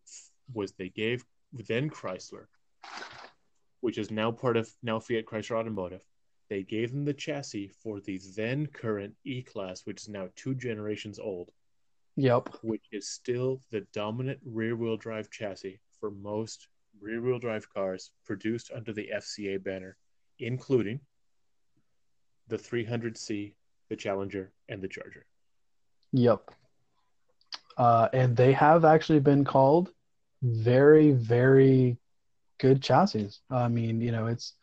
was 0.54 0.72
they 0.72 0.88
gave 0.88 1.24
then 1.52 1.90
Chrysler, 1.90 2.46
which 3.80 3.98
is 3.98 4.10
now 4.10 4.30
part 4.30 4.56
of 4.56 4.70
now 4.82 4.98
Fiat 4.98 5.26
Chrysler 5.26 5.56
Automotive. 5.56 6.04
They 6.48 6.62
gave 6.62 6.90
them 6.90 7.04
the 7.04 7.14
chassis 7.14 7.68
for 7.68 8.00
the 8.00 8.20
then 8.36 8.66
current 8.66 9.14
E 9.24 9.42
class, 9.42 9.86
which 9.86 10.02
is 10.02 10.08
now 10.08 10.28
two 10.34 10.54
generations 10.54 11.18
old, 11.18 11.50
Yep. 12.16 12.48
which 12.62 12.84
is 12.90 13.08
still 13.08 13.60
the 13.70 13.82
dominant 13.92 14.40
rear 14.44 14.74
wheel 14.74 14.96
drive 14.96 15.30
chassis 15.30 15.80
for 16.00 16.10
most 16.10 16.66
rear 17.00 17.20
wheel 17.22 17.38
drive 17.38 17.72
cars 17.72 18.10
produced 18.24 18.70
under 18.74 18.92
the 18.92 19.10
FCA 19.14 19.62
banner, 19.62 19.96
including 20.38 21.00
the 22.48 22.56
300C, 22.56 23.54
the 23.88 23.96
Challenger, 23.96 24.52
and 24.68 24.82
the 24.82 24.88
Charger. 24.88 25.24
Yep. 26.12 26.50
Uh, 27.76 28.08
and 28.12 28.36
they 28.36 28.52
have 28.52 28.84
actually 28.84 29.20
been 29.20 29.44
called 29.44 29.92
very, 30.42 31.12
very 31.12 31.98
good 32.58 32.82
chassis. 32.82 33.30
I 33.50 33.68
mean, 33.68 34.00
you 34.00 34.12
know, 34.12 34.26
it's 34.26 34.54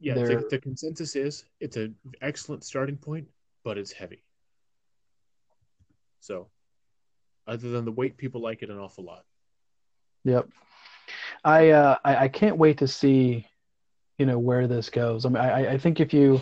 Yeah, 0.00 0.14
the, 0.14 0.46
the 0.50 0.58
consensus 0.58 1.16
is 1.16 1.44
it's 1.60 1.76
an 1.76 1.94
excellent 2.20 2.64
starting 2.64 2.96
point, 2.96 3.28
but 3.64 3.78
it's 3.78 3.92
heavy. 3.92 4.22
So, 6.20 6.48
other 7.46 7.70
than 7.70 7.84
the 7.84 7.92
weight, 7.92 8.16
people 8.16 8.40
like 8.40 8.62
it 8.62 8.70
an 8.70 8.78
awful 8.78 9.04
lot. 9.04 9.24
Yep. 10.24 10.48
I 11.44 11.70
uh 11.70 11.96
I, 12.04 12.16
I 12.16 12.28
can't 12.28 12.56
wait 12.56 12.78
to 12.78 12.88
see, 12.88 13.46
you 14.18 14.26
know, 14.26 14.38
where 14.38 14.66
this 14.66 14.90
goes. 14.90 15.24
I 15.24 15.28
mean 15.28 15.42
I, 15.42 15.74
I 15.74 15.78
think 15.78 16.00
if 16.00 16.12
you 16.12 16.40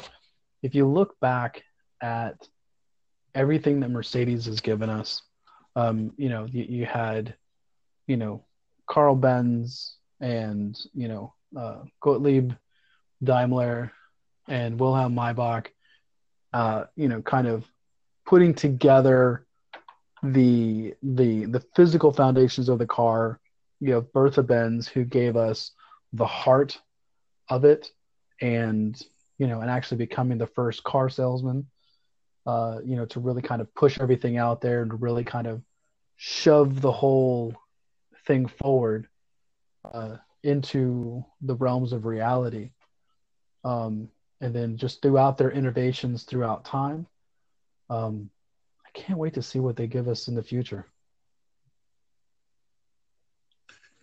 if 0.62 0.74
you 0.74 0.86
look 0.86 1.20
back 1.20 1.62
at 2.00 2.48
everything 3.34 3.80
that 3.80 3.90
Mercedes 3.90 4.46
has 4.46 4.60
given 4.60 4.88
us, 4.88 5.22
um, 5.76 6.12
you 6.16 6.28
know, 6.28 6.46
you, 6.50 6.64
you 6.64 6.86
had, 6.86 7.34
you 8.06 8.16
know, 8.16 8.44
Carl 8.86 9.16
Benz 9.16 9.96
and, 10.20 10.78
you 10.94 11.08
know, 11.08 11.34
uh, 11.56 11.82
Gottlieb 12.00 12.52
Daimler 13.22 13.92
and 14.48 14.78
Wilhelm 14.78 15.14
Maybach, 15.14 15.68
uh, 16.52 16.84
you 16.96 17.08
know, 17.08 17.22
kind 17.22 17.46
of 17.46 17.64
putting 18.26 18.54
together 18.54 19.46
the 20.22 20.94
the 21.02 21.44
the 21.44 21.62
physical 21.76 22.12
foundations 22.12 22.68
of 22.68 22.78
the 22.78 22.86
car. 22.86 23.40
You 23.80 23.94
have 23.94 24.12
Bertha 24.12 24.42
Benz 24.42 24.88
who 24.88 25.04
gave 25.04 25.36
us 25.36 25.72
the 26.12 26.26
heart 26.26 26.80
of 27.48 27.64
it 27.64 27.90
and 28.40 29.00
you 29.38 29.46
know 29.46 29.60
and 29.60 29.70
actually 29.70 29.98
becoming 29.98 30.38
the 30.38 30.46
first 30.46 30.82
car 30.84 31.08
salesman 31.08 31.66
uh, 32.46 32.78
you 32.84 32.96
know 32.96 33.04
to 33.06 33.20
really 33.20 33.42
kind 33.42 33.60
of 33.60 33.74
push 33.74 33.98
everything 34.00 34.38
out 34.38 34.60
there 34.60 34.82
and 34.82 35.02
really 35.02 35.24
kind 35.24 35.46
of 35.46 35.60
shove 36.16 36.80
the 36.80 36.92
whole 36.92 37.54
thing 38.26 38.46
forward 38.46 39.08
uh, 39.92 40.16
into 40.42 41.24
the 41.42 41.54
realms 41.56 41.92
of 41.92 42.04
reality 42.04 42.70
um, 43.64 44.08
and 44.40 44.54
then 44.54 44.76
just 44.76 45.02
throughout 45.02 45.38
their 45.38 45.50
innovations 45.50 46.24
throughout 46.24 46.64
time 46.64 47.06
um, 47.90 48.30
I 48.86 48.98
can't 48.98 49.18
wait 49.18 49.34
to 49.34 49.42
see 49.42 49.60
what 49.60 49.76
they 49.76 49.86
give 49.86 50.08
us 50.08 50.28
in 50.28 50.34
the 50.34 50.42
future 50.42 50.86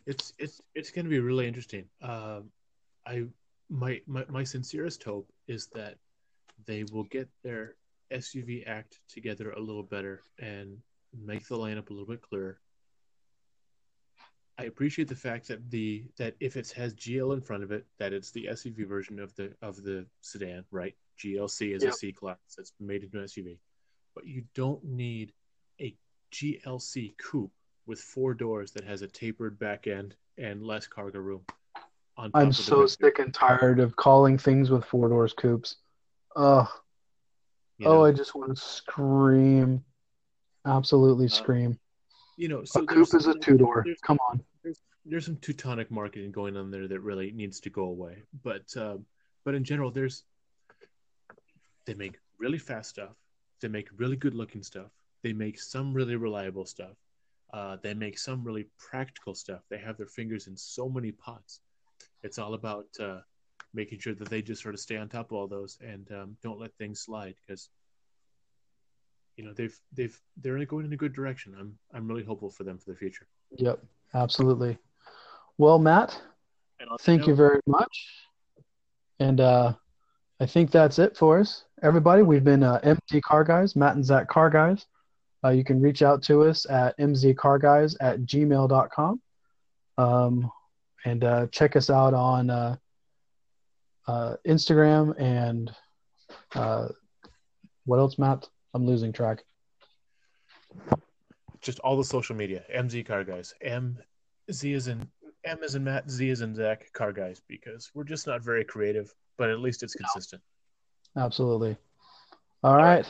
It's 0.06 0.34
it's 0.40 0.62
it's 0.74 0.92
going 0.92 1.06
to 1.06 1.10
be 1.10 1.20
really 1.20 1.48
interesting. 1.48 1.86
Um, 2.02 2.50
I 3.06 3.26
my, 3.70 4.02
my 4.08 4.26
my 4.30 4.44
sincerest 4.44 5.04
hope 5.04 5.30
is 5.48 5.68
that 5.68 5.96
they 6.66 6.84
will 6.92 7.06
get 7.06 7.30
their 7.44 7.76
SUV 8.12 8.68
act 8.68 9.00
together 9.08 9.52
a 9.52 9.60
little 9.60 9.84
better 9.84 10.22
and 10.40 10.78
make 11.18 11.48
the 11.48 11.58
lineup 11.58 11.90
a 11.90 11.94
little 11.94 12.08
bit 12.08 12.22
clearer. 12.22 12.60
I 14.62 14.66
appreciate 14.66 15.08
the 15.08 15.16
fact 15.16 15.48
that 15.48 15.72
the 15.72 16.04
that 16.18 16.36
if 16.40 16.56
it 16.56 16.72
has 16.72 16.94
GL 16.94 17.34
in 17.34 17.42
front 17.42 17.64
of 17.64 17.72
it, 17.72 17.84
that 17.98 18.14
it's 18.14 18.30
the 18.30 18.46
SUV 18.52 18.88
version 18.88 19.20
of 19.20 19.36
the 19.36 19.52
of 19.64 19.82
the 19.84 20.06
sedan, 20.22 20.64
right? 20.70 20.96
GLC 21.18 21.76
is 21.76 21.84
a 21.84 21.92
C 21.92 22.12
class 22.12 22.38
that's 22.56 22.74
made 22.80 23.04
into 23.04 23.18
an 23.18 23.26
SUV, 23.26 23.58
but 24.14 24.26
you 24.28 24.44
don't 24.54 24.84
need 24.84 25.34
a 25.80 25.96
GLC 26.32 27.18
coupe 27.18 27.52
with 27.88 28.00
four 28.00 28.36
doors 28.36 28.72
that 28.74 28.84
has 28.84 29.02
a 29.02 29.08
tapered 29.08 29.58
back 29.58 29.88
end 29.88 30.16
and 30.38 30.64
less 30.64 30.86
cargo 30.86 31.20
room. 31.20 31.42
On 32.18 32.32
top 32.32 32.42
I'm 32.42 32.52
so 32.52 32.86
sick 32.86 33.18
and 33.18 33.34
tired 33.34 33.80
of 33.80 33.96
calling 33.96 34.38
things 34.38 34.70
with 34.70 34.86
four 34.86 35.10
doors 35.10 35.34
coupes. 35.34 35.78
Ugh. 36.36 36.68
you 37.80 37.88
Oh. 37.88 38.06
I 38.06 38.12
just 38.12 38.36
want 38.36 38.56
to 38.56 38.62
scream. 38.62 39.84
Absolutely 40.68 41.26
uh, 41.26 41.30
scream. 41.30 41.80
you 42.38 42.48
know, 42.48 42.64
so 42.64 42.82
a 42.82 42.86
coupe 42.86 43.16
is 43.16 43.26
a 43.26 43.34
two 43.34 43.58
door. 43.58 43.84
Come 44.04 44.20
on. 44.30 44.44
There's 45.06 45.26
some 45.26 45.38
Teutonic 45.38 45.90
marketing 45.90 46.32
going 46.32 46.56
on 46.58 46.72
there 46.72 46.88
that 46.88 47.00
really 47.02 47.32
needs 47.32 47.60
to 47.62 47.70
go 47.70 47.84
away. 47.84 48.24
But 48.44 48.66
um, 48.78 49.06
but 49.44 49.56
in 49.56 49.64
general, 49.64 49.92
there's 49.92 50.24
they 51.86 51.94
make 51.94 52.18
really 52.38 52.60
fast 52.60 52.90
stuff. 52.90 53.16
They 53.62 53.68
make 53.68 53.90
really 53.98 54.16
good 54.16 54.36
looking 54.36 54.64
stuff. 54.64 54.92
They 55.24 55.34
make 55.34 55.60
some 55.60 55.94
really 55.94 56.16
reliable 56.16 56.66
stuff. 56.66 56.96
Uh, 57.54 57.78
they 57.82 57.94
make 57.94 58.18
some 58.18 58.44
really 58.44 58.68
practical 58.78 59.36
stuff. 59.36 59.62
They 59.70 59.78
have 59.78 59.98
their 59.98 60.08
fingers 60.08 60.48
in 60.48 60.56
so 60.56 60.88
many 60.88 61.12
pots. 61.12 61.60
It's 62.24 62.40
all 62.40 62.54
about 62.54 62.88
uh, 63.00 63.20
making 63.74 64.00
sure 64.00 64.14
that 64.14 64.30
they 64.30 64.42
just 64.42 64.62
sort 64.62 64.74
of 64.74 64.80
stay 64.80 64.98
on 64.98 65.10
top 65.10 65.32
of 65.32 65.38
all 65.38 65.48
those 65.48 65.78
and 65.82 66.10
um, 66.12 66.38
don't 66.42 66.60
let 66.60 66.74
things 66.76 67.02
slide 67.02 67.36
because 67.46 67.70
you 69.38 69.44
know 69.44 69.54
they've 69.54 69.78
they've 69.94 70.20
they're 70.38 70.64
going 70.66 70.86
in 70.86 70.94
a 70.94 70.98
good 70.98 71.14
direction. 71.14 71.56
I'm 71.60 71.78
I'm 71.94 72.08
really 72.08 72.24
hopeful 72.24 72.50
for 72.50 72.64
them 72.64 72.78
for 72.78 72.92
the 72.92 72.98
future. 72.98 73.28
Yep, 73.58 73.84
absolutely. 74.14 74.78
Well, 75.58 75.80
Matt, 75.80 76.20
And 76.80 76.90
on 76.90 76.98
that 76.98 77.04
thank 77.04 77.28
you 77.28 77.36
very 77.36 77.60
much. 77.68 78.06
And 79.20 79.40
uh, 79.40 79.74
I 80.40 80.46
think 80.46 80.72
that's 80.72 80.98
it 81.00 81.16
for 81.16 81.40
us. 81.40 81.66
Everybody, 81.84 82.24
we've 82.24 82.44
been 82.44 82.64
uh, 82.64 82.80
MZ 82.84 83.22
Car 83.22 83.44
Guys, 83.44 83.76
Matt 83.76 83.96
and 83.96 84.06
Zach 84.06 84.28
Car 84.28 84.50
Guys. 84.50 84.86
Uh, 85.44 85.50
you 85.50 85.64
can 85.64 85.82
reach 85.82 86.02
out 86.02 86.22
to 86.24 86.44
us 86.44 86.70
at 86.70 86.98
mzcarguys 86.98 87.96
at 88.00 88.22
gmail.com. 88.22 89.22
Um, 89.98 90.52
and 91.06 91.24
uh, 91.24 91.48
check 91.48 91.76
us 91.76 91.90
out 91.90 92.14
on 92.14 92.50
uh, 92.50 92.76
uh, 94.08 94.36
Instagram 94.48 95.20
and 95.20 95.72
uh, 96.56 96.88
what 97.86 97.98
else, 97.98 98.18
Matt? 98.18 98.48
I'm 98.74 98.86
losing 98.86 99.12
track. 99.12 99.44
Just 101.62 101.80
all 101.80 101.98
the 101.98 102.04
social 102.04 102.36
media. 102.36 102.64
MZ 102.76 103.06
Car 103.06 103.24
Guys. 103.24 103.54
M 103.62 103.98
Z 104.52 104.74
is 104.74 104.88
in 104.88 105.08
M 105.44 105.64
is 105.64 105.76
in 105.76 105.84
Matt. 105.84 106.10
Z 106.10 106.30
is 106.30 106.42
in 106.42 106.56
Zach. 106.56 106.92
Car 106.94 107.12
Guys 107.12 107.42
because 107.48 107.92
we're 107.94 108.04
just 108.04 108.28
not 108.28 108.44
very 108.44 108.64
creative, 108.64 109.14
but 109.38 109.50
at 109.50 109.60
least 109.60 109.84
it's 109.84 109.94
consistent. 109.94 110.42
Absolutely. 111.18 111.78
All 112.64 112.78
right. 112.78 113.06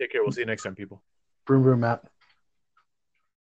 Take 0.00 0.12
care. 0.12 0.22
We'll 0.22 0.32
see 0.32 0.40
you 0.40 0.46
next 0.46 0.62
time, 0.62 0.74
people. 0.74 1.02
Broom, 1.46 1.62
broom, 1.62 1.80
Matt. 1.80 2.04